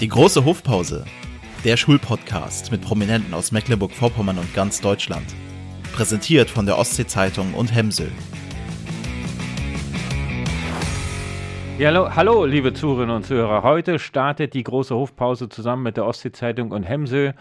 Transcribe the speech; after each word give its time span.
Die 0.00 0.08
große 0.08 0.44
Hofpause. 0.44 1.04
Der 1.64 1.76
Schulpodcast 1.76 2.72
mit 2.72 2.82
Prominenten 2.82 3.32
aus 3.32 3.52
Mecklenburg-Vorpommern 3.52 4.38
und 4.38 4.52
ganz 4.52 4.80
Deutschland. 4.80 5.24
Präsentiert 5.94 6.50
von 6.50 6.66
der 6.66 6.76
Ostsee-Zeitung 6.78 7.54
und 7.54 7.72
Hemsel. 7.72 8.10
Ja, 11.78 11.90
hallo, 11.90 12.10
hallo, 12.12 12.44
liebe 12.44 12.72
Zuhörerinnen 12.72 13.14
und 13.14 13.24
Zuhörer. 13.24 13.62
Heute 13.62 14.00
startet 14.00 14.54
die 14.54 14.64
große 14.64 14.96
Hofpause 14.96 15.48
zusammen 15.48 15.84
mit 15.84 15.96
der 15.96 16.06
Ostsee-Zeitung 16.06 16.72
und 16.72 16.82
Hemsel. 16.82 17.34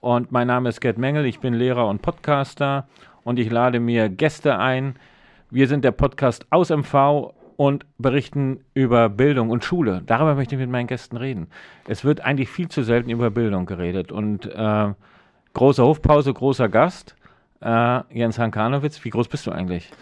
Und 0.00 0.32
mein 0.32 0.48
Name 0.48 0.70
ist 0.70 0.80
Gerd 0.80 0.98
Mengel, 0.98 1.24
ich 1.24 1.38
bin 1.38 1.54
Lehrer 1.54 1.86
und 1.86 2.02
Podcaster 2.02 2.88
und 3.22 3.38
ich 3.38 3.48
lade 3.48 3.78
mir 3.78 4.08
Gäste 4.08 4.58
ein. 4.58 4.96
Wir 5.50 5.68
sind 5.68 5.84
der 5.84 5.92
Podcast 5.92 6.46
aus 6.50 6.70
MV 6.70 7.32
und 7.62 7.86
berichten 7.96 8.58
über 8.74 9.08
Bildung 9.08 9.50
und 9.50 9.62
Schule. 9.62 10.02
Darüber 10.04 10.34
möchte 10.34 10.56
ich 10.56 10.60
mit 10.60 10.68
meinen 10.68 10.88
Gästen 10.88 11.16
reden. 11.16 11.46
Es 11.86 12.04
wird 12.04 12.20
eigentlich 12.20 12.48
viel 12.48 12.66
zu 12.66 12.82
selten 12.82 13.08
über 13.08 13.30
Bildung 13.30 13.66
geredet. 13.66 14.10
Und 14.10 14.46
äh, 14.46 14.88
große 15.54 15.80
Hofpause, 15.80 16.34
großer 16.34 16.68
Gast, 16.68 17.14
äh, 17.60 18.00
Jens 18.12 18.40
Hankanowitz. 18.40 19.04
Wie 19.04 19.10
groß 19.10 19.28
bist 19.28 19.46
du 19.46 19.52
eigentlich? 19.52 19.92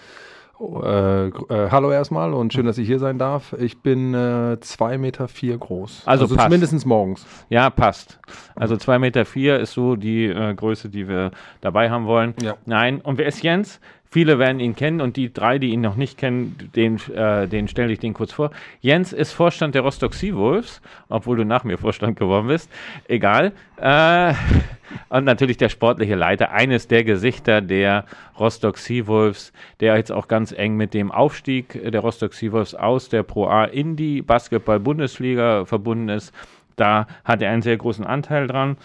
Äh, 0.59 1.27
äh, 1.27 1.31
hallo 1.71 1.91
erstmal 1.93 2.33
und 2.33 2.55
schön, 2.55 2.65
dass 2.65 2.79
ich 2.79 2.87
hier 2.87 2.99
sein 2.99 3.19
darf. 3.19 3.55
Ich 3.59 3.83
bin 3.83 4.15
äh, 4.15 4.59
zwei 4.61 4.97
Meter 4.97 5.29
vier 5.29 5.59
groß. 5.59 6.05
Also, 6.07 6.25
also 6.25 6.37
zumindest 6.37 6.87
morgens. 6.87 7.27
Ja, 7.51 7.69
passt. 7.69 8.21
Also 8.57 8.79
zwei 8.79 8.99
Meter 8.99 9.27
vier 9.27 9.59
ist 9.59 9.73
so 9.73 9.97
die 9.97 10.25
äh, 10.25 10.55
Größe, 10.55 10.89
die 10.89 11.09
wir 11.09 11.31
dabei 11.61 11.91
haben 11.91 12.07
wollen. 12.07 12.33
Ja. 12.43 12.57
Nein, 12.65 13.03
und 13.03 13.19
wer 13.19 13.27
ist 13.27 13.43
Jens? 13.43 13.81
Viele 14.13 14.41
werden 14.41 14.59
ihn 14.59 14.75
kennen 14.75 15.01
und 15.01 15.17
die 15.17 15.33
drei, 15.33 15.61
die 15.61 15.69
ihn 15.69 15.83
noch 15.83 15.95
nicht 15.95 16.19
kennen, 16.19 16.57
den, 16.75 16.99
äh, 17.15 17.47
den 17.47 17.69
stelle 17.69 17.93
ich 17.93 18.01
den 18.01 18.13
kurz 18.13 18.33
vor. 18.33 18.51
Jens 18.81 19.13
ist 19.13 19.33
Vorstand 19.33 19.77
der 19.77 19.83
Rostock 19.83 20.15
Seawolves, 20.15 20.83
obwohl 21.09 21.37
du 21.37 21.45
nach 21.45 21.63
mir 21.63 21.79
Vorstand 21.79 22.19
geworden 22.19 22.49
bist. 22.49 22.69
Egal. 23.07 23.53
Äh, 23.77 24.35
und 25.11 25.25
natürlich 25.25 25.59
der 25.59 25.69
sportliche 25.69 26.17
Leiter, 26.17 26.51
eines 26.51 26.89
der 26.89 27.05
Gesichter 27.05 27.61
der 27.61 28.05
Rostock 28.37 28.79
Seawolves, 28.79 29.53
der 29.79 29.95
jetzt 29.97 30.11
auch 30.11 30.27
ganz 30.27 30.51
eng 30.51 30.77
mit 30.77 30.93
dem 30.93 31.13
Aufstieg 31.13 31.81
der 31.81 32.01
Rostock 32.01 32.35
Seawolves 32.35 32.75
aus 32.75 33.11
der 33.11 33.23
Pro 33.23 33.47
A 33.47 33.65
in 33.65 33.95
die 33.95 34.23
Basketball-Bundesliga 34.23 35.67
verbunden 35.67 36.09
ist. 36.09 36.35
Da 36.75 37.07
hat 37.25 37.43
er 37.43 37.53
einen 37.53 37.63
sehr 37.63 37.77
großen 37.77 38.05
Anteil 38.05 38.49
dran. 38.49 38.77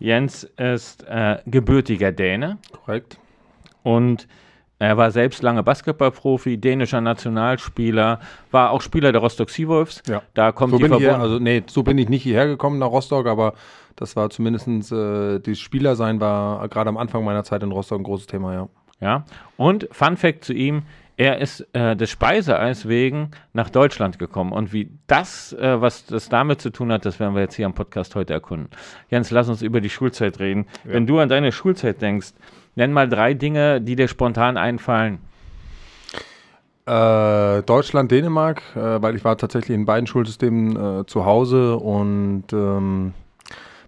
Jens 0.00 0.42
ist 0.56 1.04
äh, 1.08 1.38
gebürtiger 1.46 2.10
Däne. 2.10 2.58
Korrekt. 2.72 3.20
Und 3.84 4.26
er 4.88 4.96
war 4.96 5.10
selbst 5.10 5.42
lange 5.42 5.62
Basketballprofi, 5.62 6.58
dänischer 6.58 7.00
Nationalspieler, 7.00 8.20
war 8.50 8.70
auch 8.70 8.80
Spieler 8.80 9.12
der 9.12 9.20
Rostock 9.20 9.50
Seawolves. 9.50 10.02
Ja. 10.08 10.22
Da 10.34 10.52
kommt 10.52 10.72
so 10.72 10.78
die 10.78 10.84
bin 10.84 10.92
ich 10.94 10.98
hier, 10.98 11.18
also 11.18 11.38
nee, 11.38 11.62
so 11.66 11.82
bin 11.82 11.98
ich 11.98 12.08
nicht 12.08 12.22
hierher 12.22 12.46
gekommen 12.46 12.78
nach 12.78 12.88
Rostock, 12.88 13.26
aber 13.26 13.54
das 13.96 14.16
war 14.16 14.30
zumindest 14.30 14.92
äh, 14.92 15.38
das 15.38 15.58
Spielersein 15.58 16.20
war 16.20 16.66
gerade 16.68 16.88
am 16.88 16.96
Anfang 16.96 17.24
meiner 17.24 17.44
Zeit 17.44 17.62
in 17.62 17.70
Rostock 17.70 18.00
ein 18.00 18.04
großes 18.04 18.26
Thema, 18.26 18.54
ja. 18.54 18.68
Ja. 19.00 19.24
Und 19.56 19.88
Fun 19.90 20.16
Fact 20.16 20.44
zu 20.44 20.52
ihm: 20.52 20.82
Er 21.16 21.38
ist 21.38 21.66
äh, 21.74 21.94
des 21.96 22.10
Speiseeis 22.10 22.88
wegen 22.88 23.32
nach 23.52 23.68
Deutschland 23.68 24.18
gekommen. 24.18 24.52
Und 24.52 24.72
wie 24.72 24.90
das, 25.08 25.52
äh, 25.52 25.80
was 25.80 26.06
das 26.06 26.28
damit 26.28 26.60
zu 26.60 26.70
tun 26.70 26.92
hat, 26.92 27.04
das 27.04 27.20
werden 27.20 27.34
wir 27.34 27.42
jetzt 27.42 27.56
hier 27.56 27.66
am 27.66 27.74
Podcast 27.74 28.14
heute 28.14 28.32
erkunden. 28.32 28.70
Jens, 29.10 29.30
lass 29.30 29.48
uns 29.48 29.60
über 29.60 29.80
die 29.80 29.90
Schulzeit 29.90 30.38
reden. 30.38 30.66
Ja. 30.84 30.94
Wenn 30.94 31.06
du 31.06 31.18
an 31.18 31.28
deine 31.28 31.52
Schulzeit 31.52 32.00
denkst, 32.00 32.32
Nenn 32.74 32.92
mal 32.92 33.08
drei 33.08 33.34
Dinge, 33.34 33.80
die 33.80 33.96
dir 33.96 34.08
spontan 34.08 34.56
einfallen. 34.56 35.18
Äh, 36.86 37.62
Deutschland, 37.62 38.10
Dänemark, 38.10 38.62
äh, 38.74 39.00
weil 39.00 39.14
ich 39.14 39.24
war 39.24 39.36
tatsächlich 39.36 39.76
in 39.76 39.84
beiden 39.84 40.06
Schulsystemen 40.06 41.00
äh, 41.00 41.06
zu 41.06 41.24
Hause 41.24 41.76
und 41.76 42.44
ähm, 42.52 43.14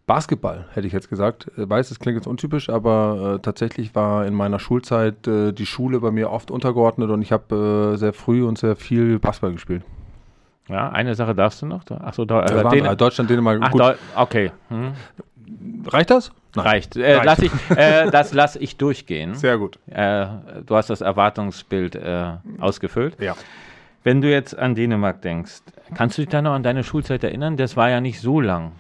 Basketball, 0.07 0.67
hätte 0.75 0.87
ich 0.87 0.93
jetzt 0.93 1.09
gesagt. 1.09 1.51
Ich 1.57 1.69
weiß, 1.69 1.89
das 1.89 1.99
klingt 1.99 2.17
jetzt 2.17 2.27
untypisch, 2.27 2.69
aber 2.69 3.37
äh, 3.37 3.39
tatsächlich 3.41 3.95
war 3.95 4.27
in 4.27 4.35
meiner 4.35 4.59
Schulzeit 4.59 5.27
äh, 5.27 5.53
die 5.53 5.67
Schule 5.67 5.99
bei 6.01 6.11
mir 6.11 6.31
oft 6.31 6.51
untergeordnet 6.51 7.11
und 7.11 7.23
ich 7.23 7.33
habe 7.33 7.95
äh, 7.95 7.97
sehr 7.97 8.13
früh 8.13 8.45
und 8.45 8.59
sehr 8.59 8.77
viel 8.77 9.19
Basketball 9.19 9.53
gespielt. 9.53 9.83
Ja, 10.69 10.91
eine 10.91 11.15
Sache 11.15 11.35
darfst 11.35 11.63
du 11.63 11.67
noch. 11.67 11.83
Achso, 11.91 12.25
da, 12.25 12.45
äh, 12.45 12.97
Deutschland, 12.97 13.29
Dänemark. 13.29 13.59
Ach, 13.63 13.73
Deu 13.73 13.95
okay. 14.17 14.53
Hm. 14.69 14.93
Reicht 15.87 16.11
das? 16.11 16.33
Nein. 16.55 16.67
Reicht. 16.67 16.97
Äh, 16.97 17.17
Reicht. 17.17 17.25
Lass 17.25 17.39
ich, 17.41 17.53
äh, 17.77 18.11
das 18.11 18.33
lasse 18.33 18.59
ich 18.59 18.77
durchgehen. 18.77 19.35
Sehr 19.35 19.59
gut. 19.59 19.79
Äh, 19.87 20.27
du 20.65 20.77
hast 20.77 20.91
das 20.91 21.01
Erwartungsbild 21.01 21.97
äh, 21.97 22.33
ausgefüllt. 22.59 23.21
Ja. 23.21 23.37
Wenn 24.03 24.21
du 24.21 24.31
jetzt 24.31 24.57
an 24.57 24.75
Dänemark 24.75 25.23
denkst, 25.23 25.63
kannst 25.95 26.19
du 26.19 26.23
dich 26.23 26.29
da 26.29 26.43
noch 26.43 26.53
an 26.53 26.63
deine 26.63 26.85
Schulzeit 26.85 27.25
erinnern? 27.25 27.57
Das 27.57 27.77
war 27.77 27.89
ja 27.89 28.01
nicht 28.01 28.21
so 28.21 28.41
lang. 28.41 28.73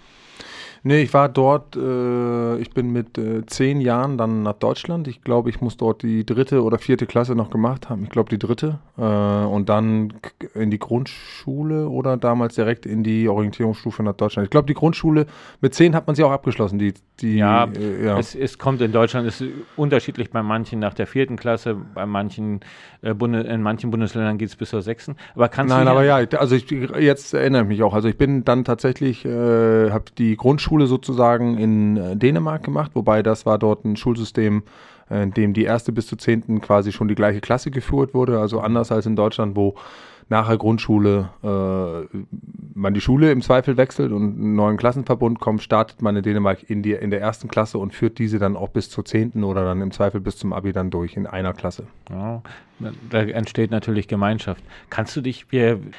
Nee, 0.87 1.00
ich 1.00 1.15
war 1.15 1.31
dort, 1.31 1.77
äh, 1.77 2.59
ich 2.59 2.71
bin 2.72 2.93
mit 2.93 3.17
äh, 3.17 3.47
zehn 3.47 3.81
Jahren 3.81 4.19
dann 4.19 4.43
nach 4.43 4.53
Deutschland. 4.53 5.09
Ich 5.09 5.22
glaube, 5.22 5.49
ich 5.49 5.62
muss 5.62 5.78
dort 5.78 6.03
die 6.03 6.27
dritte 6.27 6.62
oder 6.62 6.77
vierte 6.77 7.06
Klasse 7.06 7.34
noch 7.34 7.49
gemacht 7.49 7.89
haben. 7.89 8.05
Ich 8.05 8.11
glaube, 8.11 8.28
die 8.28 8.39
dritte. 8.39 8.81
Äh, 8.99 9.03
und 9.03 9.71
dann 9.71 10.12
in 10.53 10.71
die 10.71 10.78
Grundschule 10.78 11.89
oder 11.89 12.19
damals 12.19 12.56
direkt 12.56 12.84
in 12.84 13.03
die 13.03 13.31
Orientierungsstufe 13.31 14.03
nach 14.03 14.12
Deutschland. 14.12 14.45
Ich 14.45 14.50
glaube, 14.50 14.67
die 14.67 14.75
Grundschule 14.75 15.25
mit 15.62 15.75
zehn 15.75 15.95
hat 15.95 16.06
man 16.06 16.17
sie 16.17 16.22
auch 16.22 16.33
abgeschlossen. 16.33 16.78
Die, 16.78 16.93
die, 17.21 17.37
ja, 17.37 17.65
äh, 17.65 18.05
ja. 18.05 18.19
Es, 18.19 18.34
es, 18.34 18.59
kommt 18.59 18.83
in 18.83 18.93
Deutschland, 18.93 19.27
es 19.27 19.41
ist 19.41 19.53
unterschiedlich 19.77 20.33
bei 20.33 20.43
manchen 20.43 20.81
nach 20.81 20.93
der 20.93 21.06
vierten 21.06 21.37
Klasse, 21.37 21.77
bei 21.95 22.05
manchen, 22.05 22.61
äh, 23.01 23.15
Bunde, 23.15 23.41
in 23.41 23.62
manchen 23.62 23.91
Bundesländern 23.91 24.37
geht 24.37 24.51
es 24.51 24.56
bis 24.56 24.69
zur 24.69 24.83
sechsten. 24.83 25.16
Aber 25.34 25.49
kannst 25.49 25.75
Nein, 25.75 25.89
aber 25.89 26.05
ja, 26.05 26.16
also 26.16 26.55
ich, 26.55 26.71
jetzt 26.71 27.33
erinnere 27.33 27.62
ich 27.62 27.69
mich 27.69 27.83
auch. 27.83 27.95
Also 27.95 28.09
ich 28.09 28.19
bin 28.19 28.45
dann 28.45 28.65
tatsächlich, 28.65 29.25
äh, 29.25 29.91
habe 29.91 30.05
die 30.19 30.37
Grundschule 30.37 30.73
Schule 30.74 30.86
sozusagen 30.88 31.56
in 31.56 31.96
äh, 31.96 32.16
Dänemark 32.16 32.64
gemacht, 32.64 32.90
wobei 32.94 33.22
das 33.22 33.46
war 33.46 33.58
dort 33.58 33.84
ein 33.84 33.96
Schulsystem, 33.96 34.64
äh, 35.08 35.22
in 35.22 35.30
dem 35.30 35.52
die 35.52 35.62
erste 35.62 35.92
bis 35.92 36.08
zur 36.08 36.18
zehnten 36.18 36.60
quasi 36.60 36.90
schon 36.90 37.06
die 37.06 37.14
gleiche 37.14 37.40
Klasse 37.40 37.70
geführt 37.70 38.12
wurde, 38.12 38.40
also 38.40 38.58
anders 38.58 38.90
als 38.90 39.06
in 39.06 39.14
Deutschland, 39.14 39.54
wo 39.54 39.76
nach 40.30 40.48
der 40.48 40.56
Grundschule 40.56 41.28
äh, 41.44 42.16
man 42.74 42.92
die 42.92 43.00
Schule 43.00 43.30
im 43.30 43.40
Zweifel 43.40 43.76
wechselt 43.76 44.10
und 44.10 44.34
einen 44.34 44.56
neuen 44.56 44.76
Klassenverbund 44.76 45.38
kommt, 45.38 45.62
startet 45.62 46.02
man 46.02 46.16
in 46.16 46.24
Dänemark 46.24 46.68
in, 46.68 46.82
die, 46.82 46.92
in 46.92 47.10
der 47.10 47.20
ersten 47.20 47.46
Klasse 47.46 47.78
und 47.78 47.94
führt 47.94 48.18
diese 48.18 48.41
dann 48.41 48.56
auch 48.56 48.70
bis 48.70 48.91
zur 48.91 49.04
zehnten 49.04 49.44
oder 49.44 49.64
dann 49.64 49.80
im 49.80 49.92
Zweifel 49.92 50.20
bis 50.20 50.38
zum 50.38 50.52
Abi 50.52 50.72
dann 50.72 50.91
durch 50.91 51.16
in 51.16 51.28
einer 51.28 51.52
Klasse. 51.52 51.84
Ja, 52.10 52.42
da 53.10 53.20
entsteht 53.20 53.70
natürlich 53.70 54.08
Gemeinschaft. 54.08 54.64
Kannst 54.91 55.14
du 55.14 55.20
dich, 55.20 55.46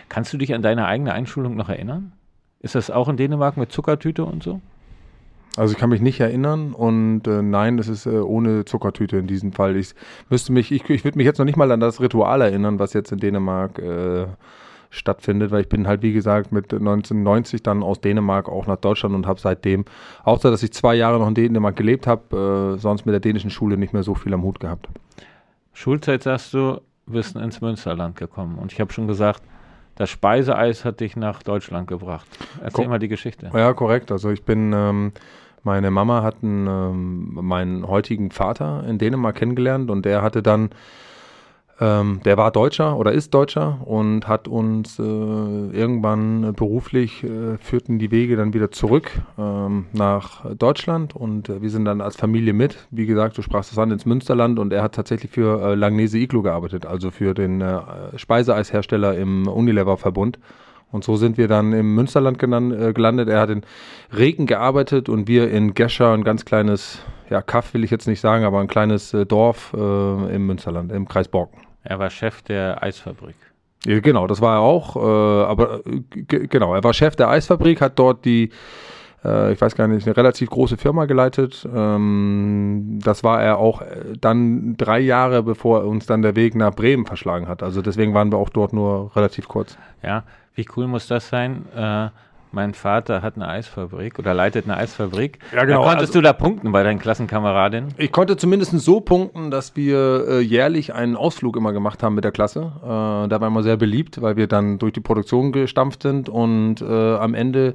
kannst 0.09 0.33
du 0.33 0.37
dich 0.37 0.53
an 0.53 0.61
deine 0.61 0.85
eigene 0.85 1.13
Einschulung 1.13 1.55
noch 1.55 1.69
erinnern? 1.69 2.11
Ist 2.65 2.73
das 2.73 2.89
auch 2.89 3.07
in 3.09 3.15
Dänemark 3.15 3.57
mit 3.57 3.71
Zuckertüte 3.71 4.25
und 4.25 4.41
so? 4.41 4.59
Also 5.55 5.73
ich 5.73 5.77
kann 5.77 5.91
mich 5.91 6.01
nicht 6.01 6.19
erinnern 6.19 6.73
und 6.73 7.27
äh, 7.27 7.43
nein, 7.43 7.77
das 7.77 7.87
ist 7.87 8.07
äh, 8.07 8.09
ohne 8.09 8.65
Zuckertüte 8.65 9.17
in 9.17 9.27
diesem 9.27 9.51
Fall. 9.51 9.75
Ich 9.75 9.93
müsste 10.31 10.51
mich, 10.51 10.71
ich, 10.71 10.89
ich 10.89 11.03
würde 11.03 11.15
mich 11.15 11.25
jetzt 11.25 11.37
noch 11.37 11.45
nicht 11.45 11.57
mal 11.57 11.71
an 11.71 11.79
das 11.79 12.01
Ritual 12.01 12.41
erinnern, 12.41 12.79
was 12.79 12.93
jetzt 12.93 13.11
in 13.11 13.19
Dänemark 13.19 13.77
äh, 13.77 14.25
stattfindet, 14.89 15.51
weil 15.51 15.61
ich 15.61 15.69
bin 15.69 15.87
halt 15.87 16.01
wie 16.01 16.11
gesagt 16.11 16.51
mit 16.51 16.73
1990 16.73 17.61
dann 17.61 17.83
aus 17.83 18.01
Dänemark 18.01 18.49
auch 18.49 18.65
nach 18.65 18.77
Deutschland 18.77 19.13
und 19.13 19.27
habe 19.27 19.39
seitdem, 19.39 19.85
außer 20.23 20.49
dass 20.49 20.63
ich 20.63 20.73
zwei 20.73 20.95
Jahre 20.95 21.19
noch 21.19 21.27
in 21.27 21.35
Dänemark 21.35 21.75
gelebt 21.75 22.07
habe, 22.07 22.73
äh, 22.77 22.79
sonst 22.79 23.05
mit 23.05 23.13
der 23.13 23.19
dänischen 23.19 23.51
Schule 23.51 23.77
nicht 23.77 23.93
mehr 23.93 24.01
so 24.01 24.15
viel 24.15 24.33
am 24.33 24.41
Hut 24.41 24.59
gehabt. 24.59 24.89
Schulzeit 25.71 26.23
sagst 26.23 26.51
du, 26.55 26.81
bist 27.05 27.35
ins 27.35 27.61
Münsterland 27.61 28.15
gekommen 28.15 28.57
und 28.57 28.73
ich 28.73 28.81
habe 28.81 28.91
schon 28.91 29.05
gesagt, 29.07 29.43
das 29.95 30.09
Speiseeis 30.09 30.85
hat 30.85 31.00
dich 31.00 31.16
nach 31.16 31.41
Deutschland 31.44 31.88
gebracht. 31.88 32.28
Erzähl 32.61 32.85
Ko 32.85 32.89
mal 32.89 33.00
die 33.00 33.07
Geschichte. 33.07 33.50
Ja, 33.53 33.73
korrekt. 33.73 34.11
Also 34.11 34.29
ich 34.29 34.44
bin, 34.44 34.73
ähm, 34.73 35.13
meine 35.63 35.89
Mama 35.89 36.22
hat 36.22 36.38
einen, 36.44 36.67
ähm, 36.67 37.29
meinen 37.41 37.88
heutigen 37.88 38.31
Vater 38.31 38.84
in 38.88 38.97
Dänemark 38.97 39.35
kennengelernt 39.35 39.89
und 39.89 40.05
der 40.05 40.22
hatte 40.22 40.44
dann 40.44 40.69
ähm, 41.79 42.21
der 42.23 42.37
war 42.37 42.51
Deutscher 42.51 42.97
oder 42.97 43.11
ist 43.11 43.33
Deutscher 43.33 43.81
und 43.83 44.29
hat 44.29 44.47
uns 44.47 44.97
äh, 44.97 45.01
irgendwann 45.01 46.53
beruflich 46.53 47.23
äh, 47.23 47.57
führten 47.57 47.99
die 47.99 48.11
Wege 48.11 48.37
dann 48.37 48.53
wieder 48.53 48.71
zurück 48.71 49.11
ähm, 49.37 49.87
nach 49.91 50.45
Deutschland 50.55 51.16
und 51.16 51.49
äh, 51.49 51.61
wir 51.61 51.69
sind 51.69 51.83
dann 51.83 51.99
als 51.99 52.16
Familie 52.16 52.53
mit. 52.53 52.87
Wie 52.91 53.05
gesagt, 53.05 53.37
du 53.37 53.41
sprachst 53.41 53.73
es 53.73 53.77
an 53.77 53.91
ins 53.91 54.05
Münsterland 54.05 54.57
und 54.57 54.72
er 54.72 54.83
hat 54.83 54.95
tatsächlich 54.95 55.31
für 55.31 55.61
äh, 55.61 55.75
Langnese 55.75 56.17
Iglo 56.17 56.41
gearbeitet, 56.43 56.85
also 56.85 57.11
für 57.11 57.33
den 57.33 57.59
äh, 57.59 57.81
Speiseeishersteller 58.16 59.17
im 59.17 59.47
Unilever-Verbund. 59.47 60.39
Und 60.91 61.03
so 61.03 61.17
sind 61.17 61.37
wir 61.37 61.49
dann 61.49 61.73
im 61.73 61.93
Münsterland 61.93 62.41
äh, 62.41 62.93
gelandet. 62.93 63.28
Er 63.28 63.41
hat 63.41 63.49
in 63.49 63.63
Regen 64.16 64.45
gearbeitet 64.45 65.09
und 65.09 65.28
wir 65.28 65.51
in 65.51 65.73
Gescher, 65.73 66.13
ein 66.13 66.23
ganz 66.23 66.45
kleines, 66.45 66.99
ja, 67.29 67.41
Kaff 67.41 67.73
will 67.73 67.83
ich 67.83 67.91
jetzt 67.91 68.07
nicht 68.07 68.21
sagen, 68.21 68.45
aber 68.45 68.61
ein 68.61 68.67
kleines 68.67 69.13
äh, 69.13 69.25
Dorf 69.25 69.73
äh, 69.73 70.35
im 70.35 70.45
Münsterland, 70.45 70.93
im 70.93 71.05
Kreis 71.05 71.28
Borken. 71.28 71.65
Er 71.85 71.99
war 71.99 72.09
Chef 72.09 72.41
der 72.41 72.82
Eisfabrik. 72.84 73.35
Ja, 73.85 73.99
genau, 73.99 74.26
das 74.26 74.41
war 74.41 74.55
er 74.55 74.61
auch. 74.61 74.96
Äh, 74.96 75.46
aber 75.46 75.85
äh, 75.85 76.47
genau, 76.47 76.73
er 76.73 76.84
war 76.84 76.93
Chef 76.93 77.16
der 77.16 77.29
Eisfabrik, 77.29 77.79
hat 77.82 77.99
dort 77.99 78.26
die, 78.26 78.49
äh, 79.23 79.53
ich 79.53 79.61
weiß 79.61 79.76
gar 79.76 79.87
nicht, 79.87 80.08
eine 80.08 80.17
relativ 80.17 80.49
große 80.49 80.78
Firma 80.78 81.05
geleitet. 81.05 81.67
Ähm, 81.72 82.99
das 83.03 83.23
war 83.23 83.43
er 83.43 83.59
auch 83.59 83.82
äh, 83.82 84.17
dann 84.20 84.76
drei 84.78 84.99
Jahre, 84.99 85.43
bevor 85.43 85.84
uns 85.85 86.08
dann 86.08 86.23
der 86.23 86.35
Weg 86.35 86.55
nach 86.55 86.73
Bremen 86.73 87.05
verschlagen 87.05 87.47
hat. 87.47 87.61
Also 87.61 87.84
deswegen 87.84 88.16
waren 88.16 88.31
wir 88.31 88.40
auch 88.40 88.49
dort 88.49 88.73
nur 88.73 89.16
relativ 89.16 89.47
kurz. 89.47 89.78
Ja, 90.02 90.23
wie 90.55 90.66
cool 90.76 90.88
muss 90.88 91.08
das 91.08 91.29
sein? 91.29 91.66
Äh, 91.76 92.09
mein 92.55 92.73
Vater 92.73 93.22
hat 93.22 93.35
eine 93.35 93.47
Eisfabrik 93.49 94.17
oder 94.17 94.34
leitet 94.34 94.66
eine 94.66 94.78
Eisfabrik. 94.78 95.40
Ja, 95.53 95.66
genau. 95.66 95.84
Da 95.84 95.90
konntest 95.90 96.09
Also- 96.11 96.19
du 96.19 96.23
da 96.23 96.34
punkten 96.34 96.72
bei 96.72 96.81
deinen 96.84 96.99
Klassenkameradinnen? 96.99 97.93
Ich 97.97 98.11
konnte 98.11 98.37
zumindest 98.37 98.72
so 98.79 99.02
punkten, 99.02 99.52
dass 99.52 99.75
wir 99.75 100.25
äh, 100.28 100.40
jährlich 100.40 100.93
einen 100.93 101.16
Ausflug 101.17 101.57
immer 101.57 101.73
gemacht 101.73 102.02
haben 102.02 102.16
mit 102.16 102.23
der 102.23 102.31
Klasse. 102.31 102.72
Äh, 102.81 103.28
da 103.28 103.41
war 103.41 103.47
immer 103.49 103.61
sehr 103.61 103.75
beliebt, 103.78 104.22
weil 104.22 104.37
wir 104.37 104.47
dann 104.47 104.79
durch 104.79 104.93
die 104.93 105.02
Produktion 105.02 105.52
gestampft 105.52 106.02
sind 106.03 106.29
und 106.29 106.81
äh, 106.81 106.85
am 107.17 107.34
Ende, 107.34 107.73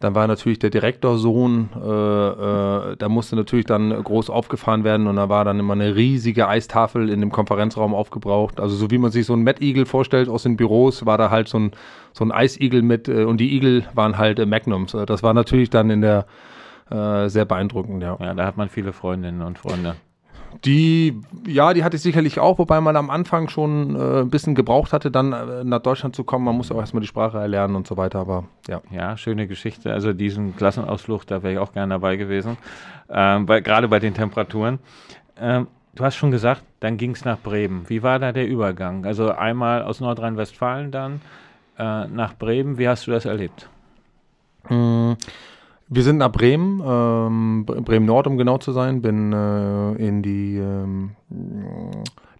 dann 0.00 0.14
war 0.14 0.26
natürlich 0.26 0.58
der 0.58 0.70
Direktorsohn, 0.70 1.68
äh, 1.74 2.92
äh, 2.92 2.96
da 2.96 3.08
musste 3.08 3.36
natürlich 3.36 3.66
dann 3.66 3.90
groß 3.90 4.30
aufgefahren 4.30 4.84
werden 4.84 5.06
und 5.06 5.16
da 5.16 5.28
war 5.28 5.44
dann 5.44 5.58
immer 5.58 5.74
eine 5.74 5.94
riesige 5.94 6.48
Eistafel 6.48 7.08
in 7.08 7.20
dem 7.20 7.30
Konferenzraum 7.30 7.94
aufgebraucht. 7.94 8.60
Also 8.60 8.76
so 8.76 8.90
wie 8.90 8.98
man 8.98 9.10
sich 9.10 9.26
so 9.26 9.32
einen 9.32 9.42
Mettigel 9.42 9.86
vorstellt 9.86 10.28
aus 10.28 10.42
den 10.42 10.56
Büros, 10.56 11.06
war 11.06 11.18
da 11.18 11.30
halt 11.30 11.48
so 11.48 11.58
ein, 11.58 11.72
so 12.12 12.24
ein 12.24 12.32
Eisigel 12.32 12.82
mit 12.82 13.08
äh, 13.08 13.24
und 13.24 13.38
die 13.38 13.54
Igel 13.56 13.84
waren 13.94 14.18
halt 14.18 14.38
äh, 14.38 14.46
Magnums. 14.46 14.94
Äh, 14.94 15.06
Das 15.06 15.22
war 15.22 15.34
natürlich 15.34 15.70
dann 15.70 15.90
in 15.90 16.00
der 16.00 16.26
äh, 16.90 17.28
sehr 17.28 17.44
beeindruckend, 17.44 18.02
ja. 18.02 18.16
Ja, 18.20 18.34
da 18.34 18.44
hat 18.44 18.56
man 18.56 18.68
viele 18.68 18.92
Freundinnen 18.92 19.42
und 19.42 19.58
Freunde. 19.58 19.96
Die, 20.62 21.20
ja, 21.46 21.74
die 21.74 21.84
hatte 21.84 21.96
ich 21.96 22.02
sicherlich 22.02 22.38
auch, 22.38 22.58
wobei 22.58 22.80
man 22.80 22.96
am 22.96 23.10
Anfang 23.10 23.48
schon 23.48 23.96
äh, 23.96 24.20
ein 24.20 24.30
bisschen 24.30 24.54
gebraucht 24.54 24.92
hatte, 24.92 25.10
dann 25.10 25.32
äh, 25.32 25.64
nach 25.64 25.80
Deutschland 25.80 26.14
zu 26.14 26.24
kommen. 26.24 26.44
Man 26.44 26.56
muss 26.56 26.70
auch 26.70 26.78
erstmal 26.78 27.00
die 27.00 27.06
Sprache 27.06 27.38
erlernen 27.38 27.76
und 27.76 27.86
so 27.86 27.96
weiter, 27.96 28.20
aber 28.20 28.44
ja. 28.68 28.80
Ja, 28.90 29.16
schöne 29.16 29.46
Geschichte. 29.46 29.92
Also 29.92 30.12
diesen 30.12 30.56
Klassenausflug, 30.56 31.26
da 31.26 31.42
wäre 31.42 31.54
ich 31.54 31.58
auch 31.58 31.72
gerne 31.72 31.94
dabei 31.94 32.16
gewesen. 32.16 32.56
Ähm, 33.10 33.46
gerade 33.46 33.88
bei 33.88 33.98
den 33.98 34.14
Temperaturen. 34.14 34.78
Ähm, 35.38 35.66
du 35.94 36.04
hast 36.04 36.16
schon 36.16 36.30
gesagt, 36.30 36.62
dann 36.80 36.96
ging 36.96 37.12
es 37.12 37.24
nach 37.24 37.38
Bremen. 37.38 37.88
Wie 37.88 38.02
war 38.02 38.18
da 38.18 38.32
der 38.32 38.46
Übergang? 38.46 39.04
Also 39.04 39.30
einmal 39.30 39.82
aus 39.82 40.00
Nordrhein-Westfalen 40.00 40.90
dann 40.90 41.20
äh, 41.78 42.06
nach 42.06 42.34
Bremen. 42.34 42.78
Wie 42.78 42.88
hast 42.88 43.06
du 43.06 43.10
das 43.10 43.24
erlebt? 43.24 43.68
Mm, 44.68 45.12
Wir 45.88 46.02
sind 46.02 46.16
nach 46.18 46.32
Bremen, 46.32 46.80
ähm, 46.80 47.66
Bre- 47.66 47.80
Bremen-Nord, 47.82 48.26
um 48.26 48.38
genau 48.38 48.58
zu 48.58 48.72
sein, 48.72 49.02
bin 49.02 49.32
äh, 49.32 49.92
in 49.94 50.22
die 50.22 50.56
ähm, 50.56 51.10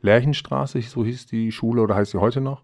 Lerchenstraße, 0.00 0.81
so 0.82 1.05
hieß 1.05 1.26
die 1.26 1.52
Schule 1.52 1.82
oder 1.82 1.94
heißt 1.94 2.12
sie 2.12 2.20
heute 2.20 2.41
noch. 2.41 2.62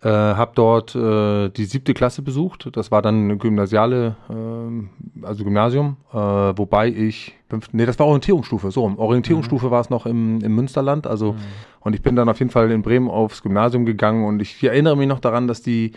Äh, 0.00 0.08
habe 0.10 0.52
dort 0.54 0.94
äh, 0.94 1.48
die 1.48 1.64
siebte 1.64 1.92
Klasse 1.92 2.22
besucht. 2.22 2.68
Das 2.72 2.92
war 2.92 3.02
dann 3.02 3.24
eine 3.24 3.36
gymnasiale, 3.36 4.14
ähm, 4.30 4.90
also 5.22 5.42
Gymnasium, 5.42 5.96
äh, 6.12 6.16
wobei 6.16 6.88
ich, 6.88 7.34
fünfte, 7.48 7.76
nee, 7.76 7.84
das 7.84 7.98
war 7.98 8.06
Orientierungsstufe, 8.06 8.70
so 8.70 8.82
rum. 8.82 8.96
Orientierungsstufe 8.96 9.72
war 9.72 9.80
es 9.80 9.90
noch 9.90 10.06
im, 10.06 10.40
im 10.40 10.54
Münsterland. 10.54 11.08
Also, 11.08 11.34
und 11.80 11.94
ich 11.94 12.02
bin 12.02 12.14
dann 12.14 12.28
auf 12.28 12.38
jeden 12.38 12.52
Fall 12.52 12.70
in 12.70 12.82
Bremen 12.82 13.08
aufs 13.10 13.42
Gymnasium 13.42 13.86
gegangen 13.86 14.24
und 14.24 14.40
ich 14.40 14.62
erinnere 14.62 14.96
mich 14.96 15.08
noch 15.08 15.18
daran, 15.18 15.48
dass 15.48 15.62
die 15.62 15.90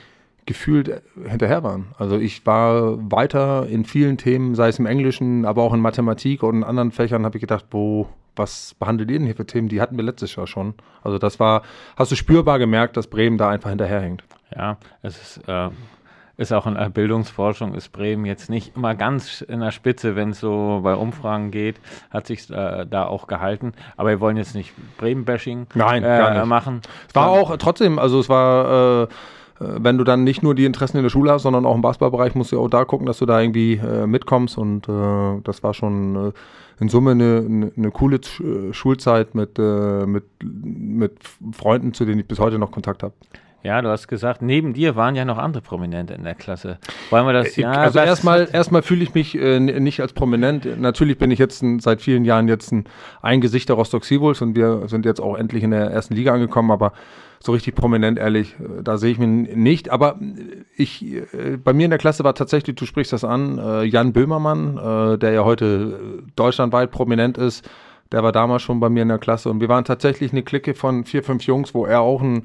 gefühlt 0.46 1.02
hinterher 1.28 1.64
waren. 1.64 1.88
Also 1.98 2.18
ich 2.18 2.46
war 2.46 2.98
weiter 3.12 3.68
in 3.68 3.86
vielen 3.86 4.18
Themen, 4.18 4.56
sei 4.56 4.70
es 4.70 4.80
im 4.80 4.86
Englischen, 4.86 5.46
aber 5.46 5.64
auch 5.64 5.74
in 5.74 5.80
Mathematik 5.80 6.44
und 6.44 6.58
in 6.58 6.64
anderen 6.64 6.92
Fächern, 6.92 7.26
habe 7.26 7.38
ich 7.38 7.42
gedacht, 7.42 7.66
wo, 7.72 8.08
was 8.36 8.76
behandelt 8.80 9.12
ihr 9.12 9.20
denn 9.20 9.26
hier 9.26 9.36
für 9.36 9.46
Themen? 9.46 9.70
Die 9.70 9.82
hatten 9.82 9.98
wir 9.98 10.04
letztes 10.04 10.36
Jahr 10.36 10.48
schon. 10.48 10.74
Also 11.04 11.18
das 11.18 11.40
war, 11.40 11.62
hast 11.96 12.12
du 12.12 12.16
spürbar 12.16 12.60
gemerkt, 12.60 12.98
dass 12.98 13.08
Bremen 13.08 13.38
da 13.38 13.50
einfach 13.50 13.70
hinterherhängt. 13.70 14.24
Ja, 14.56 14.78
es 15.02 15.22
ist, 15.38 15.48
äh, 15.48 15.70
ist 16.38 16.52
auch 16.52 16.66
in 16.66 16.74
der 16.74 16.90
Bildungsforschung, 16.90 17.76
ist 17.76 17.90
Bremen 17.92 18.26
jetzt 18.26 18.50
nicht 18.50 18.76
immer 18.76 18.96
ganz 18.96 19.42
in 19.42 19.60
der 19.60 19.72
Spitze, 19.72 20.16
wenn 20.16 20.32
es 20.32 20.40
so 20.40 20.82
bei 20.84 20.96
Umfragen 20.96 21.52
geht, 21.52 21.80
hat 22.10 22.26
sich 22.26 22.50
äh, 22.50 22.86
da 22.90 23.06
auch 23.06 23.28
gehalten. 23.28 23.74
Aber 23.96 24.10
wir 24.10 24.20
wollen 24.20 24.38
jetzt 24.38 24.56
nicht 24.56 24.74
Bremen-Bashing 24.98 25.68
Nein, 25.76 26.04
äh, 26.04 26.08
gar 26.08 26.34
nicht. 26.34 26.46
machen. 26.46 26.82
Es 27.08 27.16
war 27.16 27.30
auch 27.30 27.56
trotzdem, 27.58 28.00
also 28.00 28.20
es 28.20 28.28
war, 28.28 29.04
äh, 29.04 29.08
wenn 29.62 29.98
du 29.98 30.04
dann 30.04 30.24
nicht 30.24 30.44
nur 30.44 30.56
die 30.56 30.66
Interessen 30.66 30.98
in 30.98 31.04
der 31.04 31.10
Schule 31.10 31.32
hast, 31.32 31.44
sondern 31.44 31.66
auch 31.66 31.76
im 31.76 31.82
Basketballbereich, 31.82 32.36
musst 32.36 32.52
du 32.52 32.60
auch 32.60 32.70
da 32.70 32.86
gucken, 32.86 33.06
dass 33.06 33.20
du 33.20 33.26
da 33.26 33.40
irgendwie 33.40 33.76
äh, 33.76 34.08
mitkommst 34.08 34.58
und 34.58 34.90
äh, 34.90 35.42
das 35.44 35.64
war 35.64 35.74
schon 35.74 36.16
äh, 36.30 36.32
in 36.80 36.90
Summe 36.90 37.12
eine, 37.12 37.44
eine, 37.46 37.72
eine 37.78 37.92
coole 37.92 38.20
Sch 38.24 38.42
äh, 38.42 38.74
Schulzeit 38.74 39.36
mit, 39.36 39.60
äh, 39.60 40.06
mit, 40.06 40.24
mit 40.44 41.14
Freunden, 41.52 41.94
zu 41.94 42.06
denen 42.06 42.20
ich 42.20 42.28
bis 42.28 42.40
heute 42.40 42.58
noch 42.58 42.72
Kontakt 42.72 43.04
habe. 43.04 43.14
Ja, 43.64 43.82
du 43.82 43.90
hast 43.90 44.08
gesagt, 44.08 44.42
neben 44.42 44.74
dir 44.74 44.96
waren 44.96 45.16
ja 45.16 45.24
noch 45.24 45.38
andere 45.38 45.62
Prominente 45.62 46.16
in 46.16 46.24
der 46.24 46.34
Klasse. 46.34 46.80
Wollen 47.12 47.28
wir 47.28 47.34
das, 47.34 47.50
Ich- 47.50 47.58
ja, 47.58 47.72
also 47.72 48.00
erstmal, 48.00 48.48
erstmal 48.52 48.82
fühle 48.82 49.04
ich 49.04 49.14
mich 49.14 49.38
äh, 49.38 49.60
nicht 49.60 50.00
als 50.02 50.14
prominent. 50.14 50.80
Natürlich 50.80 51.20
bin 51.20 51.30
ich 51.30 51.38
jetzt 51.38 51.62
ein, 51.62 51.80
seit 51.80 52.02
vielen 52.02 52.26
Jahren 52.26 52.48
jetzt 52.48 52.72
ein, 52.72 52.86
ein 53.22 53.40
Gesicht 53.40 53.70
der 53.70 53.76
Rostock 53.76 54.04
Seawolves 54.04 54.42
und 54.42 54.56
wir 54.56 54.88
sind 54.88 55.06
jetzt 55.06 55.20
auch 55.22 55.36
endlich 55.38 55.64
in 55.64 55.72
der 55.72 55.92
ersten 55.92 56.16
Liga 56.16 56.34
angekommen, 56.34 56.72
aber 56.72 56.94
so 57.44 57.52
richtig 57.52 57.76
prominent, 57.76 58.18
ehrlich, 58.18 58.56
äh, 58.60 58.82
da 58.84 58.98
sehe 58.98 59.12
ich 59.12 59.20
mich 59.20 59.56
nicht. 59.56 59.92
Aber 59.92 60.20
ich, 60.76 61.06
äh, 61.06 61.58
bei 61.64 61.74
mir 61.74 61.86
in 61.86 61.92
der 61.92 62.00
Klasse 62.00 62.24
war 62.24 62.34
tatsächlich, 62.34 62.76
du 62.76 62.86
sprichst 62.88 63.14
das 63.14 63.24
an, 63.24 63.60
äh, 63.60 63.84
Jan 63.84 64.12
Böhmermann, 64.12 64.78
äh, 65.14 65.18
der 65.20 65.34
ja 65.34 65.46
heute 65.46 66.20
äh, 66.20 66.32
deutschlandweit 66.36 66.90
prominent 66.90 67.38
ist. 67.38 67.70
Der 68.12 68.24
war 68.24 68.32
damals 68.32 68.64
schon 68.64 68.80
bei 68.80 68.90
mir 68.90 69.04
in 69.04 69.08
der 69.08 69.20
Klasse 69.20 69.50
und 69.50 69.62
wir 69.62 69.70
waren 69.70 69.86
tatsächlich 69.86 70.32
eine 70.32 70.42
Clique 70.44 70.74
von 70.74 71.06
vier, 71.06 71.24
fünf 71.24 71.44
Jungs, 71.44 71.74
wo 71.76 71.86
er 71.86 72.02
auch 72.02 72.22
ein 72.22 72.44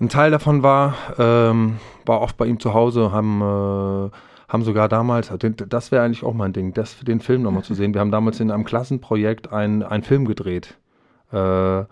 ein 0.00 0.08
Teil 0.08 0.30
davon 0.30 0.62
war, 0.62 0.94
ähm, 1.18 1.78
war 2.06 2.20
oft 2.20 2.36
bei 2.36 2.46
ihm 2.46 2.60
zu 2.60 2.72
Hause, 2.74 3.10
haben, 3.12 3.40
äh, 3.40 4.10
haben 4.48 4.62
sogar 4.64 4.88
damals, 4.88 5.28
den- 5.28 5.56
das 5.68 5.90
wäre 5.92 6.04
eigentlich 6.04 6.24
auch 6.24 6.34
mein 6.34 6.52
Ding, 6.52 6.72
das, 6.72 6.98
den 7.00 7.20
Film 7.20 7.42
nochmal 7.42 7.64
zu 7.64 7.74
sehen. 7.74 7.92
Wir 7.94 8.00
haben 8.00 8.10
damals 8.12 8.40
in 8.40 8.50
einem 8.50 8.64
Klassenprojekt 8.64 9.52
einen 9.52 9.82
einen 9.82 10.02
Film 10.02 10.24
gedreht. 10.24 10.78
Äh, 11.32 11.84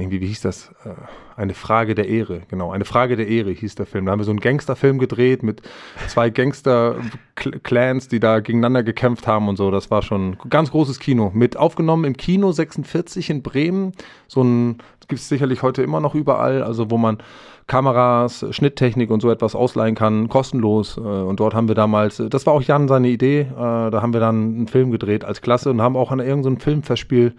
irgendwie, 0.00 0.20
wie 0.20 0.26
hieß 0.28 0.42
das? 0.42 0.70
Äh, 0.84 0.90
eine 1.36 1.54
Frage 1.54 1.94
der 1.96 2.08
Ehre, 2.08 2.42
genau. 2.48 2.70
Eine 2.70 2.84
Frage 2.84 3.16
der 3.16 3.26
Ehre 3.28 3.50
hieß 3.50 3.74
der 3.74 3.84
Film. 3.84 4.06
Da 4.06 4.12
haben 4.12 4.20
wir 4.20 4.24
so 4.24 4.30
einen 4.30 4.40
Gangsterfilm 4.40 4.98
gedreht 4.98 5.42
mit 5.42 5.60
zwei 6.06 6.30
Gangster-Clans, 6.30 8.08
die 8.08 8.20
da 8.20 8.40
gegeneinander 8.40 8.82
gekämpft 8.82 9.26
haben 9.26 9.48
und 9.48 9.56
so. 9.56 9.70
Das 9.70 9.90
war 9.90 10.02
schon 10.02 10.30
ein 10.32 10.38
ganz 10.50 10.70
großes 10.70 10.98
Kino. 11.00 11.30
Mit 11.34 11.56
aufgenommen 11.56 12.04
im 12.04 12.16
Kino 12.16 12.52
46 12.52 13.30
in 13.30 13.42
Bremen. 13.42 13.92
So 14.28 14.42
ein, 14.42 14.78
gibt 15.08 15.20
es 15.20 15.28
sicherlich 15.28 15.62
heute 15.62 15.82
immer 15.82 16.00
noch 16.00 16.14
überall, 16.14 16.62
also 16.62 16.90
wo 16.90 16.98
man 16.98 17.18
Kameras, 17.66 18.46
Schnitttechnik 18.50 19.10
und 19.10 19.20
so 19.20 19.30
etwas 19.30 19.54
ausleihen 19.54 19.94
kann, 19.94 20.28
kostenlos. 20.28 20.96
Äh, 20.96 21.00
Und 21.00 21.40
dort 21.40 21.54
haben 21.54 21.68
wir 21.68 21.74
damals, 21.74 22.20
äh, 22.20 22.28
das 22.28 22.46
war 22.46 22.54
auch 22.54 22.62
Jan 22.62 22.88
seine 22.88 23.08
Idee, 23.08 23.40
äh, 23.40 23.90
da 23.90 24.00
haben 24.02 24.12
wir 24.12 24.20
dann 24.20 24.54
einen 24.54 24.68
Film 24.68 24.90
gedreht 24.90 25.24
als 25.24 25.40
Klasse 25.42 25.70
und 25.70 25.82
haben 25.82 25.96
auch 25.96 26.10
an 26.10 26.20
irgendeinem 26.20 26.60
Filmfestspiel 26.60 27.34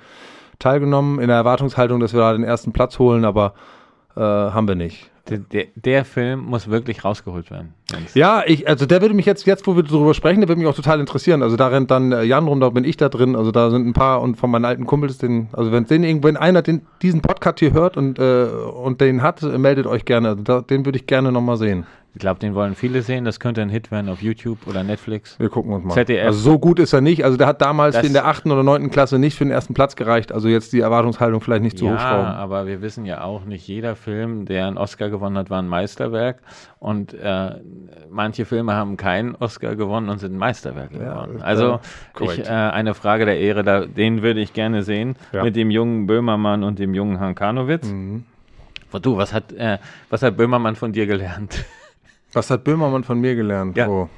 teilgenommen, 0.60 1.20
in 1.20 1.28
der 1.28 1.38
Erwartungshaltung, 1.38 2.00
dass 2.00 2.14
wir 2.14 2.20
da 2.20 2.34
den 2.34 2.44
ersten 2.44 2.74
Platz 2.74 3.00
holen, 3.00 3.26
aber 3.26 3.54
äh, 4.16 4.22
haben 4.22 4.68
wir 4.68 4.76
nicht. 4.76 5.10
Der, 5.38 5.66
der, 5.76 6.06
Film 6.06 6.46
muss 6.46 6.70
wirklich 6.70 7.06
rausgeholt 7.06 7.52
werden. 7.52 7.74
Ja, 8.14 8.44
ich, 8.46 8.68
also 8.68 8.86
der 8.86 9.02
würde 9.02 9.14
mich 9.14 9.26
jetzt, 9.26 9.46
jetzt 9.46 9.68
wo 9.68 9.76
wir 9.76 9.84
darüber 9.84 10.14
sprechen, 10.14 10.42
der 10.42 10.50
würde 10.50 10.60
mich 10.60 10.68
auch 10.68 10.76
total 10.76 11.00
interessieren. 11.00 11.44
Also 11.44 11.56
da 11.56 11.68
rennt 11.68 11.92
dann 11.92 12.12
äh, 12.12 12.24
Jan 12.24 12.48
rum, 12.48 12.60
da 12.60 12.70
bin 12.70 12.84
ich 12.84 12.98
da 12.98 13.10
drin. 13.10 13.36
Also 13.36 13.52
da 13.52 13.70
sind 13.70 13.88
ein 13.88 13.94
paar 13.94 14.22
und 14.22 14.36
von 14.36 14.52
meinen 14.52 14.66
alten 14.66 14.86
Kumpels, 14.86 15.18
den, 15.18 15.50
also 15.54 15.72
wenn 15.72 15.86
den 15.86 16.04
irgendwo, 16.04 16.28
wenn 16.28 16.38
einer 16.38 16.62
den, 16.62 16.82
diesen 17.02 17.22
Podcast 17.22 17.60
hier 17.60 17.74
hört 17.74 17.98
und, 17.98 18.20
äh, 18.20 18.46
und 18.46 19.02
den 19.02 19.22
hat, 19.22 19.44
äh, 19.44 19.58
meldet 19.58 19.88
euch 19.88 20.06
gerne. 20.06 20.30
Also 20.30 20.44
da, 20.44 20.62
den 20.62 20.86
würde 20.86 20.98
ich 20.98 21.08
gerne 21.08 21.32
nochmal 21.32 21.58
sehen. 21.58 21.86
Ich 22.20 22.22
glaube, 22.22 22.42
den 22.42 22.54
wollen 22.54 22.76
viele 22.76 23.02
sehen. 23.02 23.24
Das 23.24 23.40
könnte 23.40 23.62
ein 23.62 23.70
Hit 23.70 23.92
werden 23.92 24.10
auf 24.10 24.22
YouTube 24.22 24.68
oder 24.68 24.84
Netflix. 24.84 25.40
Wir 25.40 25.48
gucken 25.48 25.72
uns 25.72 25.86
mal. 25.86 25.94
ZDF. 25.94 26.26
Also 26.26 26.40
so 26.40 26.60
gut 26.60 26.78
ist 26.78 26.92
er 26.92 27.00
nicht. 27.00 27.24
Also 27.24 27.38
der 27.38 27.48
hat 27.48 27.62
damals 27.62 27.96
Das- 27.96 28.06
in 28.06 28.12
der 28.12 28.26
achten 28.28 28.52
oder 28.52 28.62
neunten 28.62 28.92
Klasse 28.92 29.18
nicht 29.20 29.38
für 29.38 29.46
den 29.46 29.52
ersten 29.52 29.74
Platz 29.74 29.96
gereicht. 29.96 30.34
Also 30.34 30.50
jetzt 30.50 30.74
die 30.74 30.82
Erwartungshaltung 30.82 31.40
vielleicht 31.40 31.64
nicht 31.64 31.78
zu 31.78 31.86
ja, 31.86 31.94
hochschrauben. 31.94 32.26
aber 32.26 32.68
wir 32.68 32.82
wissen 32.82 33.06
ja 33.06 33.22
auch, 33.24 33.46
nicht 33.46 33.66
jeder 33.70 33.96
Film, 33.96 34.44
der 34.46 34.68
einen 34.68 34.78
Oscar 34.78 35.10
gewonnen 35.10 35.38
hat, 35.38 35.50
war 35.50 35.62
ein 35.62 35.70
Meisterwerk. 35.70 36.40
Und 36.78 37.14
äh, 37.14 37.52
manche 38.12 38.44
Filme 38.44 38.74
haben 38.74 38.98
keinen 38.98 39.36
Oscar 39.36 39.78
gewonnen 39.78 40.10
und 40.10 40.18
sind 40.20 40.36
Meisterwerke 40.36 40.96
Ja, 41.02 41.14
geworden. 41.14 41.38
ist, 41.38 41.44
Also 41.44 41.80
ich, 42.20 42.40
äh, 42.40 42.50
eine 42.50 42.96
Frage 42.96 43.24
der 43.28 43.40
Ehre, 43.40 43.64
da, 43.64 43.86
den 43.86 44.24
würde 44.24 44.42
ich 44.42 44.52
gerne 44.52 44.84
sehen 44.84 45.16
Ja. 45.32 45.42
mit 45.46 45.56
dem 45.56 45.72
jungen 45.72 46.06
Böhmermann 46.06 46.66
und 46.66 46.80
dem 46.80 46.94
jungen 46.94 47.22
Hankanowitz. 47.22 47.88
Mhm. 47.90 48.26
Du, 49.02 49.16
was 49.16 49.34
hat, 49.34 49.54
äh, 49.54 49.78
was 50.10 50.22
hat 50.22 50.36
Böhmermann 50.36 50.76
von 50.76 50.92
dir 50.92 51.08
gelernt? 51.08 51.64
Was 52.34 52.50
hat 52.52 52.64
Böhmermann 52.64 53.04
von 53.04 53.20
mir 53.20 53.36
gelernt? 53.36 53.78
Ja. 53.78 53.88
Oh. 53.88 54.10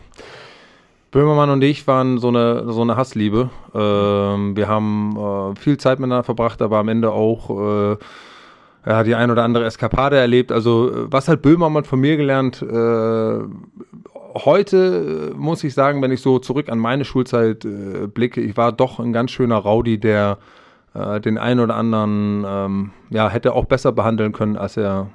Böhmermann 1.11 1.49
und 1.49 1.61
ich 1.61 1.85
waren 1.87 2.19
so 2.19 2.29
eine, 2.29 2.71
so 2.71 2.81
eine 2.81 2.95
Hassliebe. 2.95 3.49
Ähm, 3.73 4.55
wir 4.55 4.67
haben 4.67 5.17
äh, 5.17 5.59
viel 5.59 5.77
Zeit 5.77 5.99
miteinander 5.99 6.23
verbracht, 6.23 6.61
aber 6.61 6.77
am 6.77 6.87
Ende 6.87 7.11
auch 7.11 7.97
äh, 8.85 9.03
die 9.03 9.13
ein 9.13 9.29
oder 9.29 9.43
andere 9.43 9.65
Eskapade 9.65 10.17
erlebt. 10.17 10.51
Also, 10.51 10.89
was 11.11 11.27
hat 11.27 11.41
Böhmermann 11.41 11.83
von 11.83 11.99
mir 11.99 12.15
gelernt? 12.17 12.61
Äh, 12.61 13.39
heute 14.45 15.31
äh, 15.31 15.35
muss 15.35 15.63
ich 15.63 15.73
sagen, 15.73 16.01
wenn 16.01 16.11
ich 16.11 16.21
so 16.21 16.39
zurück 16.39 16.69
an 16.69 16.79
meine 16.79 17.05
Schulzeit 17.05 17.65
äh, 17.65 18.07
blicke, 18.07 18.41
ich 18.41 18.55
war 18.55 18.71
doch 18.71 18.99
ein 18.99 19.11
ganz 19.11 19.31
schöner 19.31 19.57
Rowdy, 19.57 19.99
der 19.99 20.37
äh, 20.93 21.19
den 21.19 21.37
einen 21.37 21.59
oder 21.59 21.75
anderen 21.75 22.45
ähm, 22.47 22.91
ja, 23.09 23.29
hätte 23.29 23.53
auch 23.53 23.65
besser 23.65 23.91
behandeln 23.91 24.31
können, 24.31 24.55
als 24.55 24.77
er 24.77 25.09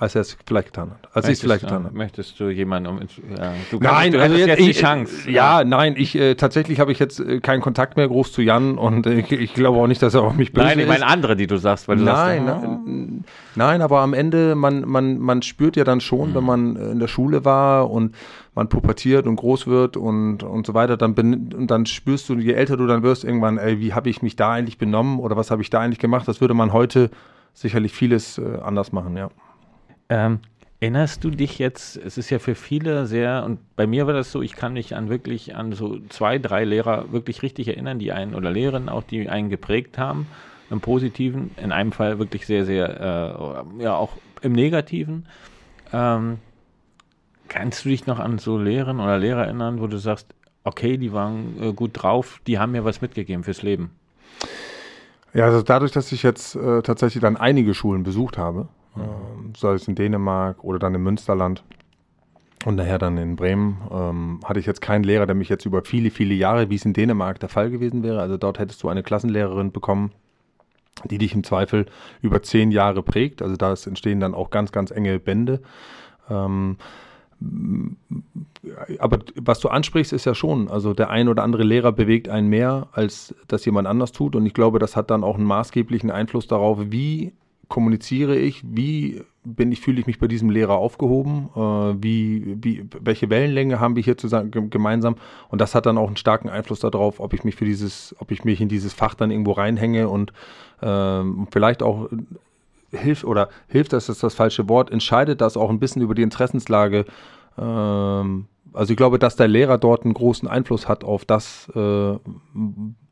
als 0.00 0.14
er 0.14 0.20
es 0.20 0.36
vielleicht 0.46 0.68
getan 0.68 0.90
hat. 0.90 1.08
Als 1.12 1.26
ich 1.26 1.34
es 1.34 1.40
vielleicht 1.40 1.62
getan 1.62 1.84
habe. 1.84 1.96
Möchtest 1.96 2.38
du 2.38 2.50
jemanden 2.50 2.88
um. 2.88 3.00
Ja, 3.36 3.52
du 3.68 3.78
nein, 3.80 4.12
du 4.12 4.22
also 4.22 4.36
jetzt, 4.36 4.46
jetzt 4.46 4.60
die 4.60 4.70
ich, 4.70 4.78
Chance. 4.78 5.28
Ja, 5.28 5.64
nein, 5.64 5.94
ich 5.96 6.14
äh, 6.14 6.36
tatsächlich 6.36 6.78
habe 6.78 6.92
ich 6.92 7.00
jetzt 7.00 7.18
äh, 7.18 7.40
keinen 7.40 7.60
Kontakt 7.60 7.96
mehr 7.96 8.06
groß 8.06 8.30
zu 8.30 8.40
Jan 8.40 8.78
und 8.78 9.08
äh, 9.08 9.18
ich, 9.18 9.32
ich, 9.32 9.54
glaube 9.54 9.76
auch 9.78 9.88
nicht, 9.88 10.00
dass 10.00 10.14
er 10.14 10.22
auf 10.22 10.36
mich 10.36 10.52
böse 10.52 10.68
Nein, 10.68 10.78
ich 10.78 10.86
meine 10.86 11.04
andere, 11.04 11.34
die 11.34 11.48
du 11.48 11.56
sagst, 11.56 11.88
weil 11.88 11.96
du 11.96 12.04
nein, 12.04 12.46
sagst. 12.46 12.64
Nein, 12.64 13.24
oh. 13.26 13.30
nein, 13.56 13.82
aber 13.82 13.98
am 13.98 14.14
Ende, 14.14 14.54
man, 14.54 14.88
man, 14.88 15.18
man 15.18 15.42
spürt 15.42 15.74
ja 15.74 15.82
dann 15.82 16.00
schon, 16.00 16.30
mhm. 16.30 16.34
wenn 16.36 16.44
man 16.44 16.76
äh, 16.76 16.90
in 16.92 17.00
der 17.00 17.08
Schule 17.08 17.44
war 17.44 17.90
und 17.90 18.14
man 18.54 18.68
pubertiert 18.68 19.26
und 19.26 19.34
groß 19.34 19.66
wird 19.66 19.96
und, 19.96 20.44
und 20.44 20.64
so 20.64 20.74
weiter, 20.74 20.96
dann, 20.96 21.16
bin, 21.16 21.52
und 21.52 21.72
dann 21.72 21.86
spürst 21.86 22.28
du, 22.28 22.34
je 22.34 22.52
älter 22.52 22.76
du 22.76 22.86
dann 22.86 23.02
wirst, 23.02 23.24
irgendwann, 23.24 23.58
ey, 23.58 23.80
wie 23.80 23.94
habe 23.94 24.08
ich 24.10 24.22
mich 24.22 24.36
da 24.36 24.52
eigentlich 24.52 24.78
benommen 24.78 25.18
oder 25.18 25.36
was 25.36 25.50
habe 25.50 25.62
ich 25.62 25.70
da 25.70 25.80
eigentlich 25.80 25.98
gemacht? 25.98 26.28
Das 26.28 26.40
würde 26.40 26.54
man 26.54 26.72
heute 26.72 27.10
sicherlich 27.52 27.92
vieles 27.92 28.38
äh, 28.38 28.58
anders 28.62 28.92
machen, 28.92 29.16
ja. 29.16 29.30
Ähm, 30.08 30.40
Erinnerst 30.80 31.24
du 31.24 31.30
dich 31.30 31.58
jetzt, 31.58 31.96
es 31.96 32.18
ist 32.18 32.30
ja 32.30 32.38
für 32.38 32.54
viele 32.54 33.06
sehr, 33.06 33.42
und 33.44 33.58
bei 33.74 33.88
mir 33.88 34.06
war 34.06 34.14
das 34.14 34.30
so, 34.30 34.42
ich 34.42 34.54
kann 34.54 34.74
mich 34.74 34.94
an 34.94 35.08
wirklich 35.08 35.56
an 35.56 35.72
so 35.72 35.98
zwei, 36.08 36.38
drei 36.38 36.64
Lehrer 36.64 37.10
wirklich 37.10 37.42
richtig 37.42 37.66
erinnern, 37.66 37.98
die 37.98 38.12
einen 38.12 38.36
oder 38.36 38.52
Lehrerinnen 38.52 38.88
auch, 38.88 39.02
die 39.02 39.28
einen 39.28 39.50
geprägt 39.50 39.98
haben, 39.98 40.28
im 40.70 40.80
Positiven, 40.80 41.50
in 41.60 41.72
einem 41.72 41.90
Fall 41.90 42.20
wirklich 42.20 42.46
sehr, 42.46 42.64
sehr, 42.64 43.64
äh, 43.80 43.82
ja 43.82 43.96
auch 43.96 44.12
im 44.40 44.52
Negativen. 44.52 45.26
Ähm, 45.92 46.38
kannst 47.48 47.84
du 47.84 47.88
dich 47.88 48.06
noch 48.06 48.20
an 48.20 48.38
so 48.38 48.56
Lehrerinnen 48.56 49.02
oder 49.02 49.18
Lehrer 49.18 49.46
erinnern, 49.46 49.80
wo 49.80 49.88
du 49.88 49.98
sagst, 49.98 50.28
okay, 50.62 50.96
die 50.96 51.12
waren 51.12 51.60
äh, 51.60 51.72
gut 51.72 51.90
drauf, 51.94 52.40
die 52.46 52.60
haben 52.60 52.70
mir 52.70 52.84
was 52.84 53.00
mitgegeben 53.00 53.42
fürs 53.42 53.62
Leben? 53.62 53.90
Ja, 55.34 55.46
also 55.46 55.60
dadurch, 55.62 55.90
dass 55.90 56.12
ich 56.12 56.22
jetzt 56.22 56.54
äh, 56.54 56.82
tatsächlich 56.82 57.20
dann 57.20 57.36
einige 57.36 57.74
Schulen 57.74 58.04
besucht 58.04 58.38
habe, 58.38 58.68
ähm, 58.96 59.52
sei 59.56 59.74
es 59.74 59.88
in 59.88 59.94
Dänemark 59.94 60.64
oder 60.64 60.78
dann 60.78 60.94
im 60.94 61.02
Münsterland 61.02 61.62
und 62.64 62.76
nachher 62.76 62.98
dann 62.98 63.16
in 63.18 63.36
Bremen, 63.36 63.78
ähm, 63.90 64.40
hatte 64.44 64.60
ich 64.60 64.66
jetzt 64.66 64.80
keinen 64.80 65.04
Lehrer, 65.04 65.26
der 65.26 65.34
mich 65.34 65.48
jetzt 65.48 65.64
über 65.64 65.84
viele, 65.84 66.10
viele 66.10 66.34
Jahre, 66.34 66.70
wie 66.70 66.74
es 66.74 66.84
in 66.84 66.92
Dänemark 66.92 67.38
der 67.40 67.48
Fall 67.48 67.70
gewesen 67.70 68.02
wäre, 68.02 68.20
also 68.20 68.36
dort 68.36 68.58
hättest 68.58 68.82
du 68.82 68.88
eine 68.88 69.02
Klassenlehrerin 69.02 69.72
bekommen, 69.72 70.12
die 71.04 71.18
dich 71.18 71.34
im 71.34 71.44
Zweifel 71.44 71.86
über 72.22 72.42
zehn 72.42 72.72
Jahre 72.72 73.02
prägt. 73.02 73.42
Also 73.42 73.56
da 73.56 73.70
entstehen 73.70 74.20
dann 74.20 74.34
auch 74.34 74.50
ganz, 74.50 74.72
ganz 74.72 74.90
enge 74.90 75.18
Bände. 75.18 75.60
Ähm, 76.28 76.76
aber 78.98 79.20
was 79.36 79.60
du 79.60 79.68
ansprichst, 79.68 80.12
ist 80.12 80.24
ja 80.24 80.34
schon, 80.34 80.68
also 80.68 80.94
der 80.94 81.10
ein 81.10 81.28
oder 81.28 81.44
andere 81.44 81.62
Lehrer 81.62 81.92
bewegt 81.92 82.28
einen 82.28 82.48
mehr, 82.48 82.88
als 82.92 83.34
das 83.46 83.64
jemand 83.64 83.86
anders 83.86 84.10
tut. 84.10 84.34
Und 84.34 84.44
ich 84.44 84.54
glaube, 84.54 84.80
das 84.80 84.96
hat 84.96 85.10
dann 85.10 85.22
auch 85.22 85.36
einen 85.36 85.44
maßgeblichen 85.44 86.10
Einfluss 86.10 86.48
darauf, 86.48 86.78
wie 86.90 87.32
kommuniziere 87.68 88.36
ich, 88.36 88.62
wie 88.64 89.22
bin 89.44 89.72
ich, 89.72 89.80
fühle 89.80 90.00
ich 90.00 90.06
mich 90.06 90.18
bei 90.18 90.26
diesem 90.26 90.50
Lehrer 90.50 90.76
aufgehoben, 90.76 91.48
äh, 91.54 92.02
wie, 92.02 92.56
wie, 92.62 92.84
welche 93.00 93.30
Wellenlänge 93.30 93.80
haben 93.80 93.96
wir 93.96 94.02
hier 94.02 94.18
zusammen, 94.18 94.50
gemeinsam? 94.50 95.16
Und 95.48 95.60
das 95.60 95.74
hat 95.74 95.86
dann 95.86 95.98
auch 95.98 96.06
einen 96.06 96.16
starken 96.16 96.48
Einfluss 96.48 96.80
darauf, 96.80 97.20
ob 97.20 97.32
ich 97.32 97.44
mich 97.44 97.56
für 97.56 97.64
dieses, 97.64 98.14
ob 98.18 98.30
ich 98.30 98.44
mich 98.44 98.60
in 98.60 98.68
dieses 98.68 98.92
Fach 98.92 99.14
dann 99.14 99.30
irgendwo 99.30 99.52
reinhänge 99.52 100.08
und 100.08 100.32
äh, 100.80 101.22
vielleicht 101.50 101.82
auch 101.82 102.08
hilft 102.90 103.24
oder 103.24 103.48
hilft, 103.68 103.92
das 103.92 104.08
ist 104.08 104.22
das 104.22 104.34
falsche 104.34 104.68
Wort, 104.68 104.90
entscheidet 104.90 105.40
das 105.40 105.56
auch 105.56 105.70
ein 105.70 105.78
bisschen 105.78 106.02
über 106.02 106.14
die 106.14 106.22
Interessenslage. 106.22 107.04
Ähm, 107.58 108.46
also 108.72 108.92
ich 108.92 108.96
glaube, 108.96 109.18
dass 109.18 109.36
der 109.36 109.48
Lehrer 109.48 109.78
dort 109.78 110.04
einen 110.04 110.14
großen 110.14 110.48
Einfluss 110.48 110.88
hat 110.88 111.04
auf 111.04 111.24
das, 111.24 111.70
äh, 111.74 112.18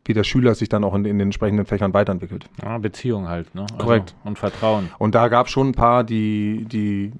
wie 0.09 0.15
der 0.15 0.25
Schüler 0.25 0.55
sich 0.55 0.69
dann 0.69 0.85
auch 0.85 0.95
in, 0.95 1.05
in 1.05 1.19
den 1.19 1.29
entsprechenden 1.29 1.67
Fächern 1.67 1.95
weiterentwickelt. 1.95 2.47
Ja, 2.63 2.79
Beziehung 2.79 3.29
halt, 3.29 3.55
ne? 3.55 3.63
Also 3.63 3.77
Korrekt. 3.77 4.15
Und 4.25 4.39
Vertrauen. 4.39 4.91
Und 4.99 5.15
da 5.15 5.29
gab 5.29 5.47
es 5.47 5.53
schon 5.53 5.69
ein 5.69 5.73
paar, 5.73 6.05
die, 6.05 6.67
die, 6.71 7.13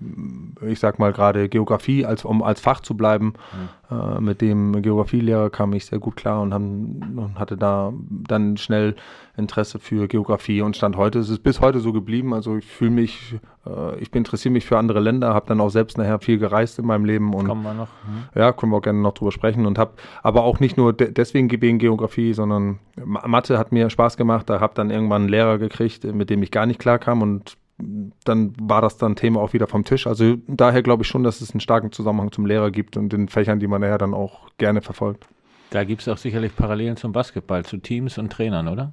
ich 0.67 0.79
sag 0.79 0.99
mal 0.99 1.13
gerade 1.13 1.49
Geografie, 1.49 2.05
als, 2.05 2.25
um 2.25 2.43
als 2.43 2.61
Fach 2.61 2.81
zu 2.81 2.97
bleiben, 2.97 3.35
mhm. 3.53 3.69
Äh, 3.91 4.21
mit 4.21 4.41
dem 4.41 4.83
Geografielehrer 4.83 5.51
kam 5.51 5.73
ich 5.73 5.87
sehr 5.87 5.99
gut 5.99 6.17
klar 6.17 6.43
und, 6.43 6.53
haben, 6.53 7.15
und 7.17 7.39
hatte 7.39 7.57
da 7.57 7.93
dann 8.09 8.57
schnell 8.57 8.97
Interesse 9.37 9.79
für 9.79 10.09
Geografie 10.09 10.63
und 10.63 10.77
Stand 10.77 10.97
heute 10.97 11.19
ist 11.19 11.29
es 11.29 11.39
bis 11.39 11.61
heute 11.61 11.79
so 11.79 11.93
geblieben. 11.93 12.35
Also 12.35 12.57
ich 12.57 12.67
fühle 12.67 12.91
mich, 12.91 13.37
äh, 13.65 13.99
ich 14.01 14.13
interessiere 14.15 14.53
mich 14.53 14.65
für 14.65 14.79
andere 14.79 14.99
Länder, 14.99 15.35
habe 15.35 15.47
dann 15.47 15.61
auch 15.61 15.69
selbst 15.69 15.99
nachher 15.99 16.19
viel 16.19 16.39
gereist 16.39 16.79
in 16.79 16.87
meinem 16.87 17.05
Leben 17.05 17.33
und 17.33 17.47
kommen 17.47 17.63
wir 17.63 17.75
noch. 17.75 17.89
Hm. 18.07 18.25
Ja, 18.41 18.53
können 18.53 18.73
wir 18.73 18.79
auch 18.79 18.83
gerne 18.83 19.01
noch 19.01 19.15
drüber 19.15 19.31
sprechen 19.31 19.67
und 19.67 19.79
habe 19.79 19.93
aber 20.23 20.43
auch 20.43 20.59
nicht 20.59 20.77
nur 20.77 20.93
de 20.93 21.13
deswegen 21.13 21.51
wegen 21.51 21.79
Geografie, 21.79 22.33
sondern 22.33 22.81
Mathe 23.05 23.59
hat 23.59 23.71
mir 23.71 23.89
Spaß 23.89 24.17
gemacht. 24.17 24.51
Da 24.51 24.59
habe 24.59 24.73
dann 24.75 24.91
irgendwann 24.91 25.23
einen 25.23 25.29
Lehrer 25.29 25.59
gekriegt, 25.59 26.03
mit 26.05 26.31
dem 26.31 26.43
ich 26.43 26.51
gar 26.51 26.67
nicht 26.67 26.81
klarkam 26.81 27.23
und 27.23 27.57
dann 27.79 28.55
war 28.61 28.81
das 28.81 28.97
dann 28.97 29.17
Thema 29.17 29.41
auch 29.41 29.53
wieder 29.53 29.67
vom 29.67 29.85
Tisch. 29.85 30.07
Also 30.07 30.37
daher 30.47 30.83
glaube 30.83 31.03
ich 31.03 31.09
schon, 31.09 31.23
dass 31.23 31.41
es 31.41 31.51
einen 31.51 31.61
starken 31.61 31.93
Zusammenhang 31.93 32.33
zum 32.33 32.47
Lehrer 32.47 32.71
gibt 32.71 32.97
und 32.97 33.13
den 33.13 33.29
Fächern, 33.29 33.61
die 33.61 33.67
man 33.67 33.81
nachher 33.81 33.99
dann 33.99 34.15
auch 34.15 34.49
gerne 34.59 34.81
verfolgt. 34.81 35.27
Da 35.71 35.85
gibt 35.85 36.03
es 36.03 36.09
auch 36.09 36.17
sicherlich 36.17 36.55
Parallelen 36.55 36.97
zum 36.97 37.13
Basketball, 37.13 37.65
zu 37.65 37.79
Teams 37.79 38.19
und 38.19 38.33
Trainern, 38.33 38.69
oder? 38.69 38.93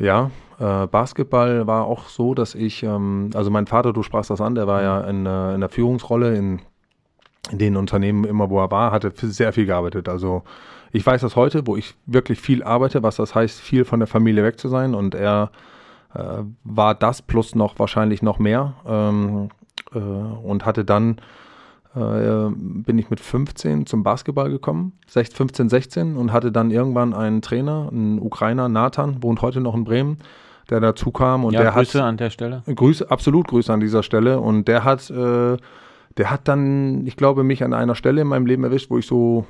Ja, 0.00 0.30
äh, 0.58 0.86
Basketball 0.86 1.66
war 1.66 1.84
auch 1.84 2.08
so, 2.08 2.34
dass 2.34 2.54
ich, 2.54 2.82
ähm, 2.82 3.30
also 3.34 3.50
mein 3.50 3.66
Vater, 3.66 3.92
du 3.92 4.02
sprachst 4.02 4.30
das 4.30 4.40
an, 4.40 4.54
der 4.54 4.66
war 4.66 4.82
ja 4.82 5.00
in, 5.02 5.24
äh, 5.24 5.54
in 5.54 5.60
der 5.60 5.68
Führungsrolle 5.68 6.36
in, 6.36 6.60
in 7.50 7.58
den 7.58 7.76
Unternehmen 7.76 8.24
immer, 8.24 8.50
wo 8.50 8.60
er 8.60 8.70
war, 8.70 8.90
hatte 8.90 9.12
sehr 9.14 9.52
viel 9.52 9.66
gearbeitet. 9.66 10.08
Also 10.08 10.42
ich 10.92 11.06
weiß 11.06 11.20
das 11.20 11.36
heute, 11.36 11.66
wo 11.66 11.76
ich 11.76 11.94
wirklich 12.06 12.40
viel 12.40 12.62
arbeite, 12.62 13.02
was 13.02 13.16
das 13.16 13.34
heißt, 13.34 13.60
viel 13.60 13.84
von 13.84 14.00
der 14.00 14.06
Familie 14.06 14.44
weg 14.44 14.58
zu 14.58 14.68
sein. 14.68 14.94
Und 14.94 15.14
er 15.14 15.50
äh, 16.16 16.42
war 16.64 16.94
das 16.94 17.22
plus 17.22 17.54
noch 17.54 17.78
wahrscheinlich 17.78 18.22
noch 18.22 18.38
mehr 18.38 18.74
ähm, 18.86 19.48
äh, 19.94 19.98
und 19.98 20.64
hatte 20.64 20.84
dann 20.84 21.16
äh, 21.94 22.50
bin 22.50 22.98
ich 22.98 23.08
mit 23.08 23.20
15 23.20 23.86
zum 23.86 24.02
Basketball 24.02 24.50
gekommen, 24.50 24.92
15, 25.08 25.68
16 25.68 26.16
und 26.16 26.32
hatte 26.32 26.52
dann 26.52 26.70
irgendwann 26.70 27.14
einen 27.14 27.40
Trainer, 27.40 27.88
einen 27.90 28.18
Ukrainer, 28.18 28.68
Nathan, 28.68 29.22
wohnt 29.22 29.40
heute 29.40 29.60
noch 29.60 29.74
in 29.74 29.84
Bremen, 29.84 30.18
der 30.68 30.80
dazu 30.80 31.10
kam 31.10 31.44
und 31.44 31.54
ja, 31.54 31.62
der 31.62 31.72
Grüße 31.72 31.98
hat, 31.98 32.08
an 32.08 32.16
der 32.16 32.30
Stelle. 32.30 32.62
Grüße, 32.66 33.10
absolut 33.10 33.48
Grüße 33.48 33.72
an 33.72 33.80
dieser 33.80 34.02
Stelle 34.02 34.40
und 34.40 34.68
der 34.68 34.84
hat 34.84 35.08
äh, 35.10 35.56
der 36.16 36.30
hat 36.30 36.48
dann, 36.48 37.06
ich 37.06 37.16
glaube, 37.16 37.44
mich 37.44 37.62
an 37.62 37.74
einer 37.74 37.94
Stelle 37.94 38.22
in 38.22 38.28
meinem 38.28 38.46
Leben 38.46 38.64
erwischt, 38.64 38.90
wo 38.90 38.98
ich 38.98 39.06
so, 39.06 39.44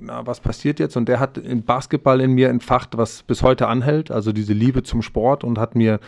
na, 0.00 0.26
was 0.26 0.40
passiert 0.40 0.78
jetzt? 0.78 0.96
Und 0.96 1.08
der 1.08 1.18
hat 1.18 1.38
in 1.38 1.64
Basketball 1.64 2.20
in 2.20 2.32
mir 2.32 2.50
entfacht, 2.50 2.98
was 2.98 3.22
bis 3.22 3.42
heute 3.42 3.68
anhält, 3.68 4.10
also 4.10 4.32
diese 4.32 4.52
Liebe 4.52 4.82
zum 4.82 5.00
Sport 5.00 5.44
und 5.44 5.58
hat 5.58 5.74
mir 5.74 5.98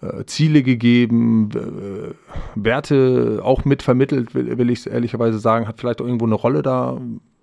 äh, 0.00 0.24
Ziele 0.24 0.62
gegeben, 0.62 1.50
äh, 1.54 2.14
Werte 2.54 3.40
auch 3.42 3.66
mit 3.66 3.82
vermittelt, 3.82 4.34
will, 4.34 4.56
will 4.56 4.70
ich 4.70 4.86
ehrlicherweise 4.86 5.38
sagen, 5.38 5.68
hat 5.68 5.78
vielleicht 5.80 6.00
auch 6.00 6.06
irgendwo 6.06 6.26
eine 6.26 6.34
Rolle 6.34 6.62
da 6.62 6.98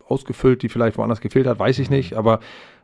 ausgefüllt, 0.07 0.63
die 0.63 0.69
vielleicht 0.69 0.97
woanders 0.97 1.21
gefehlt 1.21 1.45
hat, 1.45 1.59
weiß 1.59 1.77
ich 1.77 1.91
nicht, 1.91 2.15
aber 2.15 2.39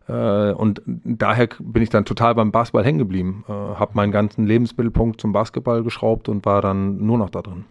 äh, 0.08 0.52
und 0.52 0.84
daher 0.86 1.50
bin 1.60 1.82
ich 1.82 1.90
dann 1.90 2.06
total 2.06 2.36
beim 2.36 2.52
Basketball 2.52 2.86
hängen 2.86 3.00
geblieben, 3.00 3.44
äh, 3.48 3.52
habe 3.52 3.92
meinen 3.96 4.12
ganzen 4.12 4.46
Lebensmittelpunkt 4.46 5.20
zum 5.20 5.32
Basketball 5.32 5.82
geschraubt 5.84 6.30
und 6.30 6.46
war 6.46 6.62
dann 6.62 7.04
nur 7.06 7.18
noch 7.18 7.32
da 7.32 7.42
drin. 7.42 7.66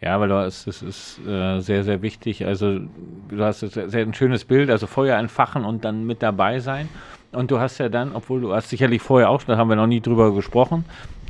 Ja, 0.00 0.18
weil 0.18 0.28
das 0.28 0.66
ist, 0.66 0.82
ist 0.82 1.18
äh, 1.26 1.60
sehr, 1.60 1.84
sehr 1.84 2.00
wichtig. 2.00 2.46
Also 2.46 2.80
du 3.28 3.44
hast 3.44 3.60
sehr, 3.60 3.90
sehr 3.90 4.02
ein 4.02 4.14
schönes 4.14 4.44
Bild, 4.44 4.70
also 4.70 4.86
Feuer 4.86 5.18
entfachen 5.18 5.64
und 5.64 5.84
dann 5.84 6.06
mit 6.06 6.22
dabei 6.22 6.60
sein. 6.60 6.88
Und 7.32 7.50
du 7.50 7.60
hast 7.60 7.78
ja 7.78 7.88
dann, 7.88 8.12
obwohl 8.14 8.40
du 8.40 8.54
hast 8.54 8.70
sicherlich 8.70 9.02
vorher 9.02 9.28
auch, 9.30 9.42
da 9.42 9.56
haben 9.56 9.68
wir 9.68 9.76
noch 9.76 9.86
nie 9.86 10.00
drüber 10.00 10.34
gesprochen, 10.34 10.84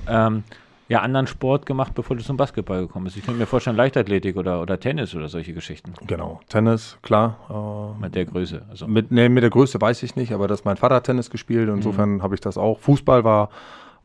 ähm, 0.08 0.44
ja, 0.88 1.02
anderen 1.02 1.28
Sport 1.28 1.66
gemacht, 1.66 1.94
bevor 1.94 2.16
du 2.16 2.22
zum 2.24 2.36
Basketball 2.36 2.80
gekommen 2.80 3.04
bist. 3.04 3.16
Ich 3.16 3.24
könnte 3.24 3.38
mir 3.38 3.46
vorstellen, 3.46 3.76
Leichtathletik 3.76 4.36
oder, 4.36 4.60
oder 4.60 4.80
Tennis 4.80 5.14
oder 5.14 5.28
solche 5.28 5.52
Geschichten. 5.52 5.92
Genau, 6.08 6.40
Tennis, 6.48 6.98
klar. 7.02 7.36
Äh, 7.48 8.00
mit 8.02 8.16
der 8.16 8.24
Größe. 8.24 8.62
Also. 8.68 8.88
Mit, 8.88 9.12
nee, 9.12 9.28
mit 9.28 9.44
der 9.44 9.50
Größe 9.50 9.80
weiß 9.80 10.02
ich 10.02 10.16
nicht, 10.16 10.32
aber 10.32 10.48
dass 10.48 10.64
mein 10.64 10.76
Vater 10.76 11.00
Tennis 11.00 11.30
gespielt, 11.30 11.68
insofern 11.68 12.14
mhm. 12.14 12.22
habe 12.24 12.34
ich 12.34 12.40
das 12.40 12.58
auch. 12.58 12.80
Fußball 12.80 13.22
war, 13.22 13.50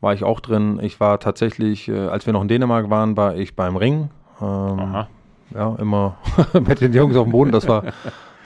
war 0.00 0.14
ich 0.14 0.22
auch 0.22 0.38
drin. 0.38 0.78
Ich 0.80 1.00
war 1.00 1.18
tatsächlich, 1.18 1.88
äh, 1.88 2.06
als 2.06 2.24
wir 2.26 2.32
noch 2.32 2.42
in 2.42 2.48
Dänemark 2.48 2.88
waren, 2.88 3.16
war 3.16 3.34
ich 3.34 3.56
beim 3.56 3.76
Ring. 3.76 4.10
Ähm. 4.40 5.06
Ja, 5.54 5.76
immer 5.78 6.16
mit 6.54 6.80
den 6.80 6.92
Jungs 6.92 7.16
auf 7.16 7.24
dem 7.24 7.32
Boden, 7.32 7.52
das 7.52 7.68
war 7.68 7.84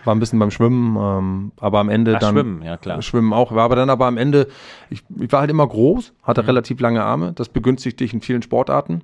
war 0.05 0.15
ein 0.15 0.21
bisschen 0.21 0.39
beim 0.39 0.51
Schwimmen, 0.51 0.97
ähm, 0.97 1.53
aber 1.61 1.79
am 1.81 1.89
Ende 1.89 2.17
Ach, 2.17 2.21
dann. 2.21 2.35
Schwimmen, 2.35 2.63
ja 2.63 2.77
klar. 2.77 3.03
Schwimmen 3.03 3.33
auch. 3.33 3.53
War 3.53 3.65
aber 3.65 3.77
dann 3.77 3.91
aber 3.91 4.07
am 4.07 4.17
Ende, 4.17 4.49
ich, 4.89 5.05
ich 5.19 5.33
war 5.33 5.41
halt 5.41 5.51
immer 5.51 5.67
groß, 5.67 6.13
hatte 6.23 6.43
mhm. 6.43 6.47
relativ 6.47 6.81
lange 6.81 7.03
Arme. 7.03 7.33
Das 7.33 7.49
begünstigt 7.49 8.01
dich 8.01 8.15
in 8.15 8.21
vielen 8.21 8.43
Sportarten, 8.43 9.03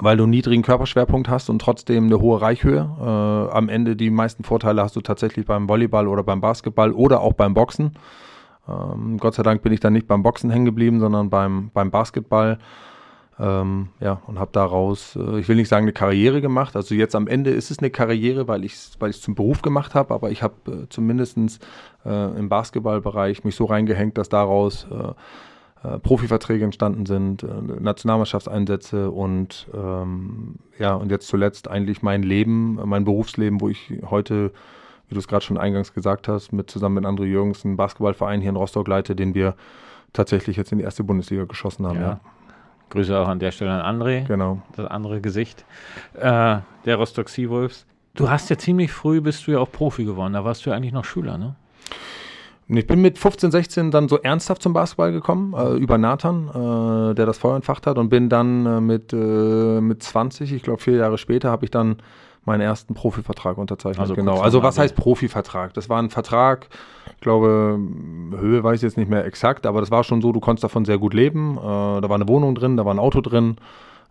weil 0.00 0.16
du 0.16 0.24
einen 0.24 0.30
niedrigen 0.30 0.62
Körperschwerpunkt 0.62 1.28
hast 1.28 1.50
und 1.50 1.60
trotzdem 1.60 2.04
eine 2.04 2.20
hohe 2.20 2.40
Reichhöhe. 2.40 2.88
Äh, 3.00 3.56
am 3.56 3.68
Ende 3.68 3.96
die 3.96 4.10
meisten 4.10 4.44
Vorteile 4.44 4.82
hast 4.82 4.96
du 4.96 5.00
tatsächlich 5.00 5.46
beim 5.46 5.68
Volleyball 5.68 6.08
oder 6.08 6.22
beim 6.22 6.40
Basketball 6.40 6.92
oder 6.92 7.20
auch 7.20 7.34
beim 7.34 7.54
Boxen. 7.54 7.92
Ähm, 8.68 9.18
Gott 9.18 9.34
sei 9.34 9.42
Dank 9.42 9.62
bin 9.62 9.72
ich 9.72 9.80
dann 9.80 9.92
nicht 9.92 10.08
beim 10.08 10.22
Boxen 10.22 10.50
hängen 10.50 10.64
geblieben, 10.64 11.00
sondern 11.00 11.30
beim, 11.30 11.70
beim 11.72 11.90
Basketball. 11.90 12.58
Ähm, 13.38 13.88
ja, 13.98 14.20
und 14.26 14.38
habe 14.38 14.50
daraus, 14.52 15.16
äh, 15.16 15.40
ich 15.40 15.48
will 15.48 15.56
nicht 15.56 15.68
sagen, 15.68 15.84
eine 15.84 15.92
Karriere 15.92 16.40
gemacht. 16.40 16.76
Also 16.76 16.94
jetzt 16.94 17.16
am 17.16 17.26
Ende 17.26 17.50
ist 17.50 17.70
es 17.70 17.80
eine 17.80 17.90
Karriere, 17.90 18.46
weil 18.46 18.64
ich 18.64 18.74
es 18.74 18.96
weil 19.00 19.12
zum 19.12 19.34
Beruf 19.34 19.60
gemacht 19.60 19.94
habe, 19.94 20.14
aber 20.14 20.30
ich 20.30 20.42
habe 20.42 20.54
äh, 20.68 20.88
zumindest 20.88 21.36
äh, 22.04 22.38
im 22.38 22.48
Basketballbereich 22.48 23.42
mich 23.42 23.56
so 23.56 23.64
reingehängt, 23.64 24.18
dass 24.18 24.28
daraus 24.28 24.86
äh, 24.88 25.14
äh, 25.84 25.98
Profiverträge 25.98 26.64
entstanden 26.64 27.06
sind, 27.06 27.42
äh, 27.42 27.46
Nationalmannschaftseinsätze 27.80 29.10
und 29.10 29.68
ähm, 29.74 30.54
ja, 30.78 30.94
und 30.94 31.10
jetzt 31.10 31.26
zuletzt 31.26 31.68
eigentlich 31.68 32.02
mein 32.02 32.22
Leben, 32.22 32.78
mein 32.84 33.04
Berufsleben, 33.04 33.60
wo 33.60 33.68
ich 33.68 33.92
heute, 34.08 34.52
wie 35.08 35.14
du 35.14 35.18
es 35.18 35.26
gerade 35.28 35.44
schon 35.44 35.58
eingangs 35.58 35.92
gesagt 35.92 36.28
hast, 36.28 36.52
mit 36.52 36.70
zusammen 36.70 36.94
mit 36.94 37.04
André 37.04 37.24
Jürgens 37.24 37.64
einen 37.64 37.76
Basketballverein 37.76 38.40
hier 38.40 38.50
in 38.50 38.56
Rostock 38.56 38.86
leite, 38.86 39.16
den 39.16 39.34
wir 39.34 39.56
tatsächlich 40.12 40.56
jetzt 40.56 40.70
in 40.70 40.78
die 40.78 40.84
erste 40.84 41.02
Bundesliga 41.02 41.44
geschossen 41.44 41.86
haben. 41.86 42.00
Ja. 42.00 42.02
ja. 42.02 42.20
Grüße 42.94 43.18
auch 43.18 43.28
an 43.28 43.40
der 43.40 43.50
Stelle 43.50 43.72
an 43.72 44.00
André. 44.00 44.26
Genau. 44.26 44.62
Das 44.76 44.86
andere 44.86 45.20
Gesicht 45.20 45.64
äh, 46.14 46.58
der 46.84 46.96
Rostock 46.96 47.28
Seawolves. 47.28 47.86
Du 48.14 48.30
hast 48.30 48.48
ja 48.48 48.56
ziemlich 48.56 48.92
früh 48.92 49.20
bist 49.20 49.46
du 49.46 49.50
ja 49.50 49.58
auch 49.58 49.70
Profi 49.70 50.04
geworden. 50.04 50.32
Da 50.32 50.44
warst 50.44 50.64
du 50.64 50.70
ja 50.70 50.76
eigentlich 50.76 50.92
noch 50.92 51.04
Schüler, 51.04 51.36
ne? 51.36 51.56
Ich 52.68 52.86
bin 52.86 53.02
mit 53.02 53.18
15, 53.18 53.50
16 53.50 53.90
dann 53.90 54.08
so 54.08 54.18
ernsthaft 54.18 54.62
zum 54.62 54.72
Basketball 54.72 55.12
gekommen, 55.12 55.52
äh, 55.52 55.74
über 55.74 55.98
Nathan, 55.98 56.48
äh, 56.48 57.14
der 57.14 57.26
das 57.26 57.36
Feuer 57.36 57.56
entfacht 57.56 57.86
hat 57.86 57.98
und 57.98 58.08
bin 58.08 58.30
dann 58.30 58.64
äh, 58.64 58.80
mit, 58.80 59.12
äh, 59.12 59.80
mit 59.80 60.02
20, 60.02 60.50
ich 60.50 60.62
glaube 60.62 60.80
vier 60.80 60.96
Jahre 60.96 61.18
später, 61.18 61.50
habe 61.50 61.66
ich 61.66 61.70
dann 61.70 61.96
meinen 62.46 62.60
ersten 62.60 62.94
Profivertrag 62.94 63.58
unterzeichnet. 63.58 64.00
Also 64.00 64.14
genau. 64.14 64.40
Also 64.40 64.62
was 64.62 64.78
heißt 64.78 64.96
Profivertrag? 64.96 65.74
Das 65.74 65.88
war 65.88 66.00
ein 66.00 66.10
Vertrag, 66.10 66.68
ich 67.14 67.20
glaube, 67.20 67.78
Höhe 68.38 68.62
weiß 68.62 68.76
ich 68.76 68.82
jetzt 68.82 68.96
nicht 68.96 69.10
mehr 69.10 69.24
exakt, 69.24 69.66
aber 69.66 69.80
das 69.80 69.90
war 69.90 70.04
schon 70.04 70.20
so, 70.20 70.32
du 70.32 70.40
konntest 70.40 70.64
davon 70.64 70.84
sehr 70.84 70.98
gut 70.98 71.14
leben. 71.14 71.56
Äh, 71.56 71.60
da 71.60 72.08
war 72.08 72.16
eine 72.16 72.28
Wohnung 72.28 72.54
drin, 72.54 72.76
da 72.76 72.84
war 72.84 72.94
ein 72.94 72.98
Auto 72.98 73.20
drin. 73.20 73.56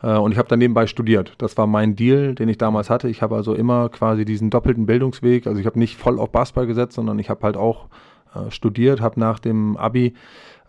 Äh, 0.02 0.18
und 0.18 0.32
ich 0.32 0.38
habe 0.38 0.48
dann 0.48 0.60
nebenbei 0.60 0.88
studiert. 0.88 1.34
Das 1.38 1.58
war 1.58 1.68
mein 1.68 1.96
Deal, 1.96 2.36
den 2.36 2.50
ich 2.50 2.58
damals 2.58 2.90
hatte. 2.90 3.10
Ich 3.10 3.22
habe 3.22 3.36
also 3.36 3.54
immer 3.54 3.90
quasi 3.90 4.26
diesen 4.26 4.50
doppelten 4.50 4.86
Bildungsweg. 4.86 5.48
Also 5.48 5.60
ich 5.60 5.66
habe 5.66 5.80
nicht 5.80 5.98
voll 5.98 6.20
auf 6.20 6.32
Basketball 6.32 6.68
gesetzt, 6.68 6.94
sondern 6.94 7.20
ich 7.20 7.30
habe 7.30 7.42
halt 7.44 7.58
auch 7.58 7.88
äh, 8.36 8.52
studiert, 8.52 9.02
habe 9.02 9.20
nach 9.20 9.40
dem 9.40 9.78
Abi 9.78 10.14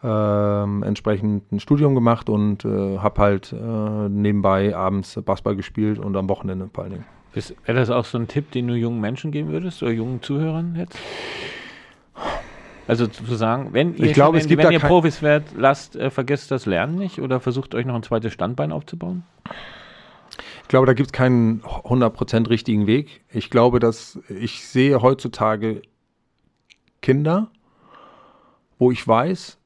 äh, 0.02 0.62
entsprechend 0.86 1.50
ein 1.50 1.60
Studium 1.60 1.94
gemacht 1.94 2.28
und 2.28 2.64
äh, 2.64 2.98
habe 2.98 3.20
halt 3.20 3.52
äh, 3.52 4.08
nebenbei 4.08 4.76
abends 4.76 5.18
Basketball 5.24 5.56
gespielt 5.56 5.98
und 5.98 6.16
am 6.16 6.28
Wochenende 6.28 6.68
vor 6.72 6.84
allen 6.84 6.92
Dingen. 6.92 7.06
Wäre 7.34 7.78
das 7.78 7.90
auch 7.90 8.04
so 8.04 8.18
ein 8.18 8.28
Tipp, 8.28 8.50
den 8.52 8.68
du 8.68 8.74
jungen 8.74 9.00
Menschen 9.00 9.30
geben 9.32 9.50
würdest 9.50 9.82
oder 9.82 9.92
jungen 9.92 10.22
Zuhörern 10.22 10.76
jetzt? 10.76 10.98
Also 12.86 13.06
zu 13.06 13.34
sagen, 13.34 13.70
wenn 13.72 13.96
ihr, 13.96 14.06
ich 14.06 14.12
glaube, 14.12 14.38
wenn, 14.38 14.58
wenn 14.58 14.72
ihr 14.72 14.78
Profis 14.78 15.22
werdet, 15.22 15.48
lasst, 15.56 15.96
äh, 15.96 16.10
vergesst 16.10 16.50
das 16.50 16.66
Lernen 16.66 16.96
nicht 16.96 17.20
oder 17.20 17.40
versucht 17.40 17.74
euch 17.74 17.86
noch 17.86 17.94
ein 17.94 18.02
zweites 18.02 18.32
Standbein 18.32 18.72
aufzubauen? 18.72 19.22
Ich 20.62 20.68
glaube, 20.68 20.86
da 20.86 20.92
gibt 20.92 21.08
es 21.08 21.12
keinen 21.12 21.62
100% 21.62 22.48
richtigen 22.48 22.86
Weg. 22.86 23.22
Ich 23.32 23.50
glaube, 23.50 23.80
dass 23.80 24.18
ich 24.28 24.66
sehe 24.66 25.00
heutzutage 25.02 25.82
Kinder, 27.00 27.50
wo 28.78 28.90
ich 28.90 29.06
weiß, 29.06 29.58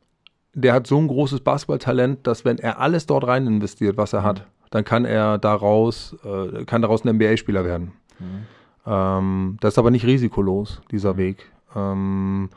der 0.54 0.72
hat 0.72 0.86
so 0.86 0.98
ein 0.98 1.08
großes 1.08 1.40
Basketballtalent, 1.40 2.26
dass 2.26 2.44
wenn 2.44 2.58
er 2.58 2.80
alles 2.80 3.06
dort 3.06 3.26
rein 3.26 3.46
investiert, 3.46 3.96
was 3.96 4.12
er 4.12 4.22
hat, 4.22 4.46
dann 4.70 4.84
kann 4.84 5.04
er 5.04 5.38
daraus, 5.38 6.16
äh, 6.24 6.64
kann 6.64 6.82
daraus 6.82 7.04
ein 7.04 7.16
NBA-Spieler 7.16 7.64
werden. 7.64 7.92
Mhm. 8.18 8.46
Ähm, 8.86 9.56
das 9.60 9.74
ist 9.74 9.78
aber 9.78 9.90
nicht 9.90 10.06
risikolos, 10.06 10.80
dieser 10.90 11.16
Weg. 11.16 11.50
Ähm, 11.74 12.50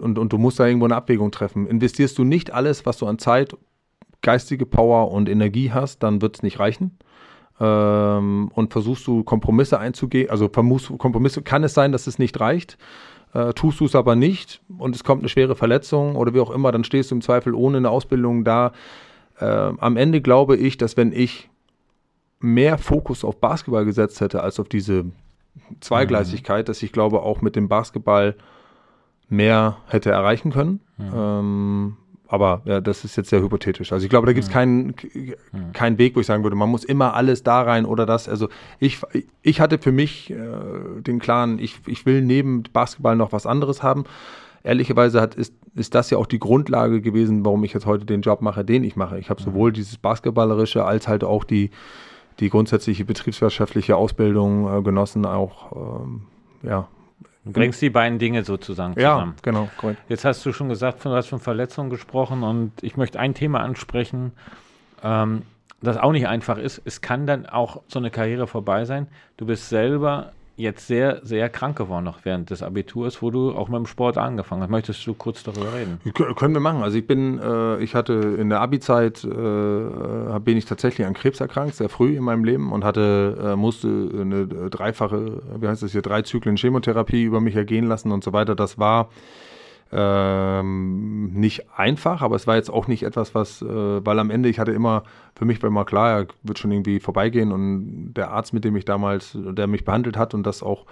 und, 0.00 0.18
und 0.18 0.32
du 0.32 0.38
musst 0.38 0.60
da 0.60 0.66
irgendwo 0.66 0.86
eine 0.86 0.96
Abwägung 0.96 1.30
treffen. 1.30 1.66
Investierst 1.66 2.16
du 2.18 2.24
nicht 2.24 2.52
alles, 2.52 2.86
was 2.86 2.98
du 2.98 3.06
an 3.06 3.18
Zeit, 3.18 3.56
geistige 4.22 4.66
Power 4.66 5.10
und 5.10 5.28
Energie 5.28 5.72
hast, 5.72 6.02
dann 6.02 6.22
wird 6.22 6.36
es 6.36 6.42
nicht 6.42 6.58
reichen. 6.58 6.98
Ähm, 7.60 8.50
und 8.54 8.72
versuchst 8.72 9.06
du 9.06 9.24
Kompromisse 9.24 9.78
einzugehen, 9.78 10.30
also 10.30 10.48
Kompromisse, 10.48 11.42
kann 11.42 11.64
es 11.64 11.74
sein, 11.74 11.92
dass 11.92 12.06
es 12.06 12.18
nicht 12.18 12.40
reicht 12.40 12.78
äh, 13.32 13.52
tust 13.52 13.80
du 13.80 13.84
es 13.84 13.94
aber 13.94 14.16
nicht 14.16 14.60
und 14.78 14.94
es 14.94 15.04
kommt 15.04 15.22
eine 15.22 15.28
schwere 15.28 15.54
Verletzung 15.54 16.16
oder 16.16 16.34
wie 16.34 16.40
auch 16.40 16.50
immer, 16.50 16.72
dann 16.72 16.84
stehst 16.84 17.10
du 17.10 17.14
im 17.14 17.20
Zweifel 17.20 17.54
ohne 17.54 17.78
eine 17.78 17.90
Ausbildung 17.90 18.44
da. 18.44 18.72
Äh, 19.40 19.44
am 19.44 19.96
Ende 19.96 20.20
glaube 20.20 20.56
ich, 20.56 20.76
dass 20.76 20.96
wenn 20.96 21.12
ich 21.12 21.48
mehr 22.40 22.78
Fokus 22.78 23.24
auf 23.24 23.40
Basketball 23.40 23.84
gesetzt 23.84 24.20
hätte 24.20 24.42
als 24.42 24.58
auf 24.60 24.68
diese 24.68 25.06
Zweigleisigkeit, 25.80 26.64
mhm. 26.64 26.66
dass 26.66 26.82
ich 26.82 26.92
glaube 26.92 27.22
auch 27.22 27.42
mit 27.42 27.56
dem 27.56 27.68
Basketball 27.68 28.34
mehr 29.28 29.76
hätte 29.86 30.10
erreichen 30.10 30.50
können. 30.52 30.80
Mhm. 30.98 31.12
Ähm, 31.14 31.96
aber 32.30 32.62
ja, 32.64 32.80
das 32.80 33.04
ist 33.04 33.16
jetzt 33.16 33.30
sehr 33.30 33.42
hypothetisch. 33.42 33.92
Also 33.92 34.04
ich 34.04 34.10
glaube, 34.10 34.26
da 34.26 34.32
gibt 34.32 34.44
es 34.44 34.52
keinen, 34.52 34.94
keinen 35.72 35.98
Weg, 35.98 36.14
wo 36.14 36.20
ich 36.20 36.26
sagen 36.26 36.44
würde, 36.44 36.54
man 36.54 36.68
muss 36.68 36.84
immer 36.84 37.14
alles 37.14 37.42
da 37.42 37.60
rein 37.62 37.84
oder 37.84 38.06
das. 38.06 38.28
Also 38.28 38.48
ich, 38.78 39.00
ich 39.42 39.60
hatte 39.60 39.78
für 39.78 39.90
mich 39.90 40.30
äh, 40.30 40.36
den 41.00 41.18
klaren, 41.18 41.58
ich, 41.58 41.80
ich 41.86 42.06
will 42.06 42.22
neben 42.22 42.62
Basketball 42.72 43.16
noch 43.16 43.32
was 43.32 43.46
anderes 43.46 43.82
haben. 43.82 44.04
Ehrlicherweise 44.62 45.20
hat, 45.20 45.34
ist, 45.34 45.54
ist 45.74 45.94
das 45.94 46.10
ja 46.10 46.18
auch 46.18 46.26
die 46.26 46.38
Grundlage 46.38 47.00
gewesen, 47.00 47.44
warum 47.44 47.64
ich 47.64 47.72
jetzt 47.72 47.86
heute 47.86 48.04
den 48.04 48.22
Job 48.22 48.42
mache, 48.42 48.64
den 48.64 48.84
ich 48.84 48.96
mache. 48.96 49.18
Ich 49.18 49.30
habe 49.30 49.42
sowohl 49.42 49.72
dieses 49.72 49.98
Basketballerische 49.98 50.84
als 50.84 51.08
halt 51.08 51.24
auch 51.24 51.44
die, 51.44 51.70
die 52.40 52.50
grundsätzliche 52.50 53.04
betriebswirtschaftliche 53.04 53.96
Ausbildung 53.96 54.78
äh, 54.78 54.82
genossen, 54.82 55.24
auch 55.26 56.02
ähm, 56.02 56.22
ja, 56.62 56.88
Du 57.44 57.52
bringst 57.52 57.80
die 57.80 57.88
beiden 57.88 58.18
Dinge 58.18 58.44
sozusagen 58.44 58.94
zusammen. 58.94 59.34
Ja, 59.36 59.42
genau, 59.42 59.68
korrekt. 59.78 60.00
Jetzt 60.08 60.24
hast 60.26 60.44
du 60.44 60.52
schon 60.52 60.68
gesagt, 60.68 61.04
du 61.04 61.10
hast 61.10 61.28
von 61.28 61.40
Verletzungen 61.40 61.88
gesprochen 61.88 62.42
und 62.42 62.72
ich 62.82 62.98
möchte 62.98 63.18
ein 63.18 63.32
Thema 63.32 63.60
ansprechen, 63.60 64.32
ähm, 65.02 65.42
das 65.80 65.96
auch 65.96 66.12
nicht 66.12 66.28
einfach 66.28 66.58
ist. 66.58 66.82
Es 66.84 67.00
kann 67.00 67.26
dann 67.26 67.46
auch 67.46 67.80
so 67.88 67.98
eine 67.98 68.10
Karriere 68.10 68.46
vorbei 68.46 68.84
sein. 68.84 69.06
Du 69.38 69.46
bist 69.46 69.70
selber 69.70 70.32
jetzt 70.60 70.86
sehr, 70.86 71.20
sehr 71.22 71.48
krank 71.48 71.76
geworden 71.76 72.04
noch 72.04 72.24
während 72.24 72.50
des 72.50 72.62
Abiturs, 72.62 73.22
wo 73.22 73.30
du 73.30 73.52
auch 73.52 73.68
mit 73.68 73.78
dem 73.78 73.86
Sport 73.86 74.18
angefangen 74.18 74.62
hast. 74.62 74.70
Möchtest 74.70 75.06
du 75.06 75.14
kurz 75.14 75.42
darüber 75.42 75.72
reden? 75.74 76.00
können 76.36 76.54
wir 76.54 76.60
machen. 76.60 76.82
Also 76.82 76.98
ich 76.98 77.06
bin, 77.06 77.38
äh, 77.38 77.82
ich 77.82 77.94
hatte 77.94 78.12
in 78.12 78.48
der 78.48 78.60
Abi-Zeit, 78.60 79.24
äh, 79.24 80.38
bin 80.40 80.56
ich 80.56 80.64
tatsächlich 80.64 81.06
an 81.06 81.14
Krebs 81.14 81.40
erkrankt, 81.40 81.74
sehr 81.74 81.88
früh 81.88 82.16
in 82.16 82.24
meinem 82.24 82.44
Leben 82.44 82.72
und 82.72 82.84
hatte, 82.84 83.36
äh, 83.42 83.56
musste 83.56 83.88
eine 83.88 84.46
dreifache, 84.46 85.42
wie 85.58 85.68
heißt 85.68 85.82
das 85.82 85.92
hier, 85.92 86.02
drei 86.02 86.22
Zyklen 86.22 86.56
Chemotherapie 86.56 87.22
über 87.22 87.40
mich 87.40 87.56
ergehen 87.56 87.86
lassen 87.86 88.12
und 88.12 88.24
so 88.24 88.32
weiter. 88.32 88.54
Das 88.54 88.78
war 88.78 89.08
ähm, 89.92 91.32
nicht 91.32 91.70
einfach, 91.76 92.22
aber 92.22 92.36
es 92.36 92.46
war 92.46 92.56
jetzt 92.56 92.70
auch 92.70 92.86
nicht 92.86 93.02
etwas, 93.02 93.34
was, 93.34 93.60
äh, 93.62 93.66
weil 94.06 94.18
am 94.18 94.30
Ende, 94.30 94.48
ich 94.48 94.58
hatte 94.58 94.72
immer, 94.72 95.02
für 95.34 95.44
mich 95.44 95.60
war 95.62 95.68
immer 95.68 95.84
klar, 95.84 96.10
er 96.10 96.26
wird 96.42 96.58
schon 96.58 96.70
irgendwie 96.70 97.00
vorbeigehen 97.00 97.50
und 97.50 98.14
der 98.14 98.30
Arzt, 98.30 98.52
mit 98.52 98.64
dem 98.64 98.76
ich 98.76 98.84
damals, 98.84 99.36
der 99.36 99.66
mich 99.66 99.84
behandelt 99.84 100.16
hat 100.16 100.34
und 100.34 100.44
das 100.44 100.62
auch 100.62 100.86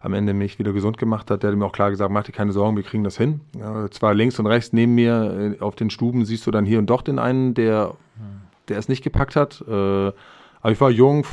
am 0.00 0.14
Ende 0.14 0.34
mich 0.34 0.58
wieder 0.58 0.72
gesund 0.72 0.98
gemacht 0.98 1.30
hat, 1.30 1.42
der 1.42 1.50
hat 1.50 1.58
mir 1.58 1.64
auch 1.64 1.72
klar 1.72 1.90
gesagt, 1.90 2.12
mach 2.12 2.22
dir 2.22 2.32
keine 2.32 2.52
Sorgen, 2.52 2.76
wir 2.76 2.84
kriegen 2.84 3.02
das 3.02 3.16
hin. 3.16 3.40
Ja, 3.58 3.90
zwar 3.90 4.14
links 4.14 4.38
und 4.38 4.46
rechts 4.46 4.72
neben 4.72 4.94
mir 4.94 5.56
äh, 5.58 5.62
auf 5.62 5.74
den 5.74 5.90
Stuben 5.90 6.24
siehst 6.24 6.46
du 6.46 6.50
dann 6.50 6.64
hier 6.64 6.78
und 6.78 6.86
doch 6.86 7.02
den 7.02 7.18
einen, 7.18 7.54
der, 7.54 7.94
der 8.68 8.78
es 8.78 8.88
nicht 8.88 9.02
gepackt 9.02 9.36
hat. 9.36 9.64
Äh, 9.66 10.12
aber 10.60 10.72
ich 10.72 10.80
war 10.80 10.90
jung, 10.90 11.24